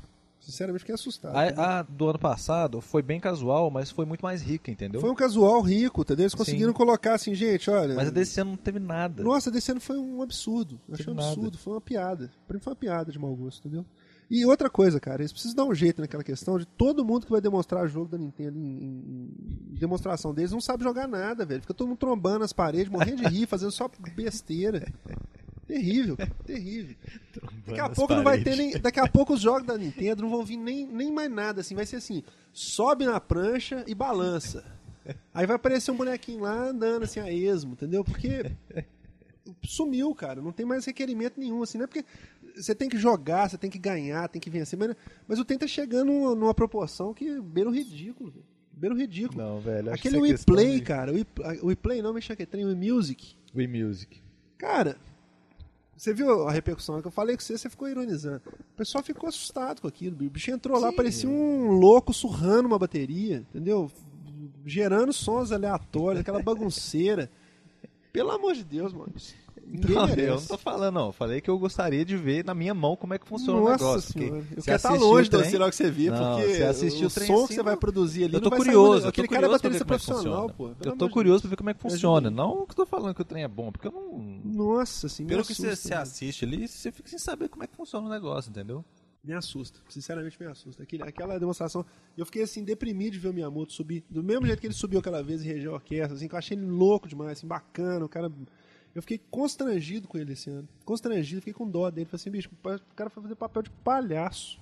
Sinceramente, 0.45 0.79
fiquei 0.81 0.95
assustado. 0.95 1.35
A, 1.35 1.79
a 1.79 1.81
do 1.83 2.09
ano 2.09 2.19
passado 2.19 2.81
foi 2.81 3.01
bem 3.01 3.19
casual, 3.19 3.71
mas 3.71 3.89
foi 3.89 4.05
muito 4.05 4.21
mais 4.21 4.41
rica, 4.41 4.69
entendeu? 4.69 4.99
Foi 4.99 5.09
um 5.09 5.15
casual 5.15 5.61
rico, 5.61 6.01
entendeu? 6.01 6.23
Eles 6.23 6.35
conseguiram 6.35 6.71
Sim. 6.71 6.77
colocar 6.77 7.13
assim, 7.15 7.33
gente, 7.33 7.69
olha. 7.69 7.95
Mas 7.95 8.09
a 8.09 8.11
desse 8.11 8.39
ano 8.41 8.51
não 8.51 8.57
teve 8.57 8.77
nada. 8.79 9.23
Nossa, 9.23 9.49
desse 9.49 9.71
ano 9.71 9.79
foi 9.79 9.97
um 9.97 10.21
absurdo. 10.21 10.79
Eu 10.87 10.95
achei 10.95 11.11
um 11.11 11.15
nada. 11.15 11.29
absurdo, 11.29 11.57
foi 11.57 11.73
uma 11.73 11.81
piada. 11.81 12.29
Pra 12.47 12.55
mim 12.55 12.61
foi 12.61 12.71
uma 12.71 12.77
piada 12.77 13.11
de 13.11 13.17
mau 13.17 13.33
gosto, 13.35 13.59
entendeu? 13.67 13.85
E 14.29 14.45
outra 14.45 14.69
coisa, 14.69 14.99
cara, 14.99 15.21
eles 15.21 15.31
precisam 15.31 15.55
dar 15.55 15.65
um 15.65 15.75
jeito 15.75 16.01
naquela 16.01 16.23
questão 16.23 16.57
de 16.57 16.65
todo 16.65 17.05
mundo 17.05 17.25
que 17.25 17.31
vai 17.31 17.41
demonstrar 17.41 17.87
jogo 17.87 18.09
da 18.09 18.17
Nintendo 18.17 18.57
em, 18.57 18.61
em- 18.83 19.31
em 19.71 19.75
demonstração 19.75 20.33
deles 20.33 20.51
não 20.51 20.61
sabe 20.61 20.83
jogar 20.83 21.07
nada, 21.07 21.45
velho. 21.45 21.61
Fica 21.61 21.73
todo 21.73 21.87
mundo 21.87 21.97
trombando 21.99 22.43
as 22.43 22.51
paredes, 22.53 22.89
morrendo 22.91 23.17
de 23.21 23.27
rir, 23.27 23.45
fazendo 23.47 23.71
só 23.71 23.89
besteira. 24.15 24.91
Terrível, 25.67 26.17
cara, 26.17 26.31
terrível. 26.45 26.95
Daqui 27.65 27.79
a 27.79 27.89
pouco 27.89 28.13
não 28.13 28.23
vai 28.23 28.43
ter 28.43 28.55
nem. 28.55 28.71
Daqui 28.79 28.99
a 28.99 29.07
pouco 29.07 29.33
os 29.33 29.41
jogos 29.41 29.65
da 29.65 29.77
Nintendo 29.77 30.23
não 30.23 30.29
vão 30.29 30.43
vir 30.43 30.57
nem, 30.57 30.85
nem 30.85 31.11
mais 31.11 31.31
nada, 31.31 31.61
assim. 31.61 31.75
Vai 31.75 31.85
ser 31.85 31.97
assim: 31.97 32.23
sobe 32.51 33.05
na 33.05 33.19
prancha 33.19 33.83
e 33.87 33.95
balança. 33.95 34.65
Aí 35.33 35.45
vai 35.45 35.55
aparecer 35.55 35.91
um 35.91 35.97
bonequinho 35.97 36.41
lá 36.41 36.69
andando 36.69 37.03
assim 37.03 37.19
a 37.19 37.31
esmo, 37.31 37.73
entendeu? 37.73 38.03
Porque 38.03 38.51
sumiu, 39.63 40.13
cara. 40.15 40.41
Não 40.41 40.51
tem 40.51 40.65
mais 40.65 40.85
requerimento 40.85 41.39
nenhum, 41.39 41.63
assim. 41.63 41.77
Não 41.77 41.85
é 41.85 41.87
porque 41.87 42.05
você 42.55 42.73
tem 42.75 42.89
que 42.89 42.97
jogar, 42.97 43.49
você 43.49 43.57
tem 43.57 43.69
que 43.69 43.79
ganhar, 43.79 44.27
tem 44.29 44.41
que 44.41 44.49
vencer. 44.49 44.77
Mas, 44.77 44.95
mas 45.27 45.39
o 45.39 45.45
tempo 45.45 45.61
tá 45.61 45.67
chegando 45.67 46.11
numa, 46.35 46.53
proporção 46.53 47.13
que 47.13 47.41
beira 47.41 47.69
o 47.69 47.73
ridículo, 47.73 48.31
velho. 48.31 48.45
Beira 48.71 48.95
o 48.95 48.97
ridículo. 48.97 49.41
Não, 49.41 49.59
velho. 49.59 49.93
Aquele 49.93 50.19
questão 50.21 50.55
Play, 50.55 50.79
de- 50.79 50.81
cara. 50.81 51.11
O 51.11 51.15
Wii, 51.15 51.27
o 51.61 51.67
Wii 51.67 51.75
Play 51.75 52.01
não, 52.01 52.13
me 52.13 52.21
tem 52.21 52.65
o 52.65 52.69
Wii 52.69 52.91
Music. 52.91 53.35
Wii 53.55 53.67
Music. 53.67 54.21
Cara, 54.57 54.97
você 55.95 56.13
viu 56.13 56.47
a 56.47 56.51
repercussão 56.51 57.01
que 57.01 57.07
eu 57.07 57.11
falei 57.11 57.35
com 57.35 57.41
você, 57.41 57.57
você 57.57 57.69
ficou 57.69 57.87
ironizando. 57.87 58.41
O 58.47 58.75
pessoal 58.77 59.03
ficou 59.03 59.29
assustado 59.29 59.81
com 59.81 59.87
aquilo. 59.87 60.15
O 60.15 60.29
bicho 60.29 60.51
entrou 60.51 60.79
lá, 60.79 60.89
Sim. 60.89 60.95
parecia 60.95 61.29
um 61.29 61.71
louco 61.71 62.13
surrando 62.13 62.67
uma 62.67 62.79
bateria, 62.79 63.37
entendeu? 63.37 63.91
Gerando 64.65 65.13
sons 65.13 65.51
aleatórios, 65.51 66.21
aquela 66.21 66.41
bagunceira. 66.43 67.29
Pelo 68.11 68.31
amor 68.31 68.53
de 68.53 68.63
Deus, 68.63 68.93
mano. 68.93 69.13
Ninguém 69.65 69.95
Não, 69.95 70.07
merece. 70.07 70.27
eu 70.27 70.35
não 70.35 70.45
tô 70.45 70.57
falando, 70.57 70.93
não. 70.95 71.05
Eu 71.07 71.11
Falei 71.13 71.41
que 71.41 71.49
eu 71.49 71.57
gostaria 71.57 72.03
de 72.03 72.15
ver 72.17 72.43
na 72.43 72.53
minha 72.53 72.73
mão 72.73 72.95
como 72.95 73.13
é 73.13 73.17
que 73.19 73.27
funciona 73.27 73.59
o 73.59 73.63
Nossa 73.63 73.83
negócio. 73.83 74.13
porque 74.13 74.25
senhora. 74.27 74.39
Eu 74.39 74.63
quero 74.63 74.75
estar 74.75 74.89
assistiu 74.89 75.07
longe 75.09 75.27
o 75.27 75.31
do 75.31 75.43
sinal 75.45 75.69
que 75.69 75.75
você 75.75 75.91
vê, 75.91 76.09
Não, 76.09 76.35
porque 76.37 76.53
você 76.53 76.63
assistiu 76.63 77.07
o 77.07 77.07
o 77.07 77.13
trem 77.13 77.27
som 77.27 77.33
assim, 77.35 77.47
que 77.47 77.53
você 77.55 77.63
vai 77.63 77.77
produzir 77.77 78.23
ali 78.25 78.33
Eu 78.33 78.41
tô 78.41 78.51
curioso, 78.51 78.91
sair, 78.91 78.97
eu 78.97 79.01
tô 79.03 79.07
aquele 79.09 79.27
cara 79.27 79.45
é 79.47 79.49
baterista 79.49 79.83
é 79.83 79.87
profissional, 79.87 80.49
pô. 80.49 80.71
Eu 80.83 80.95
tô 80.97 81.09
curioso 81.09 81.41
pra 81.41 81.49
ver 81.49 81.55
como 81.55 81.69
é 81.69 81.73
que 81.73 81.81
funciona. 81.81 82.29
Não 82.29 82.65
que 82.65 82.71
eu 82.71 82.75
tô 82.75 82.85
falando 82.85 83.15
que 83.15 83.21
o 83.21 83.25
trem 83.25 83.43
é 83.43 83.47
bom, 83.47 83.71
porque 83.71 83.87
eu 83.87 83.91
não... 83.91 84.41
Nossa, 84.43 85.07
assim, 85.07 85.23
me 85.23 85.29
Pelo 85.29 85.43
que 85.43 85.53
você, 85.55 85.89
né? 85.89 86.01
assiste 86.01 86.45
ali, 86.45 86.67
você 86.67 86.91
fica 86.91 87.09
sem 87.09 87.19
saber 87.19 87.49
como 87.49 87.63
é 87.63 87.67
que 87.67 87.75
funciona 87.75 88.07
o 88.07 88.09
negócio, 88.09 88.49
entendeu? 88.49 88.83
Me 89.23 89.33
assusta, 89.33 89.79
sinceramente 89.87 90.37
me 90.37 90.45
assusta. 90.47 90.83
Aquele, 90.83 91.03
aquela 91.03 91.39
demonstração, 91.39 91.85
eu 92.17 92.25
fiquei 92.25 92.43
assim, 92.43 92.63
deprimido 92.63 93.13
de 93.13 93.19
ver 93.19 93.29
o 93.29 93.33
Miyamoto 93.33 93.71
subir, 93.71 94.03
do 94.09 94.21
mesmo 94.21 94.45
jeito 94.45 94.59
que 94.59 94.67
ele 94.67 94.73
subiu 94.73 94.99
aquela 94.99 95.23
vez 95.23 95.41
e 95.43 95.47
regeu 95.47 95.71
a 95.71 95.75
orquestra, 95.75 96.15
assim, 96.15 96.27
que 96.27 96.35
eu 96.35 96.39
achei 96.39 96.57
ele 96.57 96.65
louco 96.65 97.07
demais, 97.07 97.31
assim, 97.37 97.47
bacana, 97.47 98.03
o 98.05 98.09
cara... 98.09 98.29
Eu 98.93 99.01
fiquei 99.01 99.19
constrangido 99.31 100.07
com 100.07 100.17
ele 100.17 100.33
esse 100.33 100.49
ano, 100.49 100.67
constrangido, 100.85 101.41
fiquei 101.41 101.53
com 101.53 101.67
dó 101.67 101.89
dele, 101.89 102.05
falei 102.05 102.21
assim, 102.21 102.29
bicho, 102.29 102.49
o 102.53 102.95
cara 102.95 103.09
foi 103.09 103.23
fazer 103.23 103.35
papel 103.35 103.63
de 103.63 103.69
palhaço. 103.69 104.59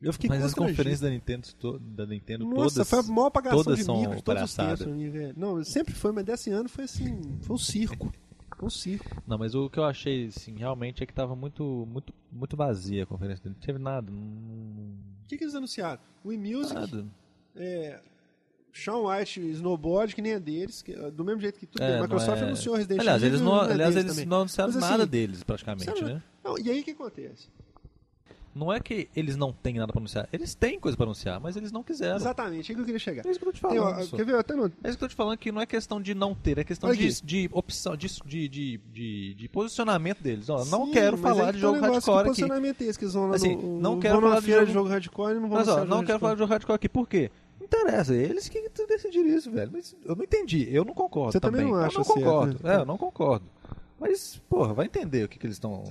Eu 0.00 0.12
fiquei 0.12 0.28
Mas 0.28 0.44
as 0.44 0.54
conferências 0.54 1.00
da 1.00 1.08
Nintendo, 1.08 1.48
to- 1.54 1.78
da 1.78 2.06
Nintendo 2.06 2.44
Nossa, 2.44 2.84
todas... 2.84 2.90
foi 2.90 2.98
a 2.98 3.02
maior 3.02 3.26
apagação 3.26 3.62
todas 3.64 3.78
de 3.78 3.84
são 3.84 4.00
de 4.14 4.22
todos 4.22 4.42
os 4.42 4.54
tempos 4.54 4.80
velho. 4.80 5.34
Não, 5.36 5.64
sempre 5.64 5.94
foi, 5.94 6.12
mas 6.12 6.24
desse 6.24 6.50
ano 6.50 6.68
foi 6.68 6.84
assim, 6.84 7.38
foi 7.40 7.54
um 7.54 7.58
circo. 7.58 8.12
É 8.60 8.64
um 8.64 8.70
circo. 8.70 9.22
Não, 9.26 9.38
mas 9.38 9.54
o 9.54 9.68
que 9.70 9.78
eu 9.78 9.84
achei, 9.84 10.26
assim, 10.26 10.54
realmente 10.56 11.02
é 11.02 11.06
que 11.06 11.12
tava 11.12 11.34
muito, 11.34 11.86
muito, 11.90 12.12
muito 12.30 12.56
vazia 12.56 13.02
a 13.04 13.06
conferência 13.06 13.44
dele. 13.44 13.56
Não 13.58 13.66
teve 13.66 13.78
nada. 13.78 14.10
Não... 14.10 14.20
O 14.20 15.26
que, 15.26 15.38
que 15.38 15.44
eles 15.44 15.54
anunciaram? 15.54 16.00
O 16.22 16.32
eMusic, 16.32 16.74
Nada. 16.74 17.06
é, 17.56 18.00
Sean 18.74 18.98
White 18.98 19.40
Snowboard, 19.52 20.14
que 20.14 20.20
nem 20.20 20.32
é 20.32 20.40
deles, 20.40 20.82
que, 20.82 20.92
do 21.12 21.24
mesmo 21.24 21.40
jeito 21.40 21.58
que 21.60 21.66
tudo 21.66 21.82
É, 21.82 21.94
não 21.94 22.02
Microsoft 22.02 22.40
é- 22.40 22.44
anunciou 22.44 22.74
Resident 22.74 23.00
Aliás, 23.00 23.22
Evil. 23.22 23.28
eles 23.34 23.40
não, 23.40 23.54
não 23.54 23.62
é 23.64 23.72
aliás, 23.72 23.94
eles 23.96 24.10
também. 24.12 24.26
não 24.26 24.36
anunciaram 24.38 24.72
Mas, 24.72 24.80
nada 24.82 25.02
assim, 25.04 25.10
deles, 25.10 25.42
praticamente, 25.44 25.84
sabe- 25.84 26.02
né? 26.14 26.22
Não, 26.42 26.58
e 26.58 26.70
aí 26.70 26.80
o 26.80 26.84
que 26.84 26.90
acontece? 26.90 27.48
Não 28.54 28.72
é 28.72 28.78
que 28.78 29.08
eles 29.16 29.36
não 29.36 29.52
têm 29.52 29.74
nada 29.74 29.92
pra 29.92 29.98
anunciar. 30.00 30.28
Eles 30.32 30.54
têm 30.54 30.78
coisa 30.78 30.96
pra 30.96 31.04
anunciar, 31.06 31.40
mas 31.40 31.56
eles 31.56 31.72
não 31.72 31.82
quiseram. 31.82 32.14
Exatamente, 32.16 32.70
é 32.70 32.74
que 32.74 32.80
eu 32.80 32.84
queria 32.84 33.00
chegar. 33.00 33.26
É 33.26 33.30
isso 33.30 33.40
que 33.40 33.44
eu 33.48 33.52
tô 33.52 33.58
te 33.58 33.60
Tem, 33.60 33.78
falando. 33.80 33.98
ó, 33.98 34.02
só. 34.04 34.16
quer 34.16 34.24
ver? 34.24 34.36
Até 34.36 34.54
no, 34.54 34.66
É 34.66 34.68
isso 34.68 34.72
que 34.82 34.88
eu 34.90 34.96
tô 34.96 35.08
te 35.08 35.14
falando 35.16 35.38
que 35.38 35.50
não 35.50 35.60
é 35.60 35.66
questão 35.66 36.00
de 36.00 36.14
não 36.14 36.36
ter, 36.36 36.58
é 36.58 36.62
questão 36.64 36.92
de, 36.94 37.20
de 37.22 37.48
opção, 37.52 37.96
de, 37.96 38.06
de, 38.24 38.48
de, 38.48 39.34
de, 39.34 39.48
posicionamento 39.48 40.22
deles. 40.22 40.48
Ó, 40.48 40.64
não 40.66 40.86
Sim, 40.86 40.92
quero 40.92 41.18
mas 41.18 41.36
falar 41.36 41.46
aí 41.48 41.52
de 41.54 41.58
jogo 41.58 41.80
hardcore 41.80 42.16
aqui. 42.18 42.28
posicionamento 42.28 42.80
é 42.82 42.84
esse 42.84 42.98
que 42.98 43.04
eles 43.04 43.14
vão 43.14 43.28
lá 43.28 43.34
Assim, 43.34 43.56
no, 43.56 43.80
não 43.80 43.98
quero 43.98 44.20
falar 44.20 44.40
de 44.40 44.46
jogo- 44.52 44.66
de 44.66 44.72
jogo 44.72 44.88
hardcore 44.88 45.30
e 45.32 45.40
não 45.40 45.48
vão 45.48 45.58
Mas 45.58 45.68
ó, 45.68 45.84
não 45.84 46.04
quero 46.04 46.18
falar 46.20 46.30
hardcore. 46.30 46.34
de 46.34 46.38
jogo 46.38 46.52
hardcore 46.52 46.74
aqui. 46.76 46.88
Por 46.88 47.08
quê? 47.08 47.30
Não 47.74 47.82
interessa, 47.82 48.14
eles 48.14 48.48
que 48.48 48.68
decidiram 48.86 49.28
isso, 49.28 49.50
velho. 49.50 49.70
Mas 49.72 49.96
eu 50.04 50.14
não 50.14 50.24
entendi, 50.24 50.68
eu 50.74 50.84
não 50.84 50.94
concordo 50.94 51.32
Você 51.32 51.40
também 51.40 51.62
não 51.62 51.70
Eu 51.70 51.76
acha 51.84 51.98
não 51.98 52.04
certo, 52.04 52.18
concordo. 52.18 52.60
né? 52.62 52.74
É, 52.74 52.76
eu 52.78 52.84
não 52.84 52.96
concordo. 52.96 53.46
Mas, 53.98 54.40
porra, 54.48 54.72
vai 54.74 54.86
entender 54.86 55.24
o 55.24 55.28
que, 55.28 55.38
que 55.38 55.46
eles 55.46 55.56
estão 55.56 55.84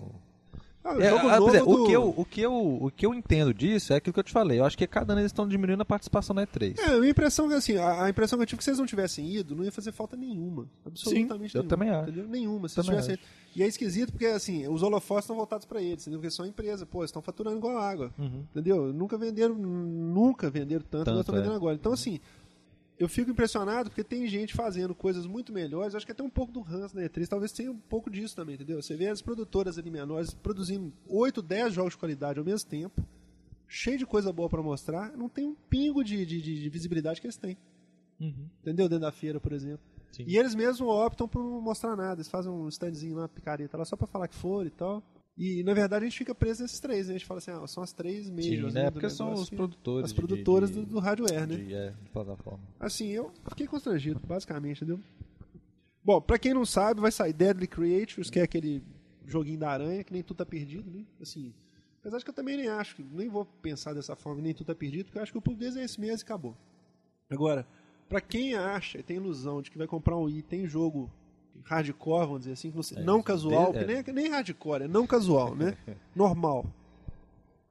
Ah, 0.84 0.96
o 0.96 1.02
É, 1.02 1.10
jogo 1.10 1.28
ah, 1.30 1.38
do- 1.40 1.46
o, 1.46 1.86
que 1.86 1.92
eu, 1.94 2.14
o, 2.18 2.26
que 2.26 2.42
eu, 2.42 2.78
o 2.84 2.92
que 2.92 3.06
eu 3.06 3.14
entendo 3.14 3.54
disso 3.54 3.94
é 3.94 3.96
aquilo 3.96 4.14
que 4.14 4.20
eu 4.20 4.24
te 4.24 4.32
falei. 4.34 4.60
Eu 4.60 4.66
acho 4.66 4.78
que 4.78 4.86
cada 4.86 5.14
ano 5.14 5.22
eles 5.22 5.32
estão 5.32 5.48
diminuindo 5.48 5.82
a 5.82 5.86
participação 5.86 6.34
na 6.36 6.46
E3. 6.46 6.78
É, 6.78 6.86
a 6.96 6.98
minha 7.00 7.12
impressão 7.12 7.50
é 7.52 7.56
assim, 7.56 7.78
a, 7.78 8.04
a 8.04 8.10
impressão 8.10 8.38
que 8.38 8.44
eu 8.44 8.48
tive 8.48 8.58
é 8.58 8.60
que 8.60 8.64
se 8.66 8.70
eles 8.72 8.80
não 8.80 8.86
tivessem 8.86 9.26
ido, 9.34 9.56
não 9.56 9.64
ia 9.64 9.72
fazer 9.72 9.92
falta 9.94 10.18
nenhuma. 10.18 10.68
Absolutamente 10.86 11.52
Sim, 11.52 11.58
eu 11.58 11.64
nenhuma. 11.64 11.70
também 11.70 11.90
acho. 11.90 12.10
Entendeu? 12.10 12.28
Nenhuma. 12.28 12.68
Se 12.68 12.76
Também 12.76 12.90
tivessem. 12.92 13.18
E 13.56 13.62
é 13.64 13.68
esquisito 13.68 14.12
porque, 14.12 14.26
assim, 14.26 14.68
os 14.68 14.82
holofotes 14.84 15.24
estão 15.26 15.36
voltados 15.36 15.66
pra 15.66 15.82
eles, 15.82 16.02
entendeu? 16.04 16.20
Porque 16.20 16.32
são 16.32 16.46
empresa, 16.46 16.86
pô, 16.86 17.00
eles 17.00 17.10
estão 17.10 17.22
faturando 17.22 17.58
igual 17.58 17.78
água. 17.78 18.12
Uhum. 18.18 18.44
Entendeu? 18.52 18.92
Nunca 18.92 19.18
venderam, 19.18 19.54
nunca 19.56 20.50
venderam 20.50 20.84
tanto, 20.90 21.06
Tanto, 21.06 21.20
estão 21.20 21.36
é. 21.36 21.38
vendendo 21.40 21.56
agora. 21.56 21.76
Então, 21.76 21.94
assim, 21.94 22.20
eu 23.04 23.10
fico 23.10 23.30
impressionado 23.32 23.90
porque 23.90 24.04
tem 24.04 24.28
gente 24.28 24.54
fazendo 24.54 24.94
coisas 24.96 25.26
muito 25.26 25.52
melhores. 25.52 25.94
Acho 25.96 26.06
que 26.06 26.12
até 26.12 26.24
um 26.24 26.30
pouco 26.30 26.52
do 26.52 26.62
Hans 26.62 26.94
na 26.94 27.02
E3, 27.02 27.28
talvez 27.28 27.52
tenha 27.52 27.72
um 27.72 27.78
pouco 27.78 28.10
disso 28.10 28.36
também, 28.36 28.56
entendeu? 28.56 28.82
Você 28.82 28.96
vê 28.96 29.08
as 29.08 29.22
produtoras 29.22 29.78
ali 29.78 29.90
menores 29.92 30.34
produzindo 30.34 30.92
8, 31.08 31.42
10 31.42 31.74
jogos 31.74 31.94
de 31.94 32.00
qualidade 32.00 32.40
ao 32.40 32.46
mesmo 32.46 32.70
tempo, 32.70 33.06
cheio 33.68 33.98
de 33.98 34.06
coisa 34.06 34.32
boa 34.32 34.50
pra 34.50 34.62
mostrar, 34.62 35.16
não 35.18 35.28
tem 35.30 35.46
um 35.46 35.56
pingo 35.70 36.04
de, 36.04 36.26
de, 36.26 36.42
de- 36.42 36.62
de 36.62 36.70
visibilidade 36.70 37.20
que 37.20 37.28
eles 37.28 37.38
têm. 37.38 37.58
Uhum. 38.20 38.48
Entendeu? 38.62 38.88
Dentro 38.88 39.02
da 39.02 39.12
feira, 39.12 39.40
por 39.40 39.52
exemplo. 39.52 39.82
Sim. 40.12 40.26
E 40.28 40.38
eles 40.38 40.54
mesmos 40.54 40.82
optam 40.82 41.28
por 41.28 41.44
não 41.44 41.60
mostrar 41.60 41.96
nada. 41.96 42.16
Eles 42.22 42.30
fazem 42.30 42.52
um 42.52 42.68
standzinho 42.70 43.16
lá, 43.16 43.28
picareta 43.28 43.76
lá, 43.78 43.84
só 43.84 43.96
pra 43.96 44.06
falar 44.08 44.28
que 44.28 44.36
foram 44.36 44.68
e 44.68 44.72
tal. 44.72 45.02
E, 45.36 45.64
na 45.64 45.74
verdade, 45.74 46.06
a 46.06 46.08
gente 46.08 46.18
fica 46.18 46.36
preso 46.36 46.62
nesses 46.62 46.80
três, 46.80 47.08
né? 47.08 47.16
A 47.16 47.18
gente 47.18 47.26
fala 47.26 47.40
assim, 47.40 47.52
ah, 47.52 47.66
são 47.66 47.82
as 47.82 47.92
três 47.92 48.28
Sim, 48.28 48.34
majors, 48.36 48.74
né? 48.76 48.84
né? 48.84 48.92
Porque 48.92 49.10
são 49.10 49.34
os 49.34 49.50
produtores. 49.50 50.06
As 50.06 50.12
de- 50.12 50.16
produtoras 50.16 50.70
de, 50.70 50.76
do, 50.82 50.86
do 50.86 51.00
hardware, 51.00 51.48
né? 51.48 51.56
de, 51.58 51.74
é, 51.74 51.90
de 51.90 52.10
plataforma. 52.12 52.60
Assim, 52.80 53.08
eu 53.10 53.32
fiquei 53.50 53.66
constrangido, 53.66 54.20
basicamente, 54.28 54.84
entendeu? 54.84 55.00
Bom, 56.04 56.22
pra 56.22 56.38
quem 56.38 56.54
não 56.54 56.66
sabe, 56.66 57.02
vai 57.02 57.12
sair 57.12 57.34
Deadly 57.34 57.66
Creatures, 57.68 58.30
que 58.30 58.40
é 58.40 58.44
aquele 58.44 58.84
joguinho 59.26 59.58
da 59.58 59.72
aranha, 59.72 60.04
que 60.04 60.14
nem 60.14 60.22
tudo 60.22 60.38
tá 60.38 60.46
perdido, 60.46 60.92
né? 60.92 61.04
Assim, 61.20 61.52
apesar 62.00 62.20
de 62.20 62.24
que 62.26 62.30
eu 62.30 62.36
também 62.36 62.58
nem 62.58 62.68
acho, 62.68 62.96
que- 62.98 63.04
nem 63.04 63.28
vou 63.28 63.46
pensar 63.46 63.94
dessa 63.94 64.16
forma, 64.16 64.40
nem 64.42 64.54
tudo 64.54 64.68
tá 64.68 64.76
perdido, 64.76 65.06
porque 65.06 65.18
eu 65.18 65.24
acho 65.24 65.32
que 65.32 65.38
o 65.38 65.42
público 65.42 65.64
é 65.80 65.84
esse 65.84 66.00
mesmo 66.00 66.22
e 66.22 66.24
acabou. 66.24 66.56
Agora, 67.30 67.66
pra 68.08 68.22
quem 68.22 68.54
acha 68.54 69.00
e 69.00 69.04
tem 69.04 69.16
ilusão 69.18 69.62
de 69.64 69.72
que 69.72 69.78
vai 69.80 69.88
comprar 69.88 70.16
um 70.18 70.30
item 70.30 70.68
jogo 70.68 71.10
hardcore, 71.64 72.26
vamos 72.26 72.40
dizer 72.42 72.54
assim, 72.54 72.72
que 72.72 72.78
não, 72.78 73.02
É, 73.02 73.04
não 73.06 73.22
casual, 73.24 73.74
de- 73.74 73.80
que 73.80 73.86
nem, 73.86 74.04
nem 74.24 74.32
hardcore, 74.32 74.84
é 74.84 74.88
não 74.88 75.06
casual, 75.08 75.56
né? 75.56 75.78
Normal. 76.16 76.66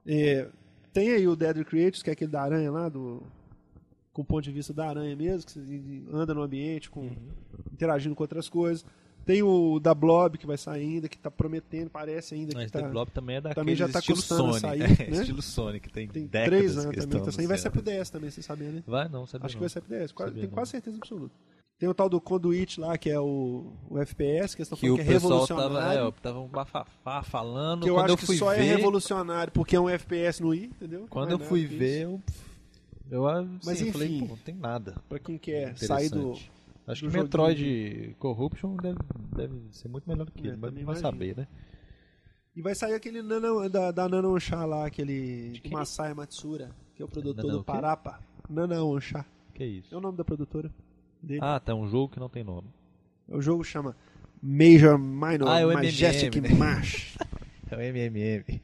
É, 0.05 0.47
tem 0.91 1.11
aí 1.11 1.27
o 1.27 1.35
Deadly 1.35 1.65
Creators, 1.65 2.03
que 2.03 2.09
é 2.09 2.13
aquele 2.13 2.31
da 2.31 2.41
aranha 2.41 2.71
lá, 2.71 2.89
do, 2.89 3.23
com 4.11 4.21
o 4.21 4.25
ponto 4.25 4.43
de 4.43 4.51
vista 4.51 4.73
da 4.73 4.87
aranha 4.89 5.15
mesmo, 5.15 5.49
que 5.49 6.03
anda 6.11 6.33
no 6.33 6.41
ambiente, 6.41 6.89
com, 6.89 7.09
interagindo 7.71 8.15
com 8.15 8.23
outras 8.23 8.49
coisas. 8.49 8.85
Tem 9.25 9.41
o 9.41 9.79
da 9.79 9.93
Blob 9.93 10.37
que 10.37 10.45
vai 10.45 10.57
sair 10.57 10.81
ainda, 10.81 11.07
que 11.07 11.17
tá 11.17 11.31
prometendo, 11.31 11.89
parece 11.89 12.35
ainda 12.35 12.49
que 12.51 12.57
Mas 12.57 12.69
tá. 12.69 12.81
The 12.81 12.89
Blob 12.89 13.09
também 13.11 13.37
é 13.37 13.41
daquele 13.41 13.55
também 13.55 13.75
já 13.75 13.87
tá 13.87 13.99
estilo 13.99 14.17
Sonic. 14.21 14.59
sair, 14.59 14.81
é, 14.83 14.87
né? 15.09 15.21
estilo 15.21 15.41
Sonic, 15.41 15.89
tem, 15.89 16.07
Tem 16.09 16.25
décadas 16.27 16.49
três 16.49 16.71
que 16.73 16.79
anos 16.79 16.93
eles 16.93 17.05
também, 17.05 17.23
tá 17.23 17.31
saindo. 17.31 17.47
Vai 17.47 17.57
ser 17.57 17.69
pro 17.69 17.79
anunciando. 17.79 17.97
10 17.99 18.09
também, 18.09 18.29
você 18.31 18.41
sabia, 18.41 18.69
né? 18.69 18.83
Vai 18.85 19.07
não, 19.07 19.25
sabia 19.25 19.45
Acho 19.45 19.55
que 19.55 19.59
não. 19.59 19.61
vai 19.61 19.69
ser 19.69 19.79
pro 19.81 19.89
10, 19.91 20.11
quase, 20.11 20.29
Sabia 20.31 20.41
tenho 20.43 20.53
quase 20.53 20.71
certeza 20.71 20.97
absoluta. 20.97 21.33
Tem 21.83 21.89
o 21.89 21.93
tal 21.93 22.07
do 22.07 22.21
Conduit 22.21 22.79
lá, 22.79 22.97
que 22.97 23.09
é 23.09 23.19
o, 23.19 23.73
o 23.89 23.99
FPS, 23.99 24.55
que 24.55 24.61
eles 24.61 24.71
estão 24.71 24.77
Que 24.77 24.87
falando 24.87 24.95
que 24.95 25.01
é 25.01 25.13
pessoal 25.15 25.45
tava, 25.45 25.61
revolucionário. 25.63 26.07
é, 26.07 26.11
tava 26.21 26.39
um 26.39 26.47
bafafá 26.47 27.23
falando. 27.23 27.83
que 27.83 27.89
eu 27.89 27.95
quando 27.95 28.05
acho 28.05 28.13
eu 28.13 28.17
que 28.19 28.37
só 28.37 28.51
ver, 28.51 28.59
é 28.59 28.63
revolucionário 28.63 29.51
porque 29.51 29.75
é 29.75 29.79
um 29.81 29.89
FPS 29.89 30.41
no 30.41 30.55
i, 30.55 30.67
entendeu? 30.67 31.07
Quando 31.09 31.31
eu 31.31 31.35
é 31.35 31.43
fui 31.43 31.67
que 31.67 31.75
ver, 31.75 32.03
eu, 32.03 32.21
eu, 33.11 33.27
assim, 33.27 33.59
Mas, 33.65 33.81
eu 33.81 33.91
falei, 33.91 34.07
enfim. 34.07 34.19
pô, 34.21 34.27
não 34.27 34.37
tem 34.37 34.55
nada. 34.55 34.95
Pra 35.09 35.19
quem 35.19 35.37
quer 35.37 35.77
sair 35.77 36.07
do. 36.07 36.39
Acho 36.87 37.03
do 37.03 37.11
que 37.11 37.17
Metroid 37.17 38.15
Corruption 38.17 38.77
deve, 38.77 38.99
deve 39.35 39.67
ser 39.73 39.89
muito 39.89 40.09
melhor 40.09 40.23
do 40.25 40.31
que 40.31 40.47
É, 40.47 40.51
ele, 40.51 40.55
mas 40.55 40.73
não 40.73 40.85
vai 40.85 40.95
saber, 40.95 41.35
né? 41.35 41.49
E 42.55 42.61
vai 42.61 42.75
sair 42.75 42.93
aquele 42.93 43.21
nano, 43.21 43.69
da, 43.69 43.91
da 43.91 44.07
lá, 44.65 44.85
aquele? 44.85 45.61
Masaya 45.69 46.15
Matsura, 46.15 46.71
que 46.95 47.01
é 47.01 47.05
o 47.05 47.09
produtor 47.09 47.51
do? 47.51 47.61
Parapa. 47.61 48.21
Nana 48.49 48.81
Onsha. 48.85 49.25
Que 49.53 49.65
isso? 49.65 49.93
É 49.93 49.97
o 49.97 50.01
nome 50.01 50.17
da 50.17 50.23
produtora 50.23 50.71
dele. 51.23 51.39
Ah, 51.41 51.59
tá 51.59 51.73
um 51.73 51.87
jogo 51.87 52.09
que 52.13 52.19
não 52.19 52.29
tem 52.29 52.43
nome. 52.43 52.67
O 53.27 53.41
jogo 53.41 53.63
chama 53.63 53.95
Major 54.41 54.97
Minor 54.99 55.47
Ah, 55.47 55.59
é 55.59 55.65
o 55.65 55.73
Majestic 55.73 56.35
MMM, 56.35 56.49
né? 56.53 56.55
Mash. 56.59 57.17
É 57.71 57.75
o 57.75 57.79
MMM. 57.79 58.61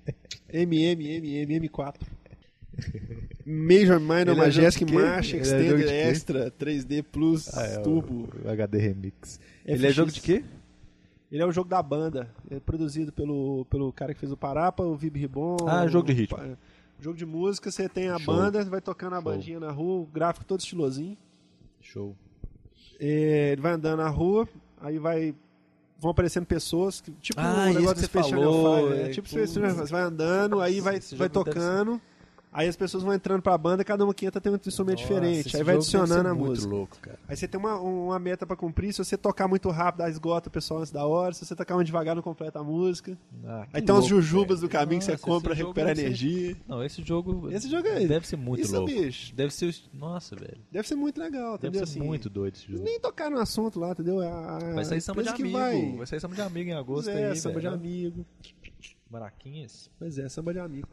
MMMM4. 0.54 1.96
Major 3.46 4.00
Minor 4.00 4.20
Ele 4.22 4.32
é 4.32 4.36
Majestic 4.36 4.88
é 4.92 5.38
Extended 5.40 5.68
jogo 5.70 5.78
de 5.82 5.86
quê? 5.88 5.94
Extra 5.94 6.52
3D 6.52 7.04
Plus 7.04 7.58
Ah, 7.58 7.64
é 7.66 7.78
Turbo. 7.80 8.30
HD 8.48 8.78
Remix. 8.78 9.38
FX. 9.38 9.40
Ele 9.66 9.88
é 9.88 9.92
jogo 9.92 10.12
de 10.12 10.22
quê? 10.22 10.44
Ele 11.32 11.42
é 11.42 11.46
o 11.46 11.52
jogo 11.52 11.70
da 11.70 11.82
banda. 11.82 12.30
É 12.52 12.60
produzido 12.60 13.12
pelo, 13.12 13.66
pelo 13.66 13.92
cara 13.92 14.14
que 14.14 14.20
fez 14.20 14.32
o 14.32 14.38
Parapa, 14.38 14.84
o 14.84 14.96
Vib 14.96 15.18
Ribbon. 15.18 15.58
Ah, 15.68 15.88
jogo 15.88 16.08
de 16.08 16.14
ritmo. 16.14 16.38
Pa- 16.38 16.58
Jogo 17.02 17.18
de 17.18 17.26
música, 17.26 17.72
você 17.72 17.88
tem 17.88 18.10
a 18.10 18.20
Show. 18.20 18.36
banda, 18.36 18.64
vai 18.66 18.82
tocando 18.82 19.14
a 19.14 19.22
Show. 19.22 19.32
bandinha 19.32 19.60
na 19.60 19.72
rua, 19.72 20.02
o 20.02 20.06
gráfico 20.06 20.46
todo 20.46 20.60
estilosinho. 20.60 21.18
Show. 21.80 22.14
É, 23.00 23.52
ele 23.54 23.62
vai 23.62 23.74
andando 23.74 23.98
na 24.00 24.10
rua, 24.10 24.48
aí 24.82 24.98
vai. 24.98 25.34
Vão 26.02 26.12
aparecendo 26.12 26.46
pessoas, 26.46 27.02
que, 27.02 27.12
tipo 27.12 27.40
Ah, 27.42 27.70
isso 27.70 27.80
negócio 27.80 27.88
que 27.88 27.94
do 27.96 28.00
você 28.00 28.06
Space 28.08 28.30
Channel 28.30 28.52
falou, 28.52 28.78
5, 28.88 28.90
né? 28.96 29.02
é, 29.02 29.10
Tipo. 29.10 29.28
Space 29.28 29.54
Channel 29.54 29.70
5, 29.72 29.86
você 29.86 29.92
vai 29.92 30.02
andando, 30.02 30.62
aí 30.62 30.80
vai, 30.80 31.00
vai 31.18 31.30
tocando, 31.30 32.02
aí 32.52 32.68
as 32.68 32.76
pessoas 32.76 33.04
vão 33.04 33.14
entrando 33.14 33.42
pra 33.42 33.58
banda, 33.58 33.84
cada 33.84 34.04
uma 34.04 34.14
que 34.14 34.26
entra 34.26 34.40
tem 34.42 34.52
um 34.52 34.56
instrumento 34.56 35.00
Nossa, 35.02 35.14
diferente, 35.14 35.48
aí 35.56 35.64
vai 35.64 35.76
deve 35.76 35.78
adicionando 35.78 36.30
a 36.30 36.34
muito 36.34 36.50
música. 36.50 36.74
louco, 36.74 36.98
cara. 37.00 37.20
Aí 37.28 37.36
você 37.38 37.48
tem 37.48 37.60
uma, 37.60 37.76
uma 37.80 38.18
meta 38.20 38.46
pra 38.46 38.56
cumprir, 38.56 38.92
se 38.94 39.04
você 39.04 39.18
tocar 39.18 39.48
muito 39.48 39.70
rápido, 39.70 40.08
esgota 40.08 40.50
o 40.50 40.52
pessoal 40.52 40.80
antes 40.80 40.92
da 40.92 41.06
hora, 41.06 41.34
se 41.34 41.46
você 41.46 41.56
tocar 41.56 41.76
muito 41.76 41.88
devagar, 41.88 42.16
não 42.16 42.22
completa 42.24 42.60
a 42.60 42.64
música. 42.64 43.18
Ah, 43.46 43.68
que 43.70 43.78
Aí 43.78 43.82
tem 43.82 43.94
louco, 43.94 44.08
jujubas 44.10 44.60
velho. 44.60 44.62
do 44.62 44.72
caminho 44.72 45.00
que 45.02 45.08
Nossa, 45.08 45.18
você 45.18 45.24
compra, 45.30 45.54
esse 45.54 45.60
jogo 45.62 45.70
recupera 45.74 45.88
deve 45.96 46.02
ser- 46.02 46.06
energia. 46.28 46.58
Não, 46.68 46.84
esse 46.84 47.04
jogo. 47.04 47.52
Esse 47.52 47.70
jogo 47.70 47.88
é- 47.88 48.06
Deve 48.08 48.28
ser 48.28 48.38
muito 48.38 48.64
Isso, 48.64 48.74
louco. 48.76 48.88
bicho. 48.92 49.36
Deve 49.36 49.54
ser. 49.54 49.76
Nossa, 49.94 50.36
velho. 50.36 50.58
Deve 50.72 50.88
ser 50.88 50.96
muito 50.96 51.20
legal, 51.20 51.58
Deve 51.58 51.68
entendeu? 51.68 51.86
ser 51.88 51.98
Assim, 52.00 52.00
muito 52.08 52.30
doido 52.30 52.56
esse 52.56 52.72
jogo. 52.72 52.84
Nem 52.84 53.00
tocar 53.00 53.30
no 53.30 53.38
assunto 53.40 53.80
lá, 53.80 53.92
entendeu? 53.92 54.20
A, 54.22 54.58
a 54.58 54.74
Vai 54.74 54.86
sair 54.86 55.02
samba 55.02 55.24
de 55.24 55.34
que 55.34 55.42
amigo. 55.44 55.58
Vai... 55.58 55.96
Vai 55.98 56.08
sair 56.08 56.20
samba 56.20 56.36
de 56.36 56.42
amigo 56.42 56.70
em 56.70 56.74
Pois 56.74 56.80
agosto 56.84 57.10
é, 57.10 57.30
aí, 57.32 57.36
samba 57.36 57.56
de 57.60 57.68
velho. 57.68 57.76
amigo. 57.76 58.26
Maraquinhas. 59.10 59.90
Pois 59.98 60.18
é, 60.18 60.30
samba 60.30 60.54
de 60.54 60.60
amigo. 60.60 60.88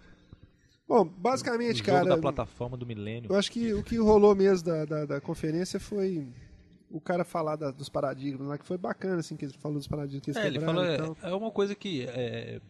Bom, 0.88 1.02
O 1.02 1.04
basicamente, 1.04 1.78
jogo 1.78 1.86
cara, 1.90 2.04
da 2.08 2.16
plataforma 2.16 2.76
do 2.76 2.86
milênio. 2.86 3.30
eu 3.30 3.36
acho 3.36 3.50
que 3.50 3.74
o 3.74 3.82
que 3.82 3.96
rolou 3.98 4.34
mesmo 4.34 4.66
da, 4.66 4.84
da, 4.84 5.04
da 5.04 5.20
conferência 5.20 5.80
foi 5.80 6.28
o 6.88 7.00
cara 7.00 7.24
falar 7.24 7.56
da- 7.56 7.72
dos 7.72 7.88
paradigmas 7.88 8.46
lá, 8.46 8.56
que 8.56 8.64
foi 8.64 8.78
bacana, 8.78 9.18
assim, 9.18 9.36
que 9.36 9.44
ele 9.44 9.52
falou 9.54 9.78
dos 9.78 9.88
paradigmas 9.88 10.22
que 10.24 10.30
eles 10.30 10.36
É, 10.40 10.46
ele 10.46 10.60
falou, 10.60 10.84
e 10.84 10.88
é, 10.88 11.30
é 11.30 11.34
uma 11.34 11.50
coisa 11.50 11.74
que 11.74 12.06
é, 12.08 12.60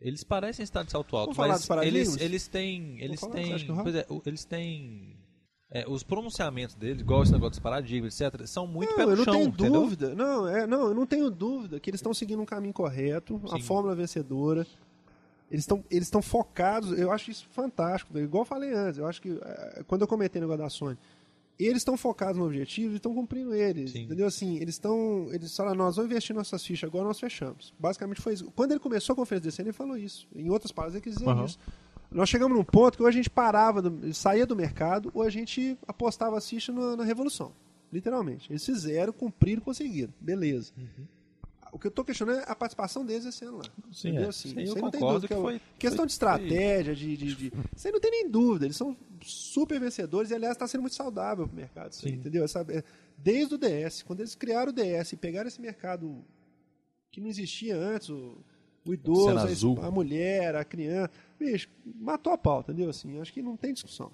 eles 0.00 0.22
parecem 0.22 0.62
estar 0.62 0.84
de 0.84 0.92
salto 0.92 1.16
alto, 1.16 1.26
Vamos 1.34 1.36
falar 1.36 1.54
dos 1.54 1.62
mas 1.62 1.68
paradigmas? 1.68 2.08
eles, 2.14 2.22
eles 2.22 2.46
têm, 2.48 3.00
eles 3.02 3.18
falar? 3.18 3.32
têm, 3.34 3.66
rola? 3.66 3.82
pois 3.82 3.94
é, 3.96 4.06
o- 4.08 4.22
eles 4.24 4.44
têm 4.44 5.16
é, 5.72 5.84
os 5.88 6.04
pronunciamentos 6.04 6.76
deles, 6.76 7.00
igual 7.00 7.22
esse 7.24 7.32
negócio 7.32 7.50
dos 7.50 7.58
paradigmas, 7.58 8.20
etc, 8.20 8.46
são 8.46 8.64
muito 8.66 8.90
Não, 8.90 8.96
pé 8.96 9.04
no 9.06 9.10
eu 9.10 9.16
não 9.16 9.24
chão, 9.24 9.34
tenho 9.34 9.48
entendeu? 9.48 9.72
dúvida. 9.82 10.14
Não, 10.14 10.46
é, 10.48 10.66
não, 10.68 10.86
eu 10.86 10.94
não 10.94 11.06
tenho 11.06 11.28
dúvida 11.30 11.80
que 11.80 11.90
eles 11.90 11.98
estão 11.98 12.14
seguindo 12.14 12.40
um 12.40 12.46
caminho 12.46 12.72
correto, 12.72 13.40
a 13.46 13.56
Sim. 13.56 13.62
fórmula 13.62 13.94
vencedora. 13.96 14.64
Eles 15.50 15.64
estão 15.64 15.84
eles 15.90 16.04
estão 16.06 16.22
focados, 16.22 16.96
eu 16.98 17.10
acho 17.10 17.30
isso 17.30 17.46
fantástico. 17.50 18.16
Igual 18.18 18.42
eu 18.42 18.46
falei 18.46 18.72
antes, 18.72 18.98
eu 18.98 19.06
acho 19.06 19.20
que 19.20 19.30
eh, 19.42 19.82
quando 19.86 20.02
eu 20.02 20.08
comentei 20.08 20.40
o 20.40 20.44
negócio 20.44 20.62
da 20.62 20.70
Sony, 20.70 20.96
eles 21.58 21.78
estão 21.78 21.96
focados 21.96 22.36
no 22.38 22.46
objetivo 22.46 22.92
e 22.92 22.96
estão 22.96 23.12
cumprindo 23.14 23.52
eles. 23.52 23.90
Sim. 23.90 24.04
Entendeu? 24.04 24.26
Assim, 24.26 24.56
eles 24.58 24.76
estão. 24.76 25.28
Eles 25.32 25.54
falaram, 25.54 25.76
nós 25.76 25.96
vamos 25.96 26.10
investir 26.10 26.34
nossas 26.34 26.64
fichas, 26.64 26.88
agora 26.88 27.04
nós 27.04 27.18
fechamos. 27.18 27.74
Basicamente 27.78 28.20
foi 28.22 28.34
isso. 28.34 28.50
Quando 28.54 28.70
ele 28.70 28.80
começou 28.80 29.12
a 29.12 29.16
conferência 29.16 29.50
desse 29.50 29.60
ele 29.60 29.72
falou 29.72 29.96
isso. 29.96 30.26
Em 30.34 30.48
outras 30.50 30.70
palavras, 30.72 30.94
ele 30.94 31.02
quis 31.02 31.14
dizer 31.14 31.28
Aham. 31.28 31.44
isso. 31.44 31.58
Nós 32.10 32.28
chegamos 32.28 32.56
num 32.56 32.64
ponto 32.64 32.96
que 32.96 33.02
ou 33.02 33.08
a 33.08 33.12
gente 33.12 33.28
parava, 33.28 33.82
do- 33.82 34.14
saía 34.14 34.46
do 34.46 34.56
mercado, 34.56 35.10
ou 35.14 35.22
a 35.22 35.30
gente 35.30 35.76
apostava 35.86 36.38
as 36.38 36.48
fichas 36.48 36.74
na, 36.74 36.96
na 36.96 37.04
revolução. 37.04 37.52
Literalmente. 37.92 38.50
Eles 38.50 38.64
fizeram, 38.64 39.12
cumpriram, 39.12 39.60
conseguiram. 39.60 40.12
Beleza. 40.20 40.72
Uhum. 40.78 41.04
O 41.72 41.78
que 41.78 41.86
eu 41.86 41.90
tô 41.90 42.04
questionando 42.04 42.40
é 42.40 42.44
a 42.46 42.54
participação 42.56 43.04
deles 43.04 43.24
esse 43.24 43.44
ano 43.44 43.58
lá. 43.58 43.64
Sim, 43.92 44.08
Entendeu? 44.10 44.26
é. 44.26 44.28
Assim, 44.28 44.48
isso 44.60 44.76
eu 44.78 44.82
não 44.82 44.90
tem 44.90 45.00
dúvida 45.00 45.20
que 45.20 45.26
que 45.28 45.34
é 45.34 45.36
o- 45.36 45.42
foi- 45.42 45.60
Questão 45.78 45.98
foi- 45.98 46.06
de 46.06 46.12
estratégia, 46.12 46.94
de, 46.94 47.16
de, 47.16 47.34
de- 47.34 47.52
aí 47.84 47.92
não 47.92 48.00
tem 48.00 48.10
nem 48.10 48.28
dúvida. 48.28 48.64
Eles 48.66 48.76
são 48.76 48.96
super 49.22 49.78
vencedores 49.78 50.30
e, 50.30 50.34
aliás, 50.34 50.54
está 50.56 50.66
sendo 50.66 50.80
muito 50.82 50.94
saudável 50.96 51.46
pro 51.46 51.56
mercado. 51.56 51.92
Isso 51.92 52.06
aí, 52.06 52.12
Sim. 52.12 52.18
entendeu? 52.18 52.44
Essa- 52.44 52.66
é, 52.68 52.82
desde 53.16 53.54
o 53.54 53.58
DS, 53.58 54.02
quando 54.04 54.20
eles 54.20 54.34
criaram 54.34 54.70
o 54.70 54.74
DS 54.74 55.12
e 55.12 55.16
pegaram 55.16 55.48
esse 55.48 55.60
mercado 55.60 56.24
que 57.10 57.20
não 57.20 57.28
existia 57.28 57.76
antes, 57.76 58.08
o, 58.08 58.36
o 58.86 58.94
idoso, 58.94 59.76
a, 59.80 59.86
a 59.86 59.90
mulher, 59.90 60.54
a 60.56 60.64
criança, 60.64 61.10
bicho, 61.38 61.68
matou 61.84 62.32
a 62.32 62.38
pau, 62.38 62.60
entendeu? 62.60 62.88
Assim, 62.90 63.18
acho 63.20 63.32
que 63.32 63.42
não 63.42 63.56
tem 63.56 63.72
discussão. 63.72 64.10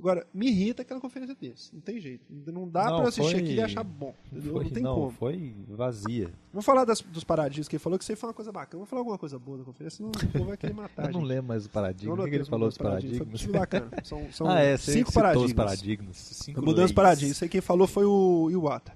Agora, 0.00 0.24
me 0.32 0.46
irrita 0.48 0.82
aquela 0.82 1.00
conferência 1.00 1.34
deles. 1.34 1.70
Não 1.74 1.80
tem 1.80 1.98
jeito. 1.98 2.24
Não 2.30 2.68
dá 2.68 2.84
Não, 2.88 2.98
pra 2.98 3.08
assistir 3.08 3.32
foi- 3.32 3.40
aquilo 3.40 3.58
e 3.58 3.62
achar 3.62 3.82
bom. 3.82 4.14
Foi, 4.30 4.64
não 4.64 4.70
tem 4.70 4.82
não, 4.82 4.94
como. 4.94 5.10
foi 5.10 5.54
vazia. 5.68 6.30
Vou 6.52 6.62
falar 6.62 6.84
das- 6.84 7.00
dos 7.00 7.24
paradinhos 7.24 7.66
que 7.66 7.74
ele 7.74 7.82
falou, 7.82 7.98
que 7.98 8.04
isso 8.04 8.12
aí 8.12 8.16
foi 8.16 8.28
uma 8.28 8.34
coisa 8.34 8.52
bacana. 8.52 8.78
Vou 8.78 8.86
falar 8.86 9.00
alguma 9.00 9.18
coisa 9.18 9.40
boa 9.40 9.58
da 9.58 9.64
conferência, 9.64 9.96
senão 9.96 10.10
o 10.10 10.28
povo 10.32 10.44
vai 10.44 10.56
querer 10.56 10.72
matar. 10.74 11.06
Eu 11.06 11.12
não 11.14 11.20
gente. 11.20 11.28
lembro 11.28 11.48
mais 11.48 11.64
do 11.64 11.70
paradigma. 11.70 12.14
O 12.14 12.16
que, 12.28 12.30
ele 12.34 12.42
os 12.42 12.48
falou 12.48 12.68
dos 12.68 12.78
paradigmas, 12.78 13.18
paradigmas? 13.18 13.42
Foi 13.42 13.52
bacana. 13.52 13.90
São, 14.04 14.26
são 14.32 14.48
ah, 14.48 14.60
é, 14.60 14.76
você 14.76 14.92
cinco 14.92 15.12
paradigmas. 15.12 15.48
os 15.50 15.52
paradigmas. 15.54 16.16
Cinco 16.16 16.60
Mudança 16.60 16.74
de 16.74 16.80
leis. 16.82 16.92
paradigma. 16.92 17.32
Isso 17.32 17.44
aí 17.44 17.50
quem 17.50 17.60
falou 17.60 17.88
foi 17.88 18.04
o 18.04 18.48
Iwata. 18.52 18.92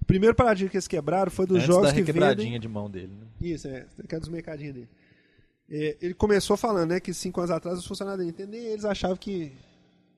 O 0.00 0.06
primeiro 0.06 0.34
paradigma 0.34 0.70
que 0.70 0.76
eles 0.78 0.88
quebraram 0.88 1.30
foi 1.30 1.46
dos 1.46 1.56
Antes 1.58 1.66
jogos 1.66 1.88
da 1.88 1.94
que 1.94 2.12
vendem... 2.12 2.58
de 2.58 2.68
mão 2.68 2.90
dele. 2.90 3.08
Né? 3.12 3.26
Isso, 3.42 3.68
é. 3.68 3.86
Que 4.08 4.14
é 4.14 4.20
dos 4.20 4.28
mercadinhos 4.30 4.74
dele. 4.74 4.88
É, 5.68 5.96
ele 6.00 6.14
começou 6.14 6.56
falando 6.56 6.90
né, 6.90 7.00
que 7.00 7.12
cinco 7.12 7.40
anos 7.40 7.50
atrás 7.50 7.78
os 7.78 7.86
funcionários 7.86 8.24
da 8.24 8.30
Nintendo 8.30 8.54
eles 8.54 8.84
achavam 8.84 9.16
que, 9.16 9.50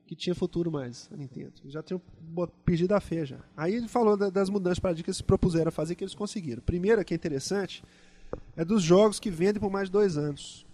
que 0.07 0.14
tinha 0.14 0.35
futuro 0.35 0.71
mais 0.71 1.09
a 1.12 1.16
Nintendo. 1.16 1.53
Já 1.66 1.83
tinham 1.83 2.01
perdido 2.64 2.92
a 2.92 3.01
fé 3.01 3.27
já. 3.27 3.38
Aí 3.57 3.75
ele 3.75 3.88
falou 3.88 4.16
da- 4.16 4.31
das 4.31 4.49
mudanças 4.49 4.79
paradigma 4.79 5.05
que 5.05 5.11
eles 5.11 5.16
se 5.19 5.25
propuseram 5.25 5.69
a 5.69 5.73
fazer 5.73 5.95
que 5.95 6.05
eles 6.05 6.14
conseguiram. 6.14 6.62
Primeiro, 6.62 7.05
que 7.05 7.12
é 7.12 7.16
interessante, 7.16 7.83
é 8.57 8.64
dos 8.64 8.83
jogos 8.83 9.19
que 9.19 9.31
vendem 9.31 9.61
por 9.61 9.71
mais 9.71 9.88
de 9.88 9.92
dois 9.92 10.16
anos. 10.16 10.64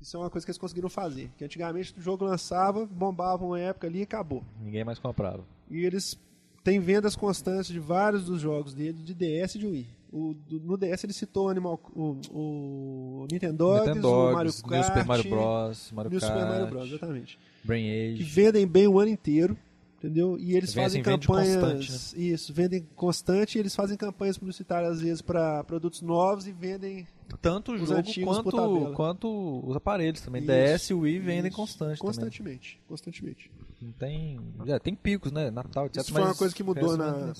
Isso 0.00 0.16
é 0.16 0.20
uma 0.20 0.28
coisa 0.30 0.44
que 0.44 0.50
eles 0.50 0.58
conseguiram 0.58 0.88
fazer. 0.88 1.30
Que 1.38 1.44
antigamente 1.44 1.94
o 1.96 2.02
jogo 2.02 2.24
lançava, 2.24 2.84
bombava 2.86 3.44
uma 3.44 3.60
época 3.60 3.86
ali 3.86 4.00
e 4.00 4.02
acabou. 4.02 4.42
Ninguém 4.60 4.82
mais 4.84 4.98
comprava. 4.98 5.44
E 5.70 5.78
eles 5.84 6.18
têm 6.64 6.80
vendas 6.80 7.14
constantes 7.14 7.68
de 7.72 7.78
vários 7.78 8.24
dos 8.24 8.40
jogos 8.40 8.74
dele, 8.74 9.00
de 9.02 9.14
DS 9.14 9.54
e 9.54 9.58
de 9.60 9.66
Wii. 9.66 9.86
O, 10.12 10.34
do- 10.46 10.60
no 10.60 10.76
DS 10.76 11.04
ele 11.04 11.12
citou 11.14 11.46
o, 11.46 11.48
Animal, 11.48 11.80
o, 11.96 12.16
o 12.30 13.26
Nintendogs, 13.32 13.86
Nintendo 13.88 14.08
o 14.10 14.32
Mario 14.34 14.52
Kart, 14.52 14.70
New 14.72 14.82
Super 14.84 15.06
Mario 15.06 15.30
Bros, 15.30 15.92
Mario 15.92 16.10
New 16.10 16.20
Kart, 16.20 16.32
Super 16.32 16.46
Mario 16.48 16.66
Bros, 16.66 16.88
exatamente. 16.88 17.38
Brain 17.64 17.82
Que 17.84 18.12
Age. 18.14 18.22
vendem 18.24 18.66
bem 18.66 18.86
o 18.86 18.98
ano 19.00 19.10
inteiro, 19.10 19.56
entendeu? 19.98 20.38
E 20.38 20.54
eles 20.54 20.74
Vende- 20.74 20.84
fazem 20.84 21.02
vende 21.02 21.26
campanhas, 21.26 21.56
constante, 21.56 21.92
né? 22.18 22.24
isso, 22.26 22.52
vendem 22.52 22.86
constante, 22.94 23.56
e 23.56 23.60
eles 23.60 23.74
fazem 23.74 23.96
campanhas 23.96 24.36
publicitárias 24.36 24.92
às 24.92 25.00
vezes 25.00 25.22
para 25.22 25.64
produtos 25.64 26.02
novos 26.02 26.46
e 26.46 26.52
vendem 26.52 27.06
Tanto 27.40 27.72
o 27.72 27.76
os 27.76 27.88
jogo 27.88 28.02
quanto, 28.22 28.92
quanto 28.94 29.62
os 29.66 29.74
aparelhos 29.74 30.20
também. 30.20 30.42
Isso, 30.42 30.50
DS 30.52 30.90
e 30.90 30.94
Wii 30.94 31.18
vendem 31.20 31.48
isso. 31.48 31.56
constante 31.56 31.78
também. 31.78 31.96
constantemente, 31.98 32.78
constantemente. 32.86 33.50
Não 33.82 33.92
tem. 33.92 34.38
É, 34.66 34.78
tem 34.78 34.94
picos, 34.94 35.32
né? 35.32 35.50
Natal, 35.50 35.86
etc. 35.86 36.02
Isso 36.02 36.12
foi 36.12 36.22
uma 36.22 36.34
coisa 36.34 36.54
que 36.54 36.62
mudou 36.62 36.96
na, 36.96 37.12
não- 37.12 37.32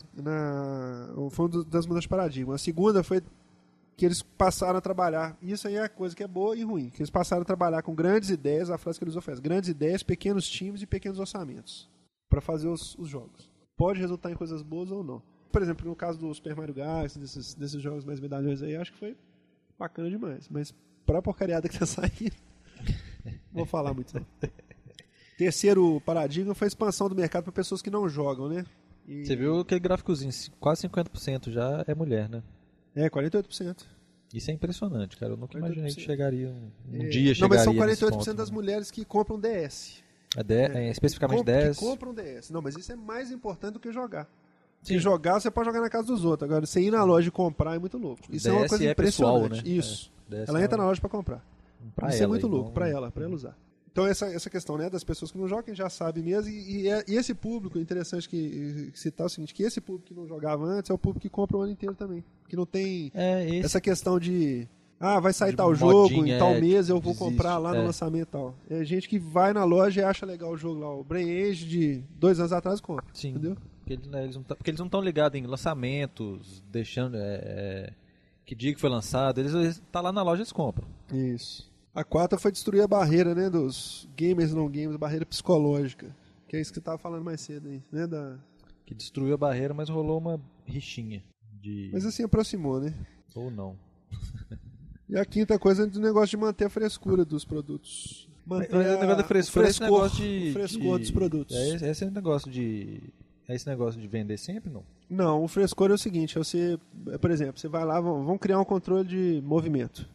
na. 1.24 1.30
Foi 1.30 1.46
uma 1.46 1.64
das 1.64 1.86
mudanças 1.86 2.02
de 2.02 2.08
paradigma. 2.08 2.54
A 2.54 2.58
segunda 2.58 3.02
foi 3.04 3.22
que 3.96 4.04
eles 4.04 4.22
passaram 4.22 4.78
a 4.78 4.80
trabalhar. 4.80 5.36
Isso 5.40 5.68
aí 5.68 5.76
é 5.76 5.82
a 5.84 5.88
coisa 5.88 6.16
que 6.16 6.22
é 6.22 6.26
boa 6.26 6.56
e 6.56 6.62
ruim. 6.64 6.90
Que 6.90 7.00
eles 7.00 7.10
passaram 7.10 7.42
a 7.42 7.44
trabalhar 7.44 7.82
com 7.82 7.94
grandes 7.94 8.30
ideias, 8.30 8.70
a 8.70 8.76
frase 8.78 8.98
que 8.98 9.04
eles 9.04 9.14
oferecem: 9.16 9.42
grandes 9.42 9.68
ideias, 9.70 10.02
pequenos 10.02 10.48
times 10.48 10.82
e 10.82 10.86
pequenos 10.86 11.18
orçamentos 11.18 11.88
para 12.28 12.40
fazer 12.40 12.68
os, 12.68 12.96
os 12.98 13.08
jogos. 13.08 13.50
Pode 13.76 14.00
resultar 14.00 14.30
em 14.30 14.34
coisas 14.34 14.62
boas 14.62 14.90
ou 14.90 15.04
não. 15.04 15.22
Por 15.52 15.60
exemplo, 15.62 15.86
no 15.88 15.94
caso 15.94 16.18
do 16.18 16.32
Super 16.34 16.56
Mario 16.56 16.74
Galaxy, 16.74 17.18
desses, 17.18 17.54
desses 17.54 17.80
jogos 17.80 18.04
mais 18.04 18.18
medalhões 18.18 18.62
aí, 18.62 18.74
acho 18.74 18.90
que 18.92 18.98
foi 18.98 19.16
bacana 19.78 20.08
demais. 20.08 20.48
Mas 20.48 20.74
pra 21.04 21.20
porcariada 21.20 21.68
que 21.68 21.78
tá 21.78 21.84
saindo, 21.86 22.34
não 23.24 23.32
vou 23.52 23.66
falar 23.66 23.92
muito 23.92 24.14
não. 24.14 24.26
Terceiro 25.42 26.00
paradigma 26.06 26.54
foi 26.54 26.66
a 26.66 26.68
expansão 26.68 27.08
do 27.08 27.14
mercado 27.16 27.44
para 27.44 27.52
pessoas 27.52 27.82
que 27.82 27.90
não 27.90 28.08
jogam, 28.08 28.48
né? 28.48 28.64
E- 29.08 29.24
Você 29.26 29.34
viu 29.34 29.58
aquele 29.60 29.80
gráficozinho, 29.80 30.30
quase 30.60 30.82
50% 30.82 31.50
já 31.50 31.84
é 31.86 31.94
mulher, 31.94 32.28
né? 32.28 32.42
É, 32.94 33.08
48%. 33.10 33.84
Isso 34.32 34.50
é 34.50 34.54
impressionante, 34.54 35.16
cara. 35.16 35.32
Eu 35.32 35.36
nunca 35.36 35.58
imaginei 35.58 35.90
48%. 35.90 35.94
que 35.96 36.00
chegaria 36.02 36.48
um, 36.48 36.70
um 36.96 37.02
É, 37.02 37.08
dia 37.08 37.34
Não, 37.40 37.48
mas 37.48 37.60
chegaria 37.62 37.64
são 37.64 37.72
nesse 37.86 38.04
48% 38.04 38.10
ponto, 38.26 38.34
das 38.34 38.50
né? 38.50 38.54
mulheres 38.54 38.90
que 38.90 39.04
compram 39.04 39.38
DS. 39.40 40.02
É 40.36 40.42
de- 40.42 40.54
é, 40.54 40.90
especificamente 40.90 41.38
Comp- 41.38 41.46
10. 41.46 41.78
Que 41.78 41.84
compram 41.84 42.14
DS. 42.14 42.50
Não, 42.52 42.62
mas 42.62 42.76
isso 42.76 42.92
é 42.92 42.96
mais 42.96 43.30
importante 43.32 43.74
do 43.74 43.80
que 43.80 43.90
jogar. 43.92 44.28
Porque 44.80 44.98
jogar 44.98 45.40
você 45.40 45.50
pode 45.50 45.66
jogar 45.66 45.80
na 45.80 45.90
casa 45.90 46.06
dos 46.06 46.24
outros. 46.24 46.48
Agora, 46.48 46.64
você 46.66 46.80
ir 46.80 46.90
na 46.90 47.02
loja 47.04 47.28
e 47.28 47.30
comprar 47.30 47.74
é 47.74 47.78
muito 47.78 47.98
louco. 47.98 48.22
Isso 48.30 48.48
é 48.48 48.52
uma 48.52 48.60
DS 48.62 48.68
coisa 48.70 48.84
é 48.86 48.94
pessoal, 48.94 49.44
impressionante. 49.44 49.68
né? 49.68 49.76
Isso. 49.76 50.12
É, 50.30 50.34
DS 50.36 50.48
ela 50.48 50.60
é 50.60 50.64
entra 50.64 50.76
na 50.78 50.84
loja 50.86 51.00
para 51.00 51.10
comprar. 51.10 51.44
pra 51.96 52.08
isso 52.08 52.18
é 52.18 52.20
ela, 52.20 52.28
muito 52.28 52.46
então- 52.46 52.56
louco 52.58 52.70
para 52.72 52.88
ela, 52.88 53.10
para 53.10 53.24
ela 53.24 53.34
usar. 53.34 53.56
Então 53.92 54.06
essa, 54.06 54.26
essa 54.26 54.48
questão 54.48 54.78
né, 54.78 54.88
das 54.88 55.04
pessoas 55.04 55.30
que 55.30 55.36
não 55.38 55.46
jogam, 55.46 55.64
quem 55.64 55.74
já 55.74 55.90
sabe 55.90 56.22
mesmo, 56.22 56.50
e, 56.50 56.82
e 56.84 56.88
é- 56.88 57.04
e 57.06 57.14
esse 57.14 57.34
público, 57.34 57.78
interessante 57.78 58.26
que, 58.28 58.90
que 58.92 58.98
citar 58.98 59.26
o 59.26 59.28
seguinte, 59.28 59.52
que 59.52 59.62
esse 59.62 59.80
público 59.82 60.08
que 60.08 60.14
não 60.14 60.26
jogava 60.26 60.64
antes 60.64 60.90
é 60.90 60.94
o 60.94 60.98
público 60.98 61.20
que 61.20 61.28
compra 61.28 61.58
o 61.58 61.60
ano 61.60 61.72
inteiro 61.72 61.94
também. 61.94 62.24
Que 62.48 62.56
não 62.56 62.64
tem 62.66 63.10
É, 63.14 63.46
esse 63.46 63.66
essa 63.66 63.80
questão 63.80 64.18
de 64.18 64.66
ah, 64.98 65.18
vai 65.20 65.32
sair 65.32 65.50
De 65.50 65.56
tal 65.56 65.74
jogo, 65.74 66.08
em 66.12 66.16
modinha, 66.16 66.38
tal 66.38 66.52
é, 66.54 66.60
mês 66.60 66.88
eu 66.88 67.00
vou 67.00 67.12
existe, 67.12 67.28
comprar 67.28 67.58
lá 67.58 67.70
no 67.72 67.80
é. 67.80 67.82
lançamento 67.86 68.28
e 68.28 68.30
tal. 68.30 68.54
É 68.70 68.84
gente 68.84 69.08
que 69.08 69.18
vai 69.18 69.52
na 69.52 69.64
loja 69.64 70.00
e 70.00 70.04
acha 70.04 70.24
legal 70.24 70.52
o 70.52 70.56
jogo 70.56 70.80
lá, 70.80 70.94
o 70.94 71.02
Brain 71.04 71.28
Age 71.50 71.66
de 71.66 72.04
dois 72.18 72.38
anos 72.38 72.52
atrás 72.52 72.80
compra. 72.80 73.04
Sim. 73.12 73.30
Entendeu? 73.30 73.56
Porque 73.80 73.94
eles, 73.94 74.06
né, 74.06 74.22
eles 74.24 74.36
não 74.36 74.42
tá- 74.44 74.54
porque 74.54 74.70
eles 74.70 74.78
não 74.78 74.86
estão 74.86 75.00
ligados 75.00 75.36
em 75.38 75.44
lançamentos, 75.44 76.62
deixando. 76.70 77.16
é, 77.16 77.40
é, 77.44 77.92
que 78.46 78.54
dia 78.54 78.72
que 78.74 78.80
foi 78.80 78.90
lançado. 78.90 79.38
Eles 79.38 79.52
estão 79.54 80.02
lá 80.02 80.12
na 80.12 80.22
loja 80.22 80.40
eles 80.42 80.52
compram. 80.52 80.86
Isso. 81.12 81.71
A 81.94 82.02
quarta 82.04 82.38
foi 82.38 82.50
destruir 82.50 82.80
a 82.82 82.86
barreira, 82.88 83.34
né, 83.34 83.50
dos 83.50 84.08
gamers 84.16 84.52
e 84.52 84.54
não 84.54 84.68
gamers, 84.68 84.94
a 84.94 84.98
barreira 84.98 85.26
psicológica. 85.26 86.14
Que 86.48 86.56
é 86.56 86.60
isso 86.60 86.70
que 86.72 86.78
você 86.78 86.84
tava 86.84 86.98
falando 86.98 87.24
mais 87.24 87.40
cedo 87.40 87.68
aí, 87.68 87.82
né, 87.92 88.06
da... 88.06 88.38
Que 88.86 88.94
destruiu 88.94 89.34
a 89.34 89.38
barreira, 89.38 89.72
mas 89.74 89.88
rolou 89.88 90.18
uma 90.18 90.40
rixinha. 90.66 91.22
De... 91.60 91.90
Mas 91.92 92.04
assim 92.06 92.22
aproximou, 92.24 92.80
né? 92.80 92.94
Ou 93.34 93.50
não. 93.50 93.76
E 95.08 95.16
a 95.16 95.24
quinta 95.24 95.58
coisa 95.58 95.84
é 95.84 95.86
do 95.86 96.00
negócio 96.00 96.28
de 96.30 96.36
manter 96.38 96.64
a 96.64 96.70
frescura 96.70 97.24
dos 97.24 97.44
produtos. 97.44 98.28
Manter 98.44 98.74
Mas 98.74 98.86
o 98.86 98.90
a- 98.90 98.92
negócio 99.00 99.16
da 99.16 99.24
frescura 99.24 99.64
o 99.64 99.66
é 99.66 99.70
esse 99.70 99.80
negócio 99.82 100.16
de. 100.18 100.48
o 100.48 100.52
frescor 100.52 100.96
de- 100.98 101.02
dos 101.02 101.10
produtos. 101.10 101.56
É 101.56 101.68
esse, 101.74 101.86
esse 101.86 102.04
negócio 102.10 102.50
de. 102.50 103.00
É 103.48 103.54
esse 103.54 103.66
negócio 103.68 104.00
de 104.00 104.08
vender 104.08 104.36
sempre, 104.38 104.70
não? 104.70 104.82
Não, 105.08 105.44
o 105.44 105.48
frescor 105.48 105.90
é 105.90 105.94
o 105.94 105.98
seguinte, 105.98 106.36
é 106.36 106.42
você, 106.42 106.78
é, 107.08 107.18
por 107.18 107.30
exemplo, 107.30 107.58
você 107.60 107.68
vai 107.68 107.84
lá, 107.84 108.00
vão, 108.00 108.24
vão 108.24 108.38
criar 108.38 108.58
um 108.58 108.64
controle 108.64 109.06
de 109.06 109.42
movimento. 109.44 110.08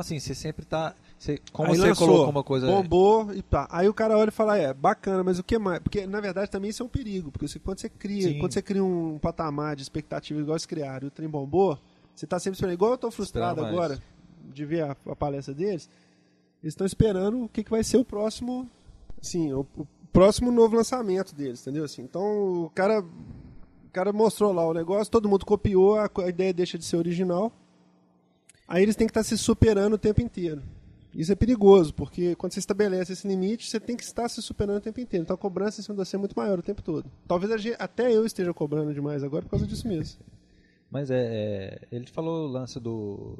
Assim, 0.00 0.18
você 0.18 0.34
sempre 0.34 0.64
tá. 0.64 0.94
Você, 1.18 1.40
como 1.52 1.70
Aí 1.70 1.76
você 1.78 1.88
lançou, 1.88 2.06
colocou 2.08 2.30
uma 2.30 2.44
coisa. 2.44 2.66
bombou 2.66 3.32
e 3.34 3.40
tá. 3.42 3.66
Aí 3.70 3.88
o 3.88 3.94
cara 3.94 4.18
olha 4.18 4.28
e 4.28 4.32
fala, 4.32 4.58
é, 4.58 4.74
bacana, 4.74 5.24
mas 5.24 5.38
o 5.38 5.42
que 5.42 5.58
mais? 5.58 5.78
Porque 5.80 6.06
na 6.06 6.20
verdade 6.20 6.50
também 6.50 6.68
isso 6.70 6.82
é 6.82 6.86
um 6.86 6.88
perigo, 6.88 7.32
porque 7.32 7.48
você, 7.48 7.58
quando 7.58 7.78
você 7.80 7.88
cria, 7.88 8.28
Sim. 8.28 8.38
quando 8.38 8.52
você 8.52 8.60
cria 8.60 8.84
um 8.84 9.18
patamar 9.18 9.74
de 9.76 9.82
expectativa 9.82 10.38
igual 10.40 10.54
eles 10.54 10.66
criaram, 10.66 11.06
e 11.06 11.08
o 11.08 11.10
trem 11.10 11.28
bombou, 11.28 11.78
você 12.14 12.26
tá 12.26 12.38
sempre 12.38 12.56
esperando, 12.56 12.74
igual 12.74 12.90
eu 12.92 12.98
tô 12.98 13.10
frustrado 13.10 13.62
mais. 13.62 13.72
agora 13.74 13.98
de 14.52 14.64
ver 14.66 14.82
a, 14.84 14.96
a 15.06 15.16
palestra 15.16 15.54
deles, 15.54 15.88
eles 16.62 16.72
estão 16.72 16.86
esperando 16.86 17.44
o 17.44 17.48
que, 17.48 17.64
que 17.64 17.70
vai 17.70 17.82
ser 17.82 17.96
o 17.96 18.04
próximo, 18.04 18.68
assim, 19.20 19.52
o, 19.52 19.66
o 19.76 19.86
próximo 20.12 20.50
novo 20.52 20.76
lançamento 20.76 21.34
deles, 21.34 21.62
entendeu? 21.62 21.84
Assim, 21.84 22.02
então 22.02 22.64
o 22.64 22.70
cara 22.74 23.00
o 23.00 23.90
cara 23.90 24.12
mostrou 24.12 24.52
lá 24.52 24.66
o 24.68 24.74
negócio, 24.74 25.10
todo 25.10 25.28
mundo 25.28 25.46
copiou, 25.46 25.98
a, 25.98 26.08
co- 26.10 26.20
a 26.20 26.28
ideia 26.28 26.52
deixa 26.52 26.76
de 26.76 26.84
ser 26.84 26.96
original. 26.98 27.50
Aí 28.68 28.82
eles 28.82 28.96
têm 28.96 29.06
que 29.06 29.10
estar 29.12 29.22
se 29.22 29.36
superando 29.38 29.94
o 29.94 29.98
tempo 29.98 30.20
inteiro. 30.20 30.62
Isso 31.14 31.32
é 31.32 31.34
perigoso, 31.34 31.94
porque 31.94 32.34
quando 32.34 32.52
você 32.52 32.58
estabelece 32.58 33.12
esse 33.14 33.26
limite, 33.26 33.70
você 33.70 33.80
tem 33.80 33.96
que 33.96 34.02
estar 34.02 34.28
se 34.28 34.42
superando 34.42 34.76
o 34.76 34.80
tempo 34.80 35.00
inteiro. 35.00 35.22
Então 35.22 35.34
a 35.34 35.38
cobrança 35.38 35.80
em 35.80 35.84
cima 35.84 35.94
de 35.96 36.04
você 36.04 36.16
é 36.16 36.18
muito 36.18 36.34
maior 36.36 36.58
o 36.58 36.62
tempo 36.62 36.82
todo. 36.82 37.10
Talvez 37.26 37.50
gente- 37.62 37.76
até 37.78 38.12
eu 38.12 38.26
esteja 38.26 38.52
cobrando 38.52 38.92
demais 38.92 39.22
agora 39.24 39.42
por 39.44 39.50
causa 39.50 39.66
disso 39.66 39.88
mesmo. 39.88 40.20
Mas 40.90 41.10
é, 41.10 41.16
é, 41.20 41.80
Ele 41.90 42.06
falou 42.06 42.46
o 42.46 42.50
lance 42.52 42.78
do. 42.78 43.38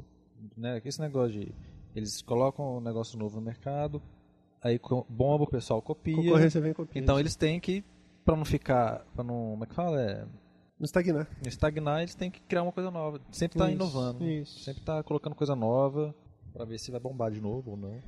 Né, 0.55 0.79
que 0.81 0.89
esse 0.89 0.99
negócio 0.99 1.39
de. 1.39 1.51
Eles 1.95 2.21
colocam 2.21 2.77
um 2.77 2.81
negócio 2.81 3.17
novo 3.17 3.37
no 3.39 3.45
mercado, 3.45 4.01
aí 4.61 4.79
bomba, 5.09 5.43
o 5.43 5.49
pessoal 5.49 5.81
copia. 5.81 6.15
Concorrência 6.15 6.59
vem 6.61 6.73
copiando. 6.73 7.03
Então 7.03 7.19
eles 7.19 7.35
têm 7.35 7.59
que. 7.59 7.83
Pra 8.25 8.35
não 8.35 8.43
ficar. 8.45 9.05
Pra 9.13 9.23
não. 9.23 9.51
Como 9.51 9.63
é 9.63 9.67
que 9.67 9.73
fala? 9.75 10.01
É, 10.01 10.25
estagnar. 10.85 11.27
estagnar, 11.45 12.01
eles 12.01 12.15
têm 12.15 12.29
que 12.29 12.39
criar 12.41 12.63
uma 12.63 12.71
coisa 12.71 12.91
nova. 12.91 13.19
Sempre 13.31 13.57
tá 13.57 13.65
Isso, 13.65 13.75
inovando. 13.75 14.23
isso. 14.25 14.59
Sempre 14.59 14.83
tá 14.83 15.01
colocando 15.03 15.35
coisa 15.35 15.55
nova. 15.55 16.13
Pra 16.53 16.65
ver 16.65 16.79
se 16.79 16.89
vai 16.89 16.99
bombar 16.99 17.29
de 17.31 17.39
novo 17.39 17.71
ou 17.71 17.77
não. 17.77 17.99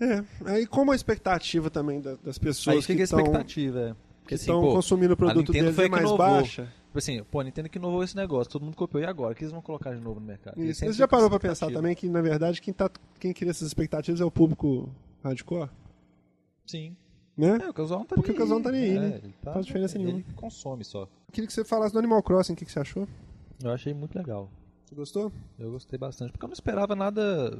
É, 0.00 0.24
aí 0.50 0.66
como 0.66 0.92
a 0.92 0.94
expectativa 0.96 1.68
também 1.70 2.00
da- 2.00 2.14
das 2.16 2.38
pessoas 2.38 2.76
Aí 2.76 2.80
que 2.80 2.86
fica 2.86 3.02
a 3.02 3.04
estão 3.04 3.20
expectativa, 3.20 3.80
é. 3.80 3.94
Porque 4.22 4.34
assim, 4.34 4.42
estão 4.44 4.60
consumindo 4.62 5.12
o 5.12 5.16
produto 5.16 5.52
deles 5.52 5.74
foi 5.74 5.84
é 5.84 5.88
que 5.88 5.90
mais 5.90 6.02
inovou. 6.04 6.18
baixa. 6.18 6.64
Tipo 6.86 6.98
assim, 6.98 7.22
pô, 7.24 7.40
a 7.40 7.44
Nintendo 7.44 7.68
que 7.68 7.78
inovou 7.78 8.02
esse 8.02 8.16
negócio, 8.16 8.50
todo 8.52 8.64
mundo 8.64 8.76
copiou. 8.76 9.02
E 9.02 9.06
agora? 9.06 9.32
O 9.32 9.36
que 9.36 9.42
eles 9.44 9.52
vão 9.52 9.60
colocar 9.62 9.94
de 9.94 10.00
novo 10.00 10.20
no 10.20 10.26
mercado? 10.26 10.62
Isso. 10.62 10.80
Você 10.84 10.92
já 10.92 11.06
parou 11.08 11.28
pra 11.28 11.38
pensar 11.40 11.70
também 11.70 11.94
que, 11.94 12.08
na 12.08 12.20
verdade, 12.22 12.60
quem, 12.62 12.72
tá, 12.72 12.90
quem 13.18 13.32
cria 13.32 13.50
essas 13.50 13.66
expectativas 13.68 14.20
é 14.20 14.24
o 14.24 14.30
público 14.30 14.88
hardcore? 15.22 15.68
Sim. 16.66 16.96
Né? 17.42 17.58
É, 17.64 17.68
o 17.68 17.74
Casual 17.74 18.00
não 18.00 18.06
tá 18.06 18.14
Porque 18.16 18.30
nem 18.30 18.36
o 18.36 18.40
Casual 18.40 18.58
não 18.58 18.64
tá 18.64 18.72
nem 18.72 18.82
aí, 18.84 18.96
É, 18.96 19.00
né? 19.00 19.20
ele 19.22 19.34
tá- 19.42 19.52
Faz 19.52 19.66
diferença 19.66 19.96
ele 19.98 20.04
nenhuma. 20.04 20.24
consome 20.36 20.84
só. 20.84 21.08
Queria 21.32 21.46
que 21.46 21.52
você 21.52 21.64
falasse 21.64 21.92
do 21.92 21.98
Animal 21.98 22.22
Crossing, 22.22 22.52
o 22.52 22.56
que, 22.56 22.64
que 22.64 22.72
você 22.72 22.80
achou? 22.80 23.06
Eu 23.62 23.70
achei 23.70 23.92
muito 23.94 24.16
legal. 24.16 24.48
Você 24.86 24.94
gostou? 24.94 25.32
Eu 25.58 25.70
gostei 25.72 25.98
bastante, 25.98 26.32
porque 26.32 26.44
eu 26.44 26.48
não 26.48 26.52
esperava 26.54 26.94
nada 26.94 27.58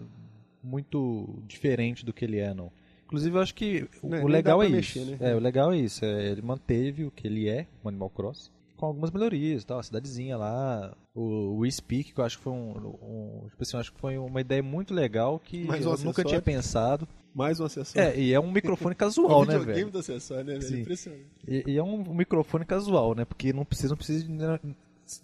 muito 0.63 1.43
diferente 1.47 2.05
do 2.05 2.13
que 2.13 2.25
ele 2.25 2.39
é, 2.39 2.55
não. 2.55 2.71
Inclusive, 3.07 3.37
eu 3.37 3.41
acho 3.43 3.55
que 3.55 3.89
o- 4.03 4.09
Né, 4.09 4.23
legal 4.25 4.63
é 4.63 4.69
pra 4.69 4.79
isso. 4.79 4.99
mexer, 4.99 5.11
né? 5.19 5.31
É, 5.33 5.35
o 5.35 5.39
legal 5.39 5.73
é 5.73 5.77
isso. 5.79 6.05
é, 6.05 6.27
ele 6.31 6.43
manteve 6.43 7.05
o 7.05 7.11
que 7.11 7.27
ele 7.27 7.49
é, 7.49 7.67
o 7.83 7.89
Animal 7.89 8.11
Cross, 8.11 8.51
com 8.77 8.87
algumas 8.87 9.11
melhorias, 9.11 9.65
tal, 9.65 9.79
a 9.79 9.83
cidadezinha 9.83 10.37
lá, 10.37 10.95
o, 11.15 11.59
o 11.59 11.71
Speak, 11.71 12.13
que 12.13 12.21
eu 12.21 12.25
acho 12.25 12.39
que 12.39 12.45
foi 12.45 12.53
um, 12.53 12.77
um- 13.03 13.47
tipo 13.51 13.63
assim, 13.63 13.77
acho 13.77 13.93
que 13.93 14.01
foi 14.01 14.17
uma 14.19 14.41
ideia 14.41 14.63
muito 14.63 14.95
legal 14.95 15.39
que 15.39 15.65
um 15.69 15.75
eu 15.75 15.99
nunca 15.99 16.25
tinha 16.25 16.41
pensado. 16.41 17.07
Mais 17.35 17.61
um 17.61 17.65
acessório. 17.65 18.11
É, 18.11 18.19
e 18.19 18.33
é 18.33 18.41
um 18.41 18.51
microfone 18.51 18.95
casual, 18.97 19.45
né, 19.45 19.59
velho? 19.59 19.91
do 19.91 19.99
acessório, 19.99 20.45
né, 20.45 20.59
velho? 20.59 20.81
Impressionante. 20.81 21.27
E, 21.49 21.65
e 21.67 21.77
é 21.79 21.83
um 21.83 22.15
microfone 22.15 22.65
casual, 22.65 23.15
né? 23.15 23.25
Porque 23.25 23.53
não 23.53 23.65
precisa, 23.65 23.91
não 23.91 23.97
precisa. 23.97 24.27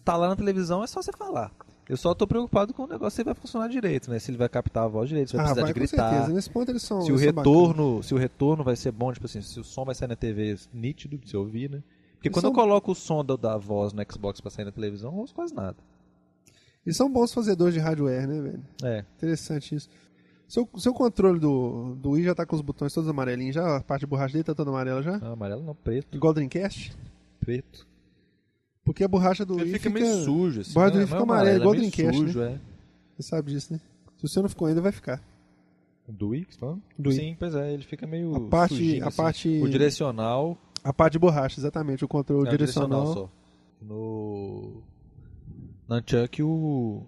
Tá 0.05 0.17
lá 0.17 0.29
na 0.29 0.37
televisão, 0.37 0.83
é 0.83 0.87
só 0.87 1.03
você 1.03 1.13
falar. 1.13 1.53
Eu 1.89 1.97
só 1.97 2.15
tô 2.15 2.27
preocupado 2.27 2.75
com 2.75 2.85
o 2.85 2.87
negócio 2.87 3.17
se 3.17 3.23
ele 3.23 3.27
vai 3.27 3.35
funcionar 3.35 3.69
direito, 3.69 4.11
né? 4.11 4.19
Se 4.19 4.31
ele 4.31 4.37
vai 4.37 4.49
captar 4.49 4.85
a 4.85 4.89
voz 4.89 5.09
direito, 5.09 5.31
se 5.31 5.37
vai 5.37 5.45
Ah, 5.47 5.49
precisar 5.49 5.63
vai 5.63 5.73
de 5.73 5.81
com 5.81 5.87
gritar. 5.87 6.11
certeza. 6.11 6.33
Nesse 6.35 6.51
ponto 6.51 6.71
eles 6.71 6.83
são 6.83 7.01
Se 7.01 7.13
o 7.13 7.17
retorno, 7.17 8.03
se 8.03 8.15
o 8.15 8.19
retorno 8.19 8.63
vai 8.63 8.77
ser 8.77 8.93
bom, 8.93 9.11
tipo 9.13 9.25
assim, 9.25 9.41
se 9.41 9.59
o 9.59 9.65
som 9.65 9.87
vai 9.87 9.95
sair 9.95 10.09
na 10.09 10.17
TV 10.17 10.57
nítido 10.73 11.17
de 11.17 11.29
se 11.31 11.37
ouvir, 11.37 11.71
né? 11.71 11.83
Porque 12.19 12.31
quando 12.31 12.43
são- 12.43 12.51
eu 12.51 12.55
coloco 12.55 12.93
o 12.93 12.95
som 12.95 13.25
da, 13.25 13.37
da 13.37 13.57
voz 13.57 13.93
no 13.93 14.03
Xbox 14.11 14.41
pra 14.41 14.51
sair 14.51 14.65
na 14.65 14.73
televisão, 14.73 15.13
eu 15.13 15.19
ouço 15.19 15.35
quase 15.35 15.55
nada. 15.55 15.77
Eles 16.85 16.97
são 16.97 17.11
bons 17.11 17.33
fazedores 17.33 17.75
de 17.75 17.81
hardware, 17.81 18.27
né, 18.27 18.41
velho? 18.41 18.63
É. 18.83 19.05
Interessante 19.17 19.75
isso. 19.75 19.89
Seu, 20.49 20.67
seu 20.79 20.95
controle 20.95 21.39
do, 21.39 21.95
do 21.97 22.11
Wii 22.13 22.25
já 22.25 22.35
tá 22.35 22.47
com 22.47 22.57
os 22.57 22.63
botões 22.63 22.93
todos 22.95 23.09
amarelinhos 23.11 23.55
já? 23.55 23.77
A 23.77 23.81
parte 23.83 24.01
de 24.01 24.07
borracha 24.07 24.33
dele 24.33 24.45
tá 24.45 24.55
toda 24.55 24.71
amarela 24.71 25.03
já? 25.03 25.19
Não, 25.19 25.33
amarelo 25.33 25.63
não, 25.63 25.75
preto. 25.75 26.17
Igual 26.17 26.31
o 26.31 26.35
Dreamcast? 26.35 26.97
Preto. 27.41 27.87
Porque 28.83 29.05
a 29.05 29.09
borracha 29.09 29.45
do 29.45 29.55
Ele 29.61 29.65
Wii 29.65 29.73
fica, 29.75 29.91
meio 29.91 30.25
sujo, 30.25 30.63
assim. 30.63 30.73
borracha 30.73 30.93
do 30.93 30.99
né? 30.99 31.05
Wii 31.05 31.11
Não 31.11 31.19
fica 31.19 31.33
é 31.33 31.35
amarelo, 31.35 31.57
igual 31.59 31.71
o 31.73 31.75
é 31.77 31.79
meio 31.79 31.91
Dreamcast, 31.93 32.25
sujo, 32.27 32.41
é. 32.43 32.59
Você 33.17 33.23
sabe 33.29 33.53
disso, 33.53 33.73
né? 33.75 33.81
Se 34.17 34.27
você 34.29 34.41
não 34.41 34.49
ficou 34.49 34.67
ainda, 34.69 34.81
vai 34.81 34.93
ficar. 34.93 35.23
Do 36.09 36.29
Wii, 36.29 36.47
que 36.47 36.55
você 36.55 36.61
tá 36.61 36.67
falando? 36.67 36.83
Do 36.99 37.11
Wii. 37.11 37.19
Sim, 37.19 37.37
pois 37.39 37.55
é, 37.55 37.75
ele 37.75 37.83
fica 37.83 38.07
meio 38.07 38.35
A 38.35 38.41
parte- 38.49 38.75
sujinho, 38.77 39.05
a 39.05 39.09
assim. 39.09 39.17
parte- 39.19 39.61
O 39.63 39.69
direcional 39.69 40.57
A 40.85 40.93
parte 40.93 41.13
de 41.15 41.19
borracha, 41.19 41.59
exatamente. 41.61 42.05
O 42.05 42.09
controle 42.09 42.47
É, 42.47 42.49
o 42.49 42.51
direcional. 42.51 43.07
só. 43.15 43.31
No. 43.81 44.83
No 45.89 45.97
Unchuck, 45.97 46.43
o. 46.43 47.07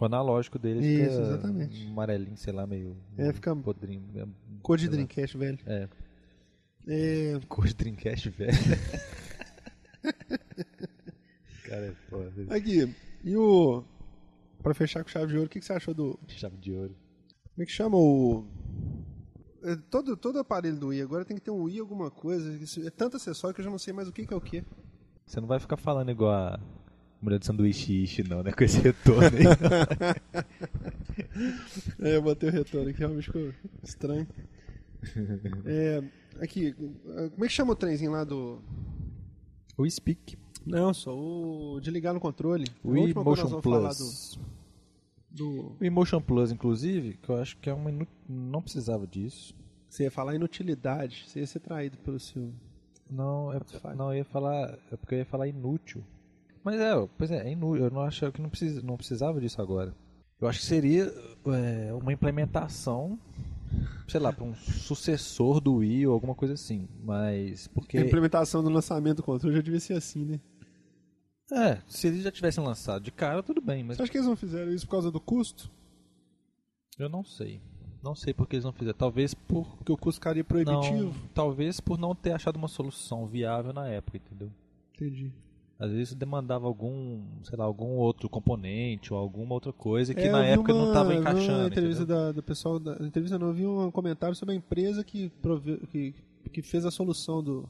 O 0.00 0.04
analógico 0.04 0.58
dele 0.60 0.78
Isso, 0.86 1.10
fica 1.10 1.22
exatamente. 1.22 1.86
amarelinho, 1.88 2.36
sei 2.36 2.52
lá, 2.52 2.64
meio. 2.66 2.96
É, 3.16 3.32
fica 3.32 3.54
podrinho. 3.56 4.04
é, 4.14 4.24
Cor 4.62 4.76
de 4.76 4.82
sei 4.82 4.90
lá. 4.90 4.94
Dreamcast, 4.96 5.36
velho. 5.38 5.58
É, 5.66 5.88
É, 6.86 7.40
cor 7.48 7.66
de 7.66 7.74
Dreamcast, 7.74 8.30
velho. 8.30 8.52
Cara, 11.64 11.86
é 11.86 11.92
foda. 12.08 12.54
aqui, 12.54 12.94
e 13.24 13.36
o... 13.36 13.82
Pra 14.62 14.72
fechar 14.74 15.02
com 15.04 15.10
chave 15.10 15.26
de 15.28 15.34
ouro, 15.36 15.46
o 15.46 15.50
que, 15.50 15.60
que 15.60 15.66
você 15.66 15.72
achou 15.72 15.92
do... 15.92 16.18
Chave 16.28 16.56
de 16.56 16.72
ouro. 16.72 16.94
Como 17.54 17.62
é 17.62 17.66
que 17.66 17.72
chama 17.72 17.96
o... 17.96 18.44
é, 19.62 19.76
Todo, 19.90 20.16
todo 20.16 20.38
aparelho 20.38 20.76
do 20.76 20.88
Wii 20.88 21.02
agora 21.02 21.24
tem 21.24 21.36
que 21.36 21.42
ter 21.42 21.50
um 21.50 21.62
Wii 21.62 21.80
alguma 21.80 22.10
coisa. 22.10 22.58
É 22.86 22.90
tanto 22.90 23.16
acessório 23.16 23.54
que 23.54 23.60
eu 23.60 23.64
já 23.64 23.70
não 23.70 23.78
sei 23.78 23.92
mais 23.92 24.08
o 24.08 24.12
que, 24.12 24.26
que 24.26 24.32
é 24.32 24.36
o 24.36 24.40
que. 24.40 24.64
Você 25.26 25.40
não 25.40 25.48
vai 25.48 25.58
ficar 25.60 25.76
falando 25.76 26.10
igual 26.10 26.32
a 26.32 26.60
mulher 27.20 27.38
do 27.38 27.44
sanduíche 27.44 28.04
ishi, 28.04 28.22
não, 28.22 28.42
né? 28.42 28.52
Com 28.52 28.64
esse 28.64 28.78
retorno 28.80 29.28
aí. 29.36 29.44
É, 32.00 32.16
eu 32.16 32.22
botei 32.22 32.48
o 32.48 32.52
retorno 32.52 32.90
aqui, 32.90 32.98
realmente 32.98 33.24
ficou 33.24 33.52
estranho. 33.82 34.26
É, 35.64 36.02
aqui, 36.40 36.72
como 36.72 37.44
é 37.44 37.48
que 37.48 37.52
chama 37.52 37.72
o 37.72 37.76
trenzinho 37.76 38.10
lá 38.10 38.24
do... 38.24 38.58
o 39.76 39.88
Speak. 39.88 40.36
Não, 40.66 40.92
só 40.92 41.16
o 41.16 41.80
de 41.80 41.90
ligar 41.90 42.12
no 42.12 42.20
controle. 42.20 42.66
O 42.82 42.90
vamos 43.14 43.40
falar 43.40 43.62
Plus. 43.62 44.38
Do... 45.38 45.76
O 45.80 45.84
Emotion 45.84 46.20
Plus, 46.20 46.52
inclusive, 46.52 47.14
que 47.22 47.28
eu 47.28 47.36
acho 47.36 47.56
que 47.58 47.70
é 47.70 47.74
uma 47.74 47.90
inu... 47.90 48.06
não 48.28 48.60
precisava 48.60 49.06
disso. 49.06 49.54
Você 49.88 50.04
ia 50.04 50.10
falar 50.10 50.34
inutilidade, 50.34 51.24
você 51.26 51.40
ia 51.40 51.46
ser 51.46 51.60
traído 51.60 51.96
pelo 51.98 52.20
seu... 52.20 52.52
Não, 53.10 53.52
é, 53.52 53.56
Spotify. 53.56 53.96
não, 53.96 54.12
eu 54.12 54.18
ia 54.18 54.24
falar. 54.24 54.78
É 54.92 54.96
porque 54.96 55.14
eu 55.14 55.18
ia 55.20 55.24
falar 55.24 55.48
inútil. 55.48 56.04
Mas 56.62 56.78
é, 56.78 56.92
pois 57.16 57.30
é, 57.30 57.48
é 57.48 57.52
inútil. 57.52 57.84
Eu 57.84 57.90
não 57.90 58.02
acho 58.02 58.30
que 58.32 58.42
não, 58.42 58.50
precisa, 58.50 58.82
não 58.82 58.96
precisava 58.96 59.40
disso 59.40 59.62
agora. 59.62 59.94
Eu 60.40 60.46
acho 60.46 60.60
que 60.60 60.66
seria 60.66 61.12
é, 61.46 61.92
uma 61.94 62.12
implementação, 62.12 63.18
sei 64.06 64.20
lá, 64.20 64.32
para 64.32 64.44
um 64.44 64.54
sucessor 64.54 65.60
do 65.60 65.76
Wii 65.76 66.06
ou 66.06 66.12
alguma 66.12 66.34
coisa 66.34 66.54
assim. 66.54 66.86
Mas 67.02 67.66
porque. 67.68 67.98
A 67.98 68.02
implementação 68.02 68.62
do 68.62 68.68
lançamento 68.68 69.16
do 69.16 69.22
controle 69.22 69.56
já 69.56 69.62
devia 69.62 69.80
ser 69.80 69.94
assim, 69.94 70.24
né? 70.24 70.40
É, 71.50 71.78
se 71.86 72.06
eles 72.08 72.22
já 72.22 72.30
tivessem 72.30 72.62
lançado 72.62 73.02
de 73.02 73.10
cara, 73.10 73.42
tudo 73.42 73.60
bem, 73.60 73.82
mas 73.82 73.96
Você 73.96 74.02
acha 74.02 74.12
que 74.12 74.18
eles 74.18 74.28
não 74.28 74.36
fizeram 74.36 74.72
isso 74.72 74.84
por 74.86 74.92
causa 74.92 75.10
do 75.10 75.20
custo? 75.20 75.70
eu 76.98 77.08
não 77.08 77.24
sei. 77.24 77.60
Não 78.02 78.14
sei 78.14 78.32
por 78.34 78.46
que 78.46 78.56
eles 78.56 78.64
não 78.64 78.72
fizeram. 78.72 78.96
Talvez 78.96 79.34
por. 79.34 79.76
Porque 79.76 79.92
o 79.92 79.96
custo 79.96 80.20
ficaria 80.20 80.44
proibitivo? 80.44 81.06
Não, 81.12 81.28
talvez 81.34 81.80
por 81.80 81.98
não 81.98 82.14
ter 82.14 82.32
achado 82.32 82.56
uma 82.56 82.68
solução 82.68 83.26
viável 83.26 83.72
na 83.72 83.88
época, 83.88 84.18
entendeu? 84.18 84.50
Entendi. 84.94 85.32
Às 85.80 85.92
vezes 85.92 86.14
demandava 86.14 86.66
algum, 86.66 87.22
sei 87.44 87.56
lá, 87.56 87.64
algum 87.64 87.96
outro 87.96 88.28
componente 88.28 89.12
ou 89.12 89.18
alguma 89.18 89.54
outra 89.54 89.72
coisa 89.72 90.12
que 90.12 90.20
É, 90.20 90.30
na 90.30 90.40
eu 90.46 90.54
época 90.54 90.72
não 90.72 90.80
uma- 90.82 90.88
estava 90.88 91.10
eu 91.12 91.14
vi 91.16 91.20
encaixando. 91.20 91.58
Uma 91.60 91.66
entrevista 91.68 92.02
entendeu? 92.02 92.22
da, 92.24 92.32
do 92.32 92.42
pessoal 92.42 92.78
da 92.80 92.98
na 92.98 93.06
entrevista 93.06 93.38
não, 93.38 93.48
eu 93.48 93.54
vi 93.54 93.66
um 93.66 93.90
comentário 93.90 94.34
sobre 94.34 94.54
a 94.54 94.58
empresa 94.58 95.04
que, 95.04 95.28
prove, 95.40 95.78
que, 95.92 96.14
que 96.52 96.62
fez 96.62 96.84
a 96.84 96.90
solução 96.90 97.42
do, 97.42 97.68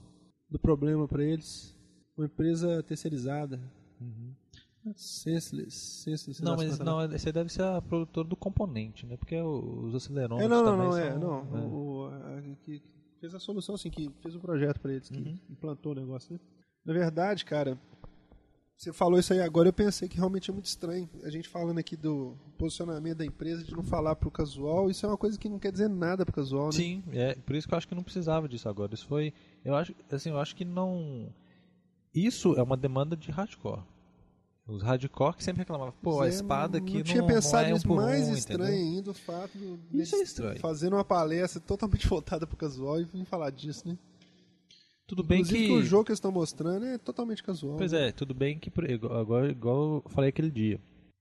do 0.50 0.58
problema 0.58 1.06
para 1.06 1.22
eles. 1.22 1.76
Uma 2.18 2.26
empresa 2.26 2.82
terceirizada. 2.82 3.58
Uhum. 4.00 4.32
Não, 6.42 6.56
mas 6.56 6.78
não, 6.78 7.04
esse 7.12 7.30
deve 7.32 7.52
ser 7.52 7.62
a 7.62 7.80
produtora 7.82 8.26
do 8.26 8.36
componente, 8.36 9.06
né? 9.06 9.16
Porque 9.16 9.36
os 9.40 9.94
acelerômetros 9.94 10.50
É, 10.50 10.54
não, 10.54 10.64
não, 10.64 10.72
também 10.72 10.86
não, 10.86 10.92
são... 10.92 11.02
é, 11.02 11.18
não. 11.18 11.58
é. 11.58 11.66
O, 11.66 12.06
a- 12.06 12.42
que 12.64 12.82
fez 13.20 13.34
a 13.34 13.38
solução, 13.40 13.74
assim, 13.74 13.90
que 13.90 14.10
fez 14.20 14.34
um 14.34 14.40
projeto 14.40 14.80
pra 14.80 14.92
eles, 14.92 15.08
que 15.08 15.18
Uhum. 15.18 15.38
implantou 15.50 15.92
o 15.92 15.94
negócio, 15.94 16.32
né? 16.32 16.40
Na 16.84 16.92
verdade, 16.92 17.44
cara, 17.44 17.76
você 18.76 18.92
falou 18.92 19.18
isso 19.18 19.32
aí 19.32 19.40
agora, 19.40 19.68
eu 19.68 19.72
pensei 19.72 20.08
que 20.08 20.16
realmente 20.16 20.50
é 20.50 20.54
muito 20.54 20.66
estranho. 20.66 21.08
A 21.24 21.28
gente 21.30 21.48
falando 21.48 21.78
aqui 21.78 21.96
do 21.96 22.34
posicionamento 22.56 23.18
da 23.18 23.26
empresa, 23.26 23.62
de 23.64 23.72
não 23.74 23.82
falar 23.82 24.14
pro 24.16 24.30
casual, 24.30 24.88
isso 24.90 25.04
é 25.04 25.08
uma 25.08 25.18
coisa 25.18 25.36
que 25.38 25.48
não 25.48 25.58
quer 25.58 25.72
dizer 25.72 25.88
nada 25.88 26.24
pro 26.24 26.32
casual, 26.34 26.66
né? 26.66 26.72
Sim, 26.72 27.02
é 27.12 27.34
por 27.34 27.54
isso 27.56 27.66
que 27.68 27.74
eu 27.74 27.78
acho 27.78 27.88
que 27.88 27.94
não 27.94 28.02
precisava 28.04 28.48
disso 28.48 28.68
agora. 28.68 28.94
Isso 28.94 29.06
foi, 29.06 29.34
eu 29.64 29.74
acho, 29.74 29.94
assim, 30.10 30.30
eu 30.30 30.38
acho 30.38 30.54
que 30.56 30.64
não. 30.64 31.28
Isso 32.14 32.54
é 32.54 32.62
uma 32.62 32.76
demanda 32.76 33.16
de 33.16 33.30
hardcore. 33.30 33.82
Os 34.66 34.82
hardcore 34.82 35.36
que 35.36 35.42
sempre 35.42 35.60
reclamavam, 35.60 35.94
pô, 36.02 36.20
a 36.20 36.26
é, 36.26 36.28
espada 36.28 36.78
não, 36.78 36.86
aqui 36.86 36.98
não 36.98 37.02
tinha 37.02 37.22
não 37.22 37.26
pensado 37.26 37.68
é 37.68 37.74
um 37.74 37.94
mais 37.94 38.28
um, 38.28 38.34
estranho 38.34 38.74
entendeu? 38.74 38.96
ainda 38.96 39.10
o 39.12 39.14
fato 39.14 39.56
de 39.56 40.02
Isso 40.02 40.14
é 40.14 40.18
estranho. 40.20 40.60
fazendo 40.60 40.92
uma 40.92 41.04
palestra 41.04 41.58
totalmente 41.58 42.04
voltada 42.06 42.46
pro 42.46 42.56
casual 42.56 43.00
e 43.00 43.04
vim 43.04 43.24
falar 43.24 43.50
disso, 43.50 43.88
né? 43.88 43.96
Tudo 45.06 45.24
bem 45.24 45.40
Inclusive 45.40 45.66
que 45.68 45.72
o 45.72 45.82
jogo 45.82 46.04
que 46.04 46.10
eles 46.10 46.18
estão 46.18 46.30
mostrando 46.30 46.84
é 46.84 46.98
totalmente 46.98 47.42
casual. 47.42 47.78
Pois 47.78 47.92
né? 47.92 48.08
é, 48.08 48.12
tudo 48.12 48.34
bem 48.34 48.58
que 48.58 48.70
agora 49.10 49.50
igual 49.50 50.02
eu 50.04 50.10
falei 50.10 50.28
aquele 50.28 50.50
dia. 50.50 50.78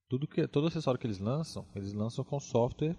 Tudo 0.09 0.27
que 0.27 0.45
todo 0.45 0.67
acessório 0.67 0.99
que 0.99 1.07
eles 1.07 1.19
lançam, 1.19 1.65
eles 1.73 1.93
lançam 1.93 2.25
com 2.25 2.37
software 2.37 2.97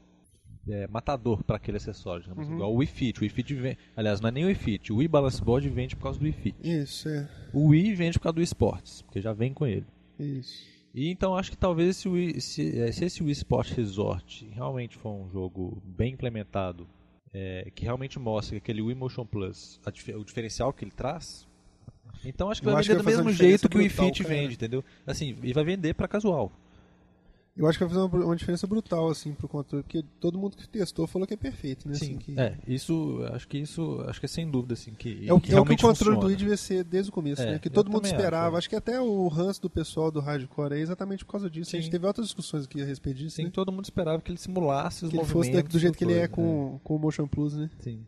é, 0.69 0.87
matador 0.89 1.43
para 1.43 1.57
aquele 1.57 1.77
acessório, 1.77 2.23
digamos 2.23 2.47
Uhum. 2.49 2.55
igual 2.55 2.73
o 2.73 2.77
Wii 2.77 2.87
Fit. 2.87 3.19
O 3.19 3.23
Wii 3.23 3.31
Fit 3.31 3.55
vem, 3.55 3.77
aliás, 3.97 4.21
não 4.21 4.29
é 4.29 4.33
nem 4.33 4.45
o 4.45 4.47
Wii 4.49 4.55
Fit. 4.57 4.93
O 4.93 4.97
Wii 4.97 5.09
Balance 5.09 5.43
Board 5.43 5.69
vende 5.69 5.97
por 5.97 6.03
causa 6.05 6.19
do 6.19 6.25
Wii 6.25 6.33
Fit. 6.33 6.57
Isso, 6.63 7.09
é. 7.09 7.29
O 7.53 7.69
Wii 7.69 7.95
vende 7.95 8.19
por 8.19 8.25
causa 8.25 8.35
do 8.37 8.43
Sports, 8.43 9.03
porque 9.03 9.21
já 9.21 9.33
vem 9.33 9.53
com 9.53 9.67
ele. 9.67 9.87
Isso. 10.19 10.67
E 10.95 11.11
então 11.11 11.37
acho 11.37 11.51
que 11.51 11.57
talvez 11.57 11.91
esse 11.91 12.09
Wii, 12.09 12.41
se, 12.41 12.79
eh, 12.81 12.91
se 12.93 13.05
esse 13.05 13.23
Wii 13.23 13.33
Sport 13.33 13.73
Resort 13.73 14.49
realmente 14.53 14.97
for 14.97 15.11
um 15.13 15.29
jogo 15.31 15.81
bem 15.85 16.15
implementado, 16.15 16.89
eh, 17.33 17.71
que 17.75 17.85
realmente 17.85 18.19
mostra 18.19 18.53
que 18.53 18.59
aquele 18.59 18.83
Wii 18.83 18.95
Motion 18.97 19.25
Plus, 19.27 19.79
a 19.85 19.91
o 20.17 20.25
diferencial 20.25 20.73
que 20.73 20.85
ele 20.85 20.91
traz, 20.91 21.47
então 22.25 22.51
acho 22.51 22.61
que 22.63 22.67
Eu 22.69 22.73
vai 22.73 22.83
que 22.83 22.89
vender 22.89 22.99
do 22.99 23.05
vai 23.05 23.13
fazer 23.13 23.25
mesmo 23.25 23.39
jeito 23.39 23.69
que 23.69 23.77
o 23.77 23.81
Wii 23.81 23.89
Fit 23.91 24.23
vende, 24.25 24.55
entendeu? 24.55 24.83
Assim, 25.07 25.37
e 25.43 25.53
vai 25.53 25.63
vender 25.63 25.95
para 25.95 26.09
casual. 26.09 26.51
Eu 27.59 27.67
acho 27.67 27.77
que 27.77 27.85
vai 27.85 27.93
fazer 27.93 28.07
uma, 28.07 28.25
uma 28.27 28.37
diferença 28.37 28.67
brutal, 28.69 29.09
assim, 29.11 29.33
pro 29.35 29.49
controle, 29.49 29.83
porque 29.83 30.05
todo 30.21 30.39
mundo 30.39 30.57
que 30.57 30.69
testou 30.69 31.09
falou 31.09 31.27
que 31.27 31.35
é 31.35 31.37
perfeito, 31.37 31.89
né? 31.89 31.95
assim, 31.97 32.17
que... 32.17 32.39
É, 32.39 32.57
isso, 32.69 33.19
acho 33.33 33.49
que 33.49 33.59
isso, 33.59 34.01
acho 34.07 34.21
que 34.21 34.27
é 34.27 34.29
sem 34.29 34.49
dúvida 34.49 34.75
assim 34.75 34.93
que 34.95 35.27
É 35.29 35.33
o, 35.33 35.41
que 35.41 35.53
é 35.53 35.61
o 35.61 35.65
que 35.65 35.73
o 35.73 35.77
controle 35.77 35.97
funciona. 35.97 36.21
do 36.21 36.27
Wii 36.29 36.37
devia 36.37 36.57
ser 36.57 36.85
desde 36.85 37.11
o 37.11 37.13
começo, 37.13 37.43
É, 37.43 37.53
né? 37.53 37.59
Que 37.59 37.69
todo 37.69 37.91
mundo 37.91 38.07
esperava. 38.07 38.49
acho, 38.57 38.59
Acho, 38.59 38.69
que 38.71 38.77
até 38.77 39.01
o 39.01 39.27
ranço 39.27 39.61
do 39.61 39.69
pessoal 39.69 40.09
do 40.11 40.21
hardcore 40.21 40.75
é 40.75 40.79
exatamente 40.79 41.25
por 41.25 41.33
causa 41.33 41.51
disso. 41.51 41.75
A 41.75 41.79
gente 41.81 41.87
Sim. 41.87 41.91
teve 41.91 42.07
outras 42.07 42.27
discussões 42.27 42.65
aqui 42.65 42.81
a 42.81 42.85
respeito 42.85 43.17
disso, 43.19 43.35
Sim, 43.37 43.45
né? 43.47 43.51
todo 43.53 43.73
mundo 43.73 43.85
esperava 43.85 44.23
que 44.23 44.31
ele 44.31 44.39
simulasse 44.39 45.05
os 45.05 45.11
Que 45.11 45.17
ele 45.17 45.23
movimentos 45.25 45.49
fosse 45.49 45.63
da- 45.63 45.69
do 45.69 45.79
jeito 45.81 45.99
que 45.99 46.05
ele 46.05 46.15
é 46.15 46.29
com, 46.29 46.79
com 46.85 46.95
o 46.95 46.99
Motion 47.01 47.27
Plus, 47.27 47.57
né? 47.57 47.69
Sim. 47.81 48.07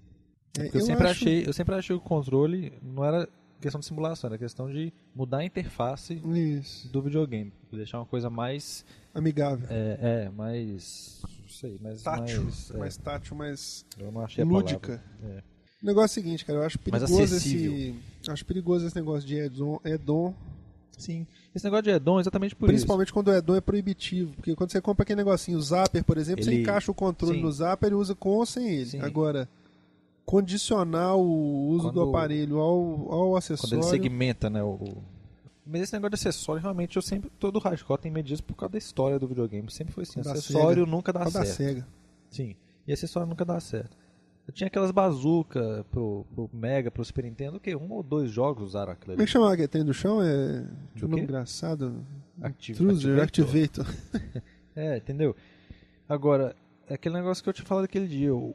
É, 0.58 0.66
eu, 0.66 0.70
eu 0.74 0.80
sempre 0.82 1.04
acho- 1.08 1.24
achei, 1.24 1.44
eu 1.48 1.52
sempre 1.52 1.74
achei 1.74 1.96
que 1.98 2.02
o 2.04 2.08
controle 2.08 2.72
não 2.82 3.04
era 3.04 3.28
questão 3.60 3.78
de 3.80 3.86
simulação, 3.86 4.28
era 4.28 4.38
questão 4.38 4.70
de 4.70 4.92
mudar 5.14 5.38
a 5.38 5.44
interface 5.44 6.14
Isso. 6.24 6.88
do 6.90 7.02
videogame, 7.02 7.52
deixar 7.72 7.98
uma 7.98 8.06
coisa 8.06 8.30
mais 8.30 8.84
Amigável. 9.14 9.66
é, 9.70 10.24
é 10.26 10.30
mais 10.30 11.20
não 11.42 11.48
sei, 11.48 11.78
mais 11.80 12.02
tátil. 12.02 12.44
mais, 12.44 12.70
é, 12.70 12.76
mais 12.78 12.96
tátil, 12.96 13.36
mais 13.36 13.86
lúdica. 14.38 15.02
É. 15.22 15.42
O 15.82 15.86
negócio 15.86 16.18
é 16.18 16.20
o 16.20 16.22
seguinte, 16.24 16.44
cara, 16.44 16.58
eu 16.58 16.62
acho 16.62 16.78
perigoso 16.78 17.14
esse. 17.36 17.94
Acho 18.28 18.44
perigoso 18.44 18.86
esse 18.86 18.94
negócio 18.96 19.26
de 19.26 19.40
add-on. 19.40 19.78
add-on. 19.84 20.34
Sim. 20.96 21.26
Esse 21.54 21.64
negócio 21.64 21.84
de 21.84 21.90
Edom 21.90 22.18
é 22.18 22.20
exatamente 22.20 22.54
por 22.54 22.66
Principalmente 22.68 23.10
quando 23.12 23.28
o 23.28 23.34
Edom 23.34 23.56
é 23.56 23.60
proibitivo. 23.60 24.34
Porque 24.34 24.54
quando 24.54 24.70
você 24.70 24.80
compra 24.82 25.02
aquele 25.02 25.16
negocinho, 25.16 25.56
o 25.56 25.62
Zapper, 25.62 26.04
por 26.04 26.18
exemplo, 26.18 26.44
você 26.44 26.50
Ele- 26.50 26.60
encaixa 26.60 26.90
o 26.92 26.94
controle 26.94 27.36
Sim. 27.38 27.42
no 27.42 27.50
Zapper 27.50 27.90
e 27.90 27.94
usa 27.94 28.14
com 28.14 28.28
ou 28.28 28.44
sem 28.46 28.68
ele. 28.68 28.90
Sim. 28.90 29.00
Agora, 29.00 29.48
condicionar 30.26 31.16
o 31.16 31.68
uso 31.70 31.90
do 31.90 32.00
Quando- 32.00 32.10
aparelho 32.10 32.58
ao, 32.58 32.78
ao 32.78 33.06
Quando 33.30 33.36
acessório... 33.38 33.74
ele 33.78 33.82
segmenta, 33.84 34.50
né? 34.50 34.62
O... 34.62 34.98
Mas 35.70 35.82
esse 35.82 35.92
negócio 35.92 36.10
de 36.10 36.14
acessório, 36.16 36.60
realmente, 36.62 36.96
eu 36.96 37.02
sempre. 37.02 37.30
Todo 37.38 37.58
hardcore 37.58 38.00
tem 38.00 38.10
medo 38.10 38.26
disso 38.26 38.42
por 38.42 38.54
causa 38.54 38.72
da 38.72 38.78
história 38.78 39.18
do 39.18 39.28
videogame. 39.28 39.70
Sempre 39.70 39.94
foi 39.94 40.02
assim. 40.02 40.20
Da 40.20 40.32
acessório 40.32 40.84
Sega. 40.84 40.90
nunca 40.90 41.12
dá 41.12 41.20
Ao 41.20 41.30
da 41.30 41.44
certo. 41.44 41.56
SEGA. 41.56 41.86
Sim. 42.30 42.56
E 42.86 42.92
acessório 42.92 43.28
nunca 43.28 43.44
dá 43.44 43.60
certo. 43.60 43.96
Eu 44.48 44.52
tinha 44.54 44.66
aquelas 44.66 44.90
bazuca 44.90 45.86
pro, 45.92 46.26
pro 46.34 46.50
Mega, 46.52 46.90
pro 46.90 47.04
Super 47.04 47.24
Nintendo, 47.24 47.58
o 47.58 47.60
quê? 47.60 47.76
Um 47.76 47.92
ou 47.92 48.02
dois 48.02 48.30
jogos 48.32 48.64
usaram 48.70 48.90
aquilo 48.92 49.12
Como 49.12 49.20
é 49.20 49.22
ali. 49.22 49.26
que 49.26 49.32
chama 49.32 49.52
aquele 49.52 49.68
trem 49.68 49.84
do 49.84 49.94
chão? 49.94 50.20
É 50.22 50.64
De 50.94 51.04
um 51.04 51.08
nome 51.08 51.22
engraçado. 51.22 52.04
Activ- 52.42 52.80
Intruder, 52.80 53.22
Activator. 53.22 53.86
Activator. 53.86 54.42
É, 54.74 54.96
entendeu? 54.96 55.36
Agora, 56.08 56.54
é 56.88 56.94
aquele 56.94 57.14
negócio 57.16 57.42
que 57.42 57.48
eu 57.50 57.52
te 57.52 57.62
falei 57.62 57.84
daquele 57.84 58.06
dia. 58.08 58.34
o- 58.34 58.54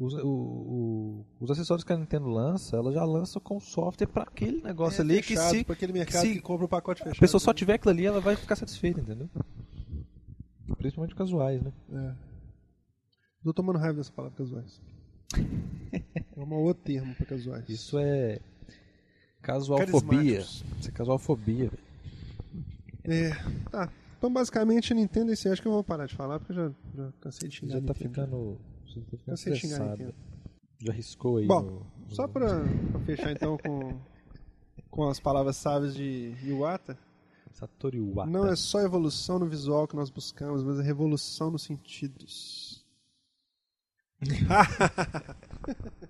os, 0.00 0.14
o- 0.14 0.26
o- 0.26 1.26
os 1.40 1.50
acessórios 1.50 1.84
que 1.84 1.92
a 1.92 1.96
Nintendo 1.96 2.26
lança, 2.28 2.76
ela 2.76 2.90
já 2.92 3.04
lança 3.04 3.38
com 3.38 3.60
software 3.60 4.06
pra 4.06 4.22
aquele 4.22 4.62
negócio 4.62 5.02
ali 5.02 5.22
que 5.22 5.34
É 5.34 5.36
fechado 5.36 5.50
se 5.54 5.64
pra 5.64 5.74
aquele 5.74 5.92
mercado 5.92 6.22
se 6.22 6.32
que 6.34 6.40
compra 6.40 6.64
o 6.64 6.68
pacote 6.68 7.02
a 7.02 7.04
fechado. 7.04 7.20
pessoa 7.20 7.40
só 7.40 7.50
né? 7.50 7.54
tiver 7.54 7.74
aquilo 7.74 7.90
ali, 7.90 8.06
ela 8.06 8.20
vai 8.20 8.34
ficar 8.36 8.56
satisfeita, 8.56 9.00
entendeu? 9.00 9.28
Principalmente 10.78 11.14
casuais, 11.14 11.62
né? 11.62 11.72
É. 11.92 12.14
Tô 13.44 13.52
tomando 13.52 13.78
raiva 13.78 13.98
dessa 13.98 14.12
palavra 14.12 14.36
casuais. 14.38 14.80
é 15.92 16.40
um 16.40 16.52
outro 16.54 16.82
termo 16.82 17.14
pra 17.14 17.26
casuais. 17.26 17.68
Isso 17.68 17.98
é 17.98 18.40
casualfobia. 19.42 20.40
Isso 20.40 20.64
é 20.88 20.90
casualfobia. 20.92 21.70
velho. 21.70 21.82
É, 23.04 23.30
tá. 23.70 23.90
Então, 24.18 24.30
basicamente, 24.32 24.92
a 24.92 24.96
Nintendo, 24.96 25.32
esse 25.32 25.48
acho 25.48 25.62
que 25.62 25.68
eu 25.68 25.72
vou 25.72 25.82
parar 25.84 26.06
de 26.06 26.14
falar, 26.14 26.38
porque 26.38 26.52
eu 26.52 26.56
já, 26.56 26.72
já 26.94 27.12
cansei 27.20 27.48
de 27.48 27.56
xingar 27.56 27.72
Já 27.74 27.78
a 27.78 27.82
tá 27.82 27.94
ficando, 27.94 28.58
você 28.90 29.00
tá 29.00 29.06
ficando 29.06 29.24
Cansei 29.26 29.52
de 29.52 29.58
xingar 29.60 29.82
a 29.82 29.86
estressado. 29.92 30.04
Nintendo. 30.04 30.30
Já 30.82 30.92
riscou 30.92 31.36
aí 31.36 31.46
Bom, 31.46 31.60
no- 31.62 31.70
no- 31.80 31.86
Só 32.14 32.26
pra, 32.28 32.46
pra 32.92 33.00
fechar, 33.00 33.32
então, 33.32 33.58
com, 33.58 34.00
com 34.90 35.08
as 35.08 35.20
palavras 35.20 35.56
sábias 35.56 35.94
de 35.94 36.34
Iwata, 36.42 36.98
Satoru 37.52 37.96
Iwata. 37.96 38.30
não 38.30 38.46
é 38.46 38.56
só 38.56 38.80
evolução 38.80 39.38
no 39.38 39.46
visual 39.46 39.86
que 39.86 39.94
nós 39.96 40.08
buscamos, 40.10 40.62
mas 40.64 40.78
é 40.78 40.82
revolução 40.82 41.50
nos 41.50 41.62
sentidos. 41.64 42.84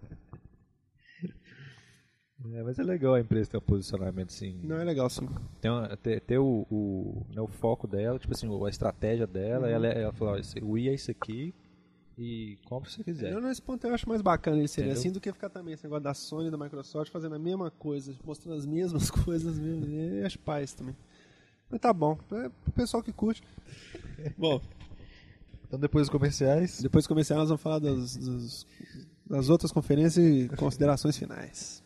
É, 2.52 2.62
mas 2.62 2.78
é 2.78 2.82
legal 2.82 3.14
a 3.14 3.20
empresa 3.20 3.50
ter 3.50 3.58
um 3.58 3.60
posicionamento 3.60 4.30
assim. 4.30 4.58
Não 4.64 4.76
é 4.76 4.84
legal, 4.84 5.10
sim. 5.10 5.28
Ter, 5.60 5.68
uma- 5.68 5.94
ter- 5.96 6.20
ter 6.22 6.38
o, 6.38 6.66
o, 6.70 7.26
né, 7.34 7.40
o 7.40 7.46
foco 7.46 7.86
dela, 7.86 8.18
tipo 8.18 8.32
assim, 8.32 8.48
a 8.64 8.68
estratégia 8.70 9.26
dela. 9.26 9.66
Uhum. 9.66 9.72
Ela, 9.74 9.86
ela 9.88 10.12
falou: 10.14 10.34
ó, 10.34 10.38
esse- 10.38 10.58
o 10.64 10.78
I 10.78 10.88
é 10.88 10.94
isso 10.94 11.10
aqui 11.10 11.54
e 12.20 12.58
compra 12.66 12.88
se 12.90 12.96
você 12.96 13.04
quiser. 13.04 13.32
Eu, 13.32 13.40
nesse 13.40 13.62
ponto, 13.62 13.86
eu 13.86 13.94
acho 13.94 14.08
mais 14.08 14.20
bacana 14.22 14.58
ele 14.58 14.68
ser 14.68 14.82
Entendeu? 14.82 14.98
assim 14.98 15.10
do 15.10 15.20
que 15.20 15.32
ficar 15.32 15.48
também 15.48 15.74
esse 15.74 15.82
negócio 15.84 16.04
da 16.04 16.12
Sony 16.14 16.48
e 16.48 16.50
da 16.50 16.58
Microsoft 16.58 17.10
fazendo 17.10 17.34
a 17.34 17.38
mesma 17.38 17.70
coisa, 17.70 18.14
mostrando 18.24 18.56
as 18.58 18.66
mesmas 18.66 19.10
coisas 19.10 19.58
mesmo. 19.58 19.86
E 19.86 20.24
as 20.24 20.36
pais 20.36 20.72
também. 20.74 20.94
Mas 21.70 21.80
tá 21.80 21.92
bom, 21.92 22.18
é 22.32 22.48
pro 22.64 22.72
pessoal 22.72 23.02
que 23.02 23.12
curte. 23.12 23.42
Bom, 24.36 24.60
Então 25.66 25.78
depois 25.78 26.06
dos 26.06 26.10
comerciais. 26.10 26.80
depois 26.82 27.04
de 27.04 27.08
começar, 27.08 27.36
nós 27.36 27.48
vamos 27.48 27.62
falar 27.62 27.78
das, 27.78 28.16
dos- 28.16 28.66
das 29.26 29.48
outras 29.48 29.70
conferências 29.72 30.24
e 30.26 30.48
considerações 30.56 31.16
finais. 31.16 31.82